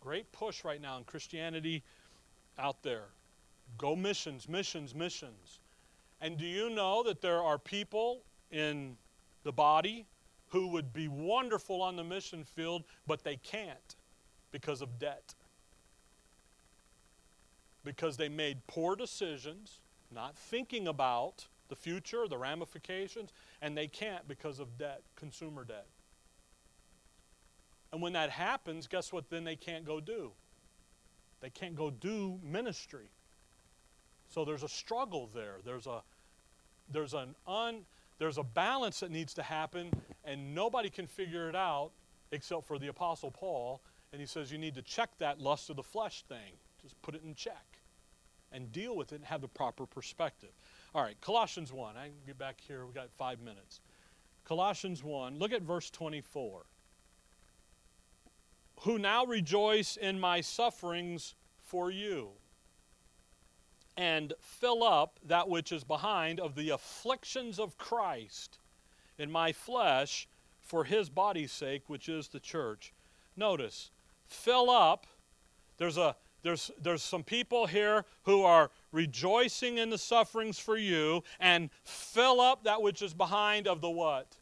Great 0.00 0.30
push 0.32 0.64
right 0.64 0.80
now 0.80 0.98
in 0.98 1.04
Christianity 1.04 1.82
out 2.58 2.82
there. 2.82 3.06
Go 3.78 3.94
missions, 3.94 4.48
missions, 4.48 4.94
missions. 4.94 5.60
And 6.20 6.36
do 6.36 6.44
you 6.44 6.70
know 6.70 7.02
that 7.04 7.20
there 7.20 7.42
are 7.42 7.58
people 7.58 8.22
in 8.50 8.96
the 9.44 9.52
body 9.52 10.06
who 10.48 10.68
would 10.68 10.92
be 10.92 11.08
wonderful 11.08 11.80
on 11.80 11.96
the 11.96 12.04
mission 12.04 12.44
field, 12.44 12.84
but 13.06 13.24
they 13.24 13.36
can't 13.36 13.96
because 14.50 14.82
of 14.82 14.98
debt? 14.98 15.34
Because 17.84 18.16
they 18.16 18.28
made 18.28 18.66
poor 18.66 18.94
decisions, 18.94 19.80
not 20.10 20.36
thinking 20.36 20.86
about 20.86 21.46
the 21.68 21.76
future, 21.76 22.28
the 22.28 22.38
ramifications, 22.38 23.32
and 23.60 23.76
they 23.76 23.88
can't 23.88 24.28
because 24.28 24.60
of 24.60 24.78
debt, 24.78 25.02
consumer 25.16 25.64
debt. 25.64 25.86
And 27.92 28.00
when 28.00 28.12
that 28.14 28.30
happens, 28.30 28.86
guess 28.86 29.12
what 29.12 29.28
then 29.30 29.44
they 29.44 29.56
can't 29.56 29.84
go 29.84 30.00
do? 30.00 30.32
They 31.40 31.50
can't 31.50 31.74
go 31.74 31.90
do 31.90 32.38
ministry. 32.42 33.08
So 34.28 34.44
there's 34.44 34.62
a 34.62 34.68
struggle 34.68 35.28
there. 35.34 35.56
There's 35.64 35.86
a 35.86 36.02
there's 36.90 37.14
an 37.14 37.34
un 37.46 37.84
there's 38.18 38.38
a 38.38 38.42
balance 38.42 39.00
that 39.00 39.10
needs 39.10 39.34
to 39.34 39.42
happen 39.42 39.90
and 40.24 40.54
nobody 40.54 40.88
can 40.88 41.06
figure 41.06 41.48
it 41.48 41.56
out 41.56 41.90
except 42.30 42.66
for 42.66 42.78
the 42.78 42.88
apostle 42.88 43.30
Paul 43.30 43.80
and 44.12 44.20
he 44.20 44.26
says 44.26 44.52
you 44.52 44.58
need 44.58 44.74
to 44.76 44.82
check 44.82 45.10
that 45.18 45.40
lust 45.40 45.70
of 45.70 45.76
the 45.76 45.82
flesh 45.82 46.22
thing. 46.28 46.52
Just 46.82 47.00
put 47.02 47.14
it 47.14 47.22
in 47.24 47.34
check 47.34 47.78
and 48.50 48.70
deal 48.72 48.96
with 48.96 49.12
it 49.12 49.16
and 49.16 49.24
have 49.24 49.40
the 49.40 49.48
proper 49.48 49.86
perspective. 49.86 50.50
All 50.94 51.02
right, 51.02 51.20
Colossians 51.20 51.72
1. 51.72 51.96
I 51.96 52.06
can 52.06 52.14
get 52.26 52.38
back 52.38 52.60
here. 52.60 52.84
We 52.86 52.92
got 52.92 53.10
5 53.16 53.40
minutes. 53.40 53.80
Colossians 54.44 55.04
1, 55.04 55.38
look 55.38 55.52
at 55.52 55.62
verse 55.62 55.88
24 55.90 56.64
who 58.82 58.98
now 58.98 59.24
rejoice 59.24 59.96
in 59.96 60.18
my 60.18 60.40
sufferings 60.40 61.34
for 61.60 61.90
you, 61.90 62.30
and 63.96 64.32
fill 64.40 64.82
up 64.82 65.20
that 65.24 65.48
which 65.48 65.70
is 65.70 65.84
behind 65.84 66.40
of 66.40 66.56
the 66.56 66.70
afflictions 66.70 67.60
of 67.60 67.78
Christ 67.78 68.58
in 69.18 69.30
my 69.30 69.52
flesh 69.52 70.26
for 70.60 70.84
his 70.84 71.08
body's 71.08 71.52
sake, 71.52 71.88
which 71.88 72.08
is 72.08 72.28
the 72.28 72.40
church. 72.40 72.92
Notice, 73.36 73.90
fill 74.26 74.68
up. 74.68 75.06
There's 75.76 75.98
a 75.98 76.16
there's, 76.42 76.70
there's 76.82 77.02
some 77.02 77.22
people 77.22 77.66
here 77.66 78.04
who 78.24 78.42
are 78.42 78.70
rejoicing 78.90 79.78
in 79.78 79.90
the 79.90 79.98
sufferings 79.98 80.58
for 80.58 80.76
you 80.76 81.22
and 81.38 81.70
fill 81.84 82.40
up 82.40 82.64
that 82.64 82.82
which 82.82 83.02
is 83.02 83.14
behind 83.14 83.66
of 83.68 83.80
the 83.80 83.90
what? 83.90 84.36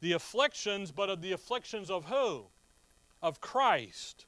The 0.00 0.12
afflictions, 0.12 0.90
but 0.90 1.10
of 1.10 1.22
the 1.22 1.32
afflictions 1.32 1.90
of 1.90 2.06
who? 2.06 2.46
of 3.22 3.40
Christ. 3.40 4.26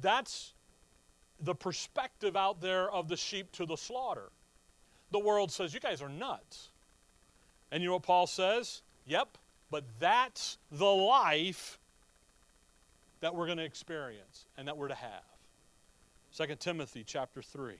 That's 0.00 0.52
the 1.40 1.54
perspective 1.54 2.36
out 2.36 2.60
there 2.60 2.90
of 2.90 3.08
the 3.08 3.16
sheep 3.16 3.52
to 3.52 3.66
the 3.66 3.76
slaughter. 3.76 4.30
The 5.10 5.18
world 5.18 5.50
says, 5.50 5.74
You 5.74 5.80
guys 5.80 6.02
are 6.02 6.08
nuts. 6.08 6.68
And 7.70 7.82
you 7.82 7.88
know 7.88 7.94
what 7.94 8.02
Paul 8.02 8.26
says? 8.26 8.82
Yep, 9.06 9.38
but 9.70 9.84
that's 9.98 10.58
the 10.70 10.84
life 10.84 11.78
that 13.22 13.34
we're 13.34 13.46
going 13.46 13.58
to 13.58 13.64
experience 13.64 14.46
and 14.58 14.68
that 14.68 14.76
we're 14.76 14.88
to 14.88 14.94
have. 14.94 15.22
2 16.36 16.56
Timothy 16.56 17.04
chapter 17.06 17.40
3. 17.40 17.76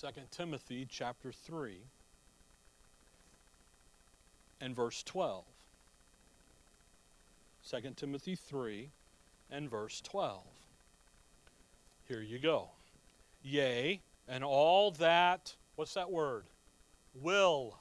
2 0.00 0.06
Timothy 0.30 0.86
chapter 0.90 1.30
3 1.30 1.76
and 4.62 4.74
verse 4.74 5.02
12. 5.02 5.44
2 7.68 7.76
Timothy 7.96 8.34
3 8.34 8.88
and 9.50 9.70
verse 9.70 10.00
12. 10.00 10.42
Here 12.08 12.22
you 12.22 12.38
go. 12.38 12.70
Yea, 13.42 14.00
and 14.26 14.42
all 14.42 14.92
that, 14.92 15.54
what's 15.76 15.94
that 15.94 16.10
word? 16.10 16.44
Will. 17.20 17.76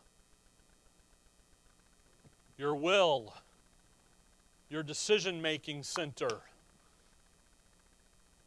Your 2.57 2.75
will. 2.75 3.33
Your 4.69 4.83
decision 4.83 5.41
making 5.41 5.83
center. 5.83 6.41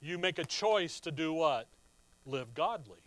You 0.01 0.19
make 0.19 0.39
a 0.39 0.45
choice 0.45 1.01
to 1.01 1.11
do 1.11 1.33
what? 1.33 1.69
Live 2.27 2.55
godly. 2.55 2.99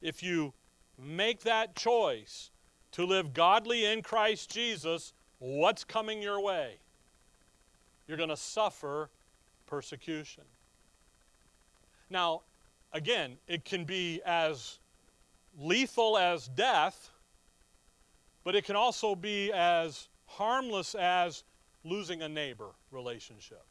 If 0.00 0.22
you 0.22 0.52
make 0.98 1.40
that 1.42 1.74
choice, 1.74 2.50
to 2.94 3.04
live 3.04 3.34
godly 3.34 3.86
in 3.86 4.02
Christ 4.02 4.50
Jesus, 4.50 5.14
what's 5.40 5.82
coming 5.82 6.22
your 6.22 6.40
way? 6.40 6.76
You're 8.06 8.16
going 8.16 8.28
to 8.28 8.36
suffer 8.36 9.10
persecution. 9.66 10.44
Now, 12.08 12.42
again, 12.92 13.36
it 13.48 13.64
can 13.64 13.84
be 13.84 14.20
as 14.24 14.78
lethal 15.58 16.16
as 16.16 16.46
death, 16.46 17.10
but 18.44 18.54
it 18.54 18.64
can 18.64 18.76
also 18.76 19.16
be 19.16 19.50
as 19.52 20.06
harmless 20.34 20.94
as 20.94 21.44
losing 21.84 22.22
a 22.22 22.28
neighbor 22.28 22.70
relationship. 22.90 23.64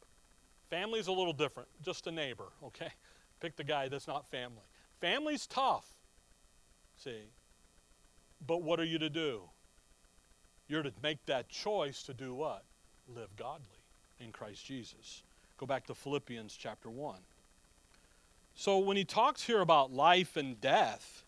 Family's 0.70 1.06
a 1.06 1.12
little 1.12 1.32
different, 1.32 1.68
just 1.82 2.06
a 2.06 2.10
neighbor, 2.10 2.48
okay? 2.64 2.90
Pick 3.40 3.56
the 3.56 3.64
guy 3.64 3.88
that's 3.88 4.06
not 4.06 4.28
family. 4.28 4.62
Family's 5.00 5.46
tough, 5.46 5.86
see. 6.96 7.30
But 8.46 8.62
what 8.62 8.80
are 8.80 8.84
you 8.84 8.98
to 8.98 9.10
do? 9.10 9.42
You're 10.68 10.82
to 10.82 10.92
make 11.02 11.24
that 11.26 11.48
choice 11.48 12.02
to 12.04 12.14
do 12.14 12.34
what? 12.34 12.64
Live 13.14 13.34
godly 13.36 13.66
in 14.18 14.32
Christ 14.32 14.64
Jesus. 14.64 15.22
Go 15.58 15.66
back 15.66 15.86
to 15.86 15.94
Philippians 15.94 16.56
chapter 16.56 16.88
1. 16.88 17.16
So 18.54 18.78
when 18.78 18.96
he 18.96 19.04
talks 19.04 19.42
here 19.42 19.60
about 19.60 19.92
life 19.92 20.36
and 20.36 20.60
death, 20.60 21.24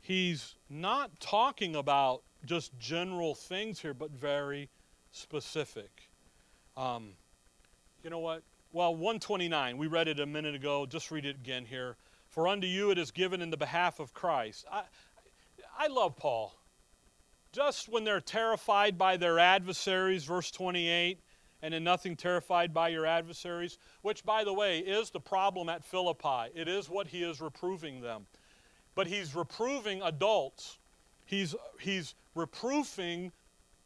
he's 0.00 0.54
not 0.68 1.18
talking 1.18 1.74
about 1.74 2.22
just 2.44 2.78
general 2.78 3.34
things 3.34 3.80
here, 3.80 3.94
but 3.94 4.10
very 4.10 4.68
specific. 5.12 6.10
Um, 6.76 7.10
you 8.04 8.10
know 8.10 8.18
what? 8.18 8.42
Well, 8.72 8.94
129, 8.94 9.78
we 9.78 9.86
read 9.86 10.08
it 10.08 10.20
a 10.20 10.26
minute 10.26 10.54
ago. 10.54 10.86
Just 10.86 11.10
read 11.10 11.24
it 11.24 11.36
again 11.36 11.64
here. 11.64 11.96
For 12.28 12.46
unto 12.46 12.66
you 12.66 12.90
it 12.90 12.98
is 12.98 13.10
given 13.10 13.40
in 13.40 13.50
the 13.50 13.56
behalf 13.56 13.98
of 14.00 14.12
Christ. 14.12 14.66
I, 14.70 14.82
I 15.78 15.86
love 15.86 16.16
Paul. 16.16 16.54
Just 17.52 17.88
when 17.88 18.04
they're 18.04 18.20
terrified 18.20 18.98
by 18.98 19.16
their 19.16 19.38
adversaries, 19.38 20.24
verse 20.24 20.50
28, 20.50 21.20
and 21.62 21.72
in 21.72 21.82
nothing 21.82 22.16
terrified 22.16 22.74
by 22.74 22.88
your 22.88 23.06
adversaries, 23.06 23.78
which, 24.02 24.24
by 24.24 24.44
the 24.44 24.52
way, 24.52 24.80
is 24.80 25.10
the 25.10 25.20
problem 25.20 25.68
at 25.68 25.82
Philippi. 25.82 26.50
It 26.54 26.68
is 26.68 26.90
what 26.90 27.08
he 27.08 27.22
is 27.22 27.40
reproving 27.40 28.02
them. 28.02 28.26
But 28.94 29.06
he's 29.06 29.34
reproving 29.34 30.02
adults, 30.02 30.78
he's, 31.26 31.54
he's 31.80 32.14
reproofing 32.34 33.32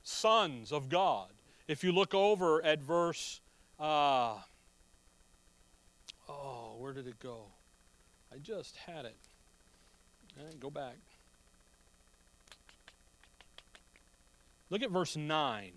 sons 0.02 0.70
of 0.72 0.88
God. 0.88 1.28
If 1.66 1.82
you 1.82 1.92
look 1.92 2.14
over 2.14 2.64
at 2.64 2.80
verse, 2.80 3.40
uh, 3.78 4.36
oh, 6.28 6.76
where 6.78 6.92
did 6.92 7.06
it 7.06 7.18
go? 7.18 7.46
I 8.32 8.38
just 8.38 8.76
had 8.76 9.04
it. 9.04 9.16
go 10.60 10.70
back. 10.70 10.96
Look 14.68 14.82
at 14.82 14.90
verse 14.90 15.16
9. 15.16 15.72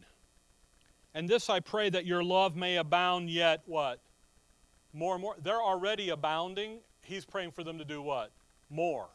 And 1.16 1.30
this 1.30 1.50
I 1.50 1.60
pray 1.60 1.90
that 1.90 2.06
your 2.06 2.24
love 2.24 2.56
may 2.56 2.78
abound 2.78 3.30
yet 3.30 3.62
what? 3.66 4.00
More 4.94 5.14
and 5.14 5.22
more. 5.22 5.36
They're 5.42 5.62
already 5.62 6.10
abounding. 6.10 6.80
He's 7.02 7.26
praying 7.26 7.52
for 7.52 7.64
them 7.64 7.80
to 7.80 7.86
do 7.86 8.02
what? 8.02 8.32
More. 8.70 9.10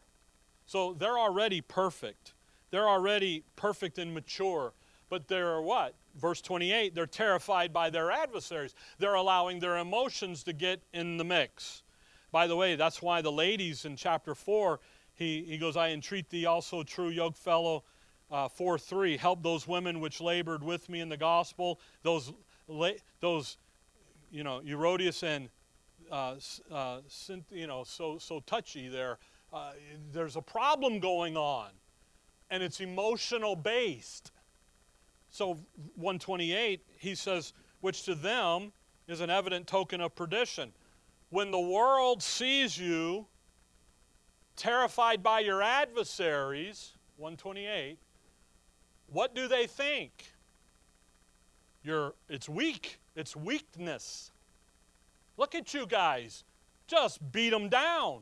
So 0.66 0.92
they're 0.92 1.18
already 1.18 1.60
perfect. 1.60 2.34
They're 2.70 2.88
already 2.88 3.44
perfect 3.56 3.98
and 3.98 4.12
mature. 4.12 4.72
But 5.08 5.28
they're 5.28 5.60
what? 5.60 5.94
Verse 6.16 6.40
28 6.40 6.94
they're 6.94 7.06
terrified 7.06 7.72
by 7.72 7.90
their 7.90 8.10
adversaries. 8.10 8.74
They're 8.98 9.14
allowing 9.14 9.60
their 9.60 9.78
emotions 9.78 10.42
to 10.44 10.52
get 10.52 10.82
in 10.92 11.16
the 11.16 11.24
mix. 11.24 11.82
By 12.30 12.46
the 12.46 12.56
way, 12.56 12.76
that's 12.76 13.00
why 13.00 13.22
the 13.22 13.32
ladies 13.32 13.84
in 13.84 13.96
chapter 13.96 14.34
4, 14.34 14.80
he, 15.14 15.44
he 15.44 15.56
goes, 15.56 15.76
I 15.76 15.90
entreat 15.90 16.28
thee 16.28 16.44
also, 16.44 16.82
true 16.82 17.08
yoke 17.08 17.36
fellow, 17.36 17.84
uh, 18.30 18.48
4 18.48 18.78
3, 18.78 19.16
help 19.16 19.42
those 19.42 19.66
women 19.66 20.00
which 20.00 20.20
labored 20.20 20.62
with 20.62 20.88
me 20.90 21.00
in 21.00 21.08
the 21.08 21.16
gospel, 21.16 21.80
those, 22.02 22.32
those 23.20 23.56
you 24.30 24.44
know, 24.44 24.60
Euodias 24.60 25.22
and, 25.22 25.48
uh, 26.10 26.34
uh, 26.70 27.00
you 27.50 27.66
know, 27.66 27.84
so, 27.84 28.18
so 28.18 28.40
touchy 28.40 28.88
there. 28.88 29.18
Uh, 29.52 29.72
there's 30.12 30.36
a 30.36 30.42
problem 30.42 31.00
going 31.00 31.36
on, 31.36 31.70
and 32.50 32.62
it's 32.62 32.80
emotional 32.80 33.56
based. 33.56 34.32
So 35.30 35.58
128, 35.96 36.80
he 36.98 37.14
says, 37.14 37.52
which 37.80 38.04
to 38.04 38.14
them 38.14 38.72
is 39.06 39.20
an 39.20 39.30
evident 39.30 39.66
token 39.66 40.00
of 40.00 40.14
perdition. 40.14 40.72
When 41.30 41.50
the 41.50 41.60
world 41.60 42.22
sees 42.22 42.78
you 42.78 43.26
terrified 44.56 45.22
by 45.22 45.40
your 45.40 45.62
adversaries, 45.62 46.94
128, 47.16 47.98
what 49.10 49.34
do 49.34 49.48
they 49.48 49.66
think? 49.66 50.32
You're, 51.82 52.14
it's 52.28 52.48
weak. 52.48 52.98
It's 53.14 53.34
weakness. 53.34 54.32
Look 55.36 55.54
at 55.54 55.72
you 55.72 55.86
guys. 55.86 56.44
Just 56.86 57.32
beat 57.32 57.50
them 57.50 57.68
down. 57.68 58.20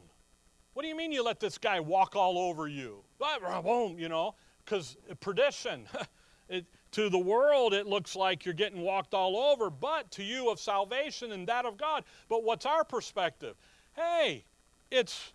What 0.74 0.82
do 0.82 0.88
you 0.88 0.96
mean 0.96 1.10
you 1.10 1.24
let 1.24 1.40
this 1.40 1.58
guy 1.58 1.80
walk 1.80 2.14
all 2.16 2.38
over 2.38 2.68
you? 2.68 3.05
Boom, 3.18 3.98
you 3.98 4.08
know, 4.08 4.34
because 4.64 4.96
perdition. 5.20 5.88
it, 6.48 6.66
to 6.92 7.10
the 7.10 7.18
world, 7.18 7.74
it 7.74 7.86
looks 7.86 8.16
like 8.16 8.44
you're 8.44 8.54
getting 8.54 8.80
walked 8.80 9.12
all 9.12 9.36
over, 9.36 9.68
but 9.68 10.10
to 10.12 10.22
you 10.22 10.50
of 10.50 10.58
salvation 10.58 11.32
and 11.32 11.46
that 11.48 11.66
of 11.66 11.76
God. 11.76 12.04
But 12.28 12.42
what's 12.42 12.64
our 12.64 12.84
perspective? 12.84 13.56
Hey, 13.94 14.44
it's 14.90 15.32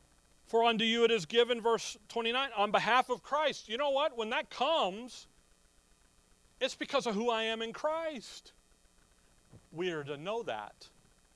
for 0.47 0.63
unto 0.63 0.83
you 0.83 1.03
it 1.05 1.11
is 1.11 1.25
given, 1.25 1.61
verse 1.61 1.97
29, 2.09 2.49
on 2.57 2.71
behalf 2.71 3.09
of 3.09 3.23
Christ. 3.23 3.69
You 3.69 3.77
know 3.77 3.91
what? 3.91 4.17
When 4.17 4.31
that 4.31 4.49
comes, 4.49 5.27
it's 6.59 6.75
because 6.75 7.07
of 7.07 7.15
who 7.15 7.29
I 7.29 7.43
am 7.43 7.61
in 7.61 7.73
Christ. 7.73 8.53
We 9.71 9.91
are 9.91 10.03
to 10.03 10.17
know 10.17 10.43
that. 10.43 10.89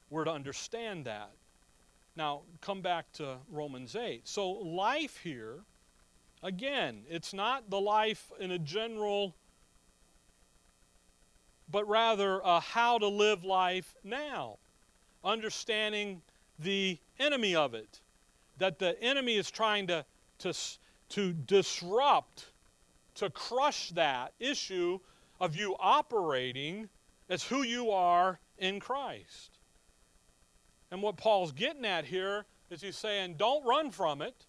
We're 0.10 0.26
to 0.26 0.32
understand 0.32 1.06
that. 1.06 1.32
Now, 2.16 2.42
come 2.62 2.82
back 2.82 3.12
to 3.14 3.38
Romans 3.50 3.96
8. 3.96 4.28
So, 4.28 4.50
life 4.50 5.18
here, 5.18 5.60
again, 6.46 7.02
it's 7.10 7.34
not 7.34 7.70
the 7.70 7.82
life 7.82 8.32
in 8.40 8.52
a 8.52 8.60
general 8.60 9.36
but 11.70 11.88
rather 11.90 12.42
how 12.62 12.98
to 13.00 13.08
live 13.08 13.44
life 13.44 13.96
now, 14.04 14.60
understanding 15.24 16.22
the 16.60 17.00
enemy 17.20 17.56
of 17.56 17.74
it, 17.74 18.02
that 18.60 18.78
the 18.78 19.02
enemy 19.02 19.36
is 19.36 19.50
trying 19.50 19.88
to, 19.88 20.06
to, 20.38 20.54
to 21.10 21.34
disrupt, 21.34 22.52
to 23.16 23.32
crush 23.32 23.90
that 23.90 24.34
issue 24.40 25.00
of 25.42 25.56
you 25.56 25.76
operating 25.80 26.88
as 27.30 27.44
who 27.44 27.64
you 27.64 27.90
are 27.90 28.40
in 28.60 28.80
Christ. 28.80 29.58
And 30.92 31.02
what 31.02 31.18
Paul's 31.18 31.52
getting 31.52 31.86
at 31.86 32.06
here 32.06 32.46
is 32.70 32.82
he's 32.82 32.96
saying, 32.96 33.36
don't 33.38 33.66
run 33.66 33.90
from 33.90 34.22
it, 34.22 34.46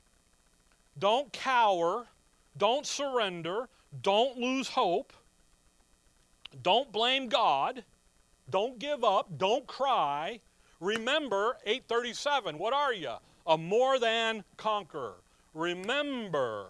don't 0.99 1.33
cower, 1.33 2.07
don't 2.57 2.87
surrender, 2.87 3.69
don't 4.03 4.39
lose 4.39 4.69
hope 4.69 5.13
don't 6.63 6.93
blame 6.93 7.29
God. 7.29 7.85
Don't 8.51 8.79
give 8.79 9.05
up. 9.05 9.39
Don't 9.39 9.67
cry. 9.67 10.41
Remember 10.81 11.57
837. 11.65 12.59
What 12.59 12.73
are 12.73 12.93
you? 12.93 13.15
A 13.47 13.59
more 13.59 13.99
than 13.99 14.45
conqueror. 14.57 15.17
Remember 15.55 16.67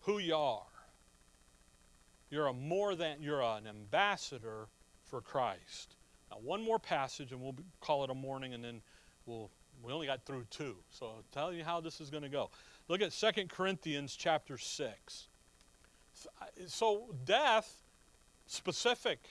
who 0.00 0.18
you 0.18 0.36
are. 0.36 0.62
You're 2.30 2.48
a 2.48 2.52
more 2.52 2.94
than 2.94 3.22
you're 3.22 3.42
an 3.42 3.66
ambassador 3.66 4.68
for 5.04 5.20
Christ. 5.20 5.96
Now 6.30 6.38
one 6.42 6.62
more 6.62 6.78
passage 6.78 7.32
and 7.32 7.40
we'll 7.40 7.56
call 7.80 8.04
it 8.04 8.10
a 8.10 8.14
morning 8.14 8.54
and 8.54 8.64
then 8.64 8.82
we'll 9.26 9.50
we 9.84 9.92
only 9.92 10.06
got 10.06 10.24
through 10.24 10.46
two. 10.50 10.76
So 10.90 11.06
I'll 11.06 11.24
tell 11.30 11.52
you 11.52 11.62
how 11.62 11.80
this 11.80 12.00
is 12.00 12.10
going 12.10 12.22
to 12.22 12.28
go. 12.28 12.50
Look 12.88 13.02
at 13.02 13.12
2 13.12 13.46
Corinthians 13.48 14.16
chapter 14.16 14.56
6. 14.56 15.28
So 16.66 17.14
death 17.24 17.82
specific. 18.46 19.28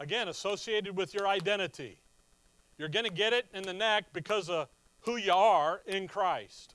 Again, 0.00 0.28
associated 0.28 0.96
with 0.96 1.14
your 1.14 1.28
identity. 1.28 2.00
You're 2.76 2.88
going 2.88 3.04
to 3.04 3.12
get 3.12 3.32
it 3.32 3.46
in 3.54 3.62
the 3.62 3.72
neck 3.72 4.06
because 4.12 4.48
of 4.48 4.68
who 5.00 5.16
you 5.16 5.32
are 5.32 5.82
in 5.86 6.08
Christ. 6.08 6.74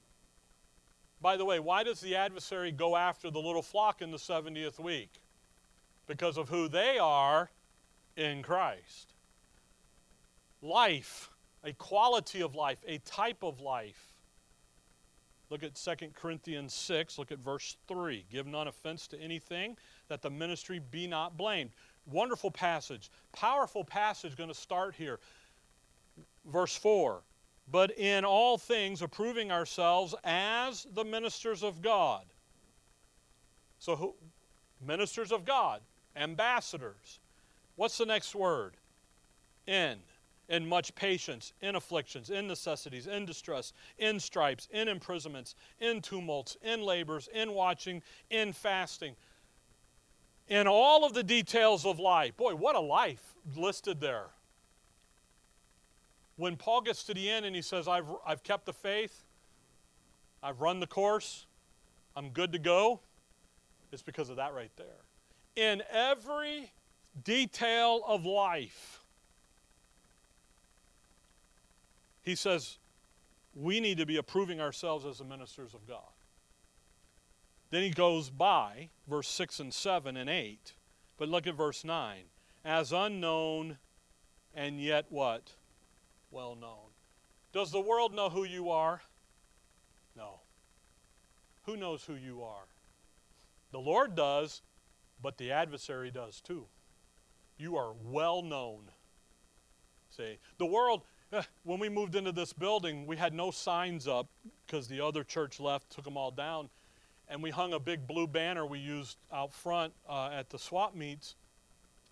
By 1.20 1.36
the 1.36 1.46
way, 1.46 1.60
why 1.60 1.84
does 1.84 2.00
the 2.00 2.16
adversary 2.16 2.72
go 2.72 2.96
after 2.96 3.32
the 3.32 3.40
little 3.40 3.62
flock 3.62 4.02
in 4.02 4.12
the 4.12 4.18
70th 4.18 4.80
week? 4.80 5.22
Because 6.06 6.38
of 6.38 6.48
who 6.48 6.70
they 6.70 6.98
are 7.00 7.50
in 8.16 8.44
Christ. 8.44 9.14
Life, 10.62 11.32
a 11.64 11.74
quality 11.74 12.42
of 12.42 12.56
life, 12.56 12.80
a 12.88 13.00
type 13.00 13.44
of 13.44 13.60
life. 13.62 14.14
Look 15.50 15.64
at 15.64 15.76
2 15.76 16.08
Corinthians 16.14 16.74
6, 16.74 17.18
look 17.18 17.32
at 17.32 17.40
verse 17.40 17.78
3. 17.88 18.26
Give 18.30 18.46
none 18.46 18.68
offense 18.68 19.08
to 19.08 19.20
anything, 19.20 19.78
that 20.10 20.22
the 20.22 20.30
ministry 20.30 20.82
be 20.92 21.08
not 21.08 21.38
blamed. 21.38 21.72
Wonderful 22.06 22.52
passage. 22.52 23.10
Powerful 23.34 23.84
passage 23.84 24.36
going 24.36 24.50
to 24.50 24.56
start 24.56 24.96
here. 24.96 25.20
Verse 26.46 26.76
4 26.76 27.22
But 27.72 27.98
in 27.98 28.26
all 28.26 28.58
things 28.58 29.02
approving 29.02 29.52
ourselves 29.52 30.16
as 30.24 30.86
the 30.94 31.06
ministers 31.06 31.64
of 31.64 31.82
God. 31.82 32.26
So, 33.80 33.96
who, 33.96 34.16
ministers 34.86 35.32
of 35.32 35.46
God, 35.46 35.82
ambassadors. 36.16 37.20
What's 37.76 37.98
the 37.98 38.06
next 38.06 38.34
word? 38.36 38.74
In. 39.68 39.98
In 40.50 40.68
much 40.68 40.96
patience, 40.96 41.52
in 41.62 41.76
afflictions, 41.76 42.30
in 42.30 42.48
necessities, 42.48 43.08
in 43.08 43.26
distress, 43.26 43.74
in 43.98 44.20
stripes, 44.20 44.70
in 44.72 44.88
imprisonments, 44.88 45.56
in 45.80 46.02
tumults, 46.02 46.56
in 46.62 46.82
labors, 46.82 47.28
in 47.34 47.52
watching, 47.52 48.02
in 48.30 48.54
fasting 48.54 49.16
in 50.48 50.68
all 50.68 51.06
of 51.06 51.14
the 51.14 51.24
details 51.24 51.86
of 51.86 52.00
life. 52.00 52.36
Boy, 52.38 52.56
what 52.56 52.76
a 52.76 52.80
life 52.80 53.36
listed 53.56 54.00
there. 54.00 54.28
When 56.38 56.56
Paul 56.56 56.82
gets 56.82 57.04
to 57.06 57.14
the 57.14 57.30
end 57.30 57.46
and 57.46 57.56
he 57.56 57.62
says, 57.62 57.88
I've, 57.88 58.06
I've 58.26 58.44
kept 58.44 58.66
the 58.66 58.74
faith, 58.74 59.26
I've 60.42 60.62
run 60.62 60.80
the 60.80 60.88
course, 60.88 61.46
I'm 62.16 62.30
good 62.30 62.52
to 62.54 62.60
go, 62.60 63.02
it's 63.92 64.02
because 64.02 64.30
of 64.30 64.36
that 64.38 64.54
right 64.54 64.72
there. 64.78 64.86
In 65.56 65.82
every 65.92 66.72
detail 67.24 68.02
of 68.08 68.26
life, 68.26 68.97
he 72.28 72.36
says, 72.36 72.78
we 73.56 73.80
need 73.80 73.98
to 73.98 74.06
be 74.06 74.18
approving 74.18 74.60
ourselves 74.60 75.06
as 75.06 75.20
the 75.20 75.24
ministers 75.24 75.74
of 75.74 75.88
God. 75.88 76.12
Then 77.70 77.84
he 77.84 77.90
goes 77.90 78.30
by 78.30 78.90
verse 79.08 79.28
6 79.30 79.60
and 79.62 79.74
7 79.74 80.18
and 80.18 80.30
8. 80.30 80.74
But 81.18 81.30
look 81.30 81.48
at 81.48 81.56
verse 81.56 81.84
9. 81.84 82.24
As 82.66 82.92
unknown 82.92 83.78
and 84.54 84.82
yet 84.82 85.06
what? 85.10 85.54
Well 86.30 86.56
known. 86.56 86.92
Does 87.54 87.72
the 87.72 87.80
world 87.80 88.14
know 88.14 88.30
who 88.30 88.44
you 88.44 88.70
are? 88.72 89.02
No. 90.16 90.42
Who 91.64 91.78
knows 91.78 92.04
who 92.04 92.16
you 92.16 92.44
are? 92.44 92.68
The 93.72 93.80
Lord 93.80 94.16
does, 94.16 94.62
but 95.22 95.38
the 95.38 95.52
adversary 95.52 96.12
does 96.12 96.42
too. 96.42 96.66
You 97.58 97.78
are 97.78 97.94
well 98.04 98.42
known. 98.42 98.92
See, 100.10 100.40
the 100.58 100.66
world, 100.66 101.04
when 101.64 101.80
we 101.80 101.90
moved 101.90 102.16
into 102.16 102.32
this 102.32 102.54
building, 102.54 103.06
we 103.06 103.18
had 103.18 103.34
no 103.34 103.52
signs 103.52 104.08
up 104.08 104.28
because 104.66 104.88
the 104.88 105.02
other 105.02 105.24
church 105.24 105.60
left, 105.60 105.90
took 105.90 106.06
them 106.06 106.18
all 106.18 106.32
down 106.32 106.70
and 107.30 107.44
we 107.44 107.50
hung 107.50 107.74
a 107.74 107.80
big 107.80 108.08
blue 108.08 108.28
banner 108.28 108.66
we 108.66 108.80
used 108.80 109.18
out 109.34 109.54
front 109.54 109.94
uh, 110.10 110.30
at 110.32 110.50
the 110.50 110.58
swap 110.58 110.96
meets, 110.96 111.36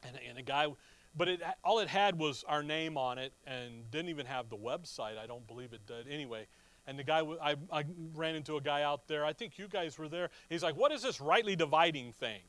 and, 0.03 0.20
and 0.28 0.38
a 0.38 0.41
guy, 0.41 0.68
but 1.16 1.28
it 1.28 1.41
all 1.63 1.80
it 1.80 1.88
had 1.88 2.18
was 2.18 2.43
our 2.47 2.61
name 2.61 2.97
on 2.97 3.18
it, 3.18 3.34
and 3.47 3.89
didn't 3.91 4.09
even 4.09 4.26
have 4.26 4.49
the 4.49 4.57
website. 4.57 5.18
I 5.18 5.26
don't 5.26 5.47
believe 5.47 5.74
it 5.74 5.86
did. 5.88 6.07
Anyway, 6.09 6.47
and 6.88 6.99
the 6.99 7.03
guy, 7.03 7.22
I, 7.41 7.55
I 7.72 7.86
ran 8.13 8.36
into 8.36 8.57
a 8.57 8.61
guy 8.61 8.84
out 8.84 9.07
there. 9.07 9.26
I 9.26 9.34
think 9.34 9.57
you 9.57 9.68
guys 9.68 9.97
were 9.97 10.09
there. 10.09 10.30
He's 10.49 10.63
like, 10.63 10.76
"What 10.76 10.91
is 10.91 11.01
this 11.01 11.22
rightly 11.22 11.55
dividing 11.55 12.11
thing?" 12.11 12.41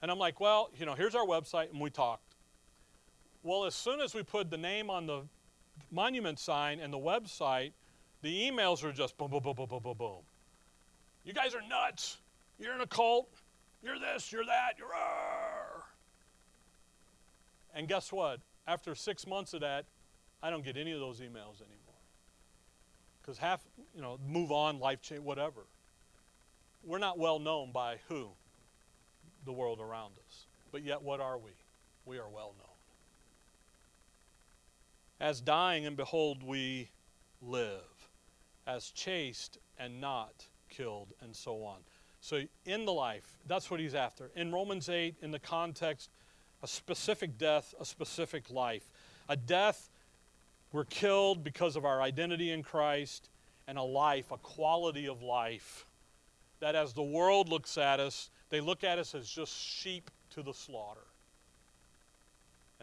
And 0.00 0.10
I'm 0.10 0.18
like, 0.18 0.40
"Well, 0.40 0.70
you 0.78 0.86
know, 0.86 0.94
here's 0.94 1.14
our 1.14 1.26
website," 1.26 1.70
and 1.70 1.80
we 1.80 1.90
talked. 1.90 2.34
Well, 3.42 3.66
as 3.66 3.74
soon 3.74 4.00
as 4.00 4.14
we 4.14 4.22
put 4.22 4.50
the 4.50 4.56
name 4.56 4.88
on 4.88 5.06
the 5.06 5.22
monument 5.94 6.38
sign 6.38 6.80
and 6.80 6.92
the 6.92 6.98
website, 6.98 7.72
the 8.22 8.50
emails 8.50 8.82
were 8.82 8.92
just 8.92 9.16
boom, 9.16 9.30
boom, 9.30 9.42
boom, 9.42 9.54
boom, 9.54 9.68
boom, 9.68 9.82
boom, 9.82 9.96
boom. 9.96 10.22
You 11.24 11.32
guys 11.32 11.54
are 11.54 11.62
nuts. 11.68 12.18
You're 12.58 12.74
in 12.74 12.80
a 12.80 12.86
cult. 12.86 13.28
You're 13.82 13.98
this, 13.98 14.32
you're 14.32 14.44
that, 14.46 14.74
you're. 14.78 14.94
Arr. 14.94 15.84
And 17.74 17.86
guess 17.86 18.12
what? 18.12 18.40
After 18.66 18.94
six 18.94 19.26
months 19.26 19.52
of 19.52 19.60
that, 19.60 19.84
I 20.42 20.50
don't 20.50 20.64
get 20.64 20.76
any 20.76 20.92
of 20.92 21.00
those 21.00 21.20
emails 21.20 21.60
anymore. 21.60 22.00
Because 23.20 23.38
half, 23.38 23.62
you 23.94 24.02
know, 24.02 24.18
move 24.26 24.52
on, 24.52 24.78
life 24.78 25.02
change, 25.02 25.22
whatever. 25.22 25.62
We're 26.82 26.98
not 26.98 27.18
well 27.18 27.38
known 27.38 27.72
by 27.72 27.96
who? 28.08 28.28
The 29.44 29.52
world 29.52 29.80
around 29.80 30.12
us. 30.26 30.46
But 30.72 30.82
yet, 30.82 31.02
what 31.02 31.20
are 31.20 31.38
we? 31.38 31.50
We 32.06 32.18
are 32.18 32.28
well 32.28 32.54
known. 32.58 32.73
As 35.24 35.40
dying, 35.40 35.86
and 35.86 35.96
behold, 35.96 36.42
we 36.42 36.90
live. 37.40 38.10
As 38.66 38.90
chaste, 38.90 39.56
and 39.78 39.98
not 39.98 40.44
killed, 40.68 41.14
and 41.22 41.34
so 41.34 41.64
on. 41.64 41.78
So, 42.20 42.42
in 42.66 42.84
the 42.84 42.92
life, 42.92 43.38
that's 43.46 43.70
what 43.70 43.80
he's 43.80 43.94
after. 43.94 44.30
In 44.36 44.52
Romans 44.52 44.90
8, 44.90 45.14
in 45.22 45.30
the 45.30 45.38
context, 45.38 46.10
a 46.62 46.66
specific 46.66 47.38
death, 47.38 47.74
a 47.80 47.86
specific 47.86 48.50
life. 48.50 48.90
A 49.30 49.34
death, 49.34 49.88
we're 50.72 50.84
killed 50.84 51.42
because 51.42 51.74
of 51.74 51.86
our 51.86 52.02
identity 52.02 52.50
in 52.50 52.62
Christ, 52.62 53.30
and 53.66 53.78
a 53.78 53.82
life, 53.82 54.30
a 54.30 54.36
quality 54.36 55.08
of 55.08 55.22
life, 55.22 55.86
that 56.60 56.74
as 56.74 56.92
the 56.92 57.02
world 57.02 57.48
looks 57.48 57.78
at 57.78 57.98
us, 57.98 58.28
they 58.50 58.60
look 58.60 58.84
at 58.84 58.98
us 58.98 59.14
as 59.14 59.26
just 59.30 59.58
sheep 59.58 60.10
to 60.32 60.42
the 60.42 60.52
slaughter. 60.52 61.06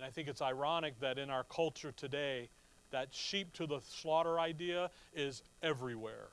And 0.02 0.08
I 0.08 0.10
think 0.10 0.28
it's 0.28 0.42
ironic 0.42 1.00
that 1.02 1.20
in 1.20 1.30
our 1.30 1.44
culture 1.44 1.92
today, 1.92 2.50
that 2.90 3.10
sheep 3.12 3.54
to 3.54 3.68
the 3.68 3.82
slaughter 3.88 4.40
idea 4.40 4.90
is 5.14 5.44
everywhere. 5.62 6.30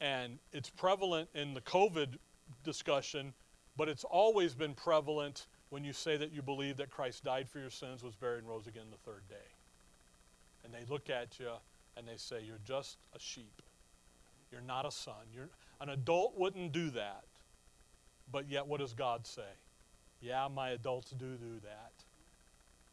And 0.00 0.40
it's 0.52 0.68
prevalent 0.68 1.28
in 1.32 1.54
the 1.54 1.60
COVID 1.60 2.16
discussion, 2.64 3.32
but 3.76 3.88
it's 3.88 4.02
always 4.02 4.52
been 4.52 4.74
prevalent 4.74 5.46
when 5.68 5.84
you 5.84 5.92
say 5.92 6.16
that 6.16 6.32
you 6.32 6.42
believe 6.42 6.76
that 6.78 6.90
Christ 6.90 7.22
died 7.22 7.48
for 7.48 7.60
your 7.60 7.70
sins, 7.70 8.02
was 8.02 8.16
buried, 8.16 8.38
and 8.38 8.48
rose 8.48 8.66
again 8.66 8.86
the 8.90 9.08
third 9.08 9.22
day. 9.28 9.36
And 10.64 10.74
they 10.74 10.92
look 10.92 11.08
at 11.08 11.38
you 11.38 11.52
and 11.96 12.04
they 12.08 12.16
say, 12.16 12.42
You're 12.44 12.58
just 12.64 12.98
a 13.14 13.20
sheep. 13.20 13.62
You're 14.50 14.60
not 14.60 14.86
a 14.86 14.90
son. 14.90 15.22
You're, 15.32 15.50
an 15.80 15.90
adult 15.90 16.36
wouldn't 16.36 16.72
do 16.72 16.90
that. 16.90 17.26
But 18.32 18.48
yet, 18.48 18.66
what 18.66 18.80
does 18.80 18.92
God 18.92 19.24
say? 19.24 19.42
Yeah, 20.20 20.48
my 20.54 20.70
adults 20.70 21.10
do 21.10 21.36
do 21.36 21.60
that. 21.62 21.92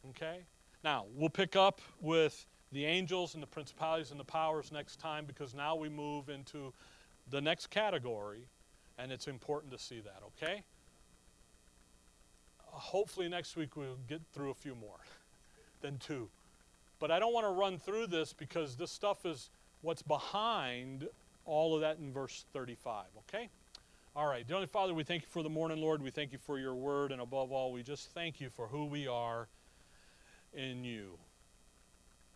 Okay? 0.10 0.46
Now, 0.84 1.06
we'll 1.16 1.30
pick 1.30 1.56
up 1.56 1.82
with 2.02 2.46
the 2.72 2.86
angels 2.86 3.34
and 3.34 3.44
the 3.44 3.48
principalities 3.48 4.12
and 4.12 4.20
the 4.20 4.26
powers 4.26 4.72
next 4.72 5.00
time 5.00 5.26
because 5.26 5.54
now 5.54 5.76
we 5.76 5.90
move 5.90 6.30
into 6.30 6.74
the 7.30 7.42
next 7.42 7.68
category, 7.68 8.48
and 8.98 9.12
it's 9.12 9.28
important 9.28 9.72
to 9.74 9.80
see 9.80 10.00
that, 10.00 10.22
okay? 10.28 10.64
Uh, 12.62 12.78
hopefully, 12.78 13.28
next 13.28 13.58
week 13.58 13.76
we'll 13.76 13.98
get 14.08 14.22
through 14.34 14.52
a 14.52 14.56
few 14.56 14.76
more 14.76 15.00
than 15.82 15.98
two. 15.98 16.30
But 17.00 17.12
I 17.12 17.20
don't 17.20 17.34
want 17.34 17.46
to 17.46 17.52
run 17.52 17.78
through 17.78 18.08
this 18.08 18.34
because 18.34 18.76
this 18.76 18.92
stuff 18.92 19.26
is 19.26 19.50
what's 19.82 20.02
behind 20.02 21.08
all 21.46 21.76
of 21.76 21.82
that 21.82 21.98
in 21.98 22.12
verse 22.12 22.46
35, 22.54 23.06
okay? 23.30 23.50
All 24.18 24.26
right, 24.26 24.44
Heavenly 24.48 24.66
Father, 24.66 24.96
we 24.96 25.04
thank 25.04 25.22
you 25.22 25.28
for 25.30 25.44
the 25.44 25.50
morning, 25.50 25.80
Lord. 25.80 26.02
We 26.02 26.10
thank 26.10 26.32
you 26.32 26.40
for 26.40 26.58
your 26.58 26.74
word, 26.74 27.12
and 27.12 27.22
above 27.22 27.52
all, 27.52 27.72
we 27.72 27.84
just 27.84 28.10
thank 28.16 28.42
you 28.42 28.50
for 28.50 28.66
who 28.66 28.88
we 28.88 29.08
are 29.08 29.48
in 30.52 30.84
you. 30.84 31.20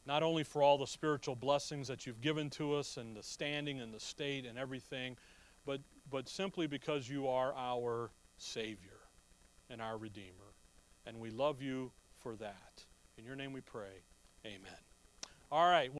Not 0.05 0.21
only 0.21 0.43
for 0.43 0.61
all 0.61 0.77
the 0.77 0.85
spiritual 0.85 1.35
blessings 1.35 1.87
that 1.87 2.05
you've 2.05 2.21
given 2.21 2.51
to 2.51 2.75
us 2.75 2.97
and 2.97 3.17
the 3.17 3.23
standing 3.23 3.81
and 3.81 3.91
the 3.91 3.99
state 3.99 4.45
and 4.45 4.59
everything, 4.59 5.17
but, 5.65 5.81
but 6.11 6.29
simply 6.29 6.67
because 6.67 7.09
you 7.09 7.27
are 7.27 7.51
our 7.57 8.11
Savior 8.37 8.99
and 9.67 9.81
our 9.81 9.97
Redeemer. 9.97 10.53
And 11.07 11.19
we 11.19 11.31
love 11.31 11.63
you 11.63 11.91
for 12.19 12.35
that. 12.35 12.85
In 13.17 13.25
your 13.25 13.35
name 13.35 13.53
we 13.53 13.61
pray. 13.61 14.03
Amen. 14.45 14.69
All 15.51 15.67
right. 15.67 15.89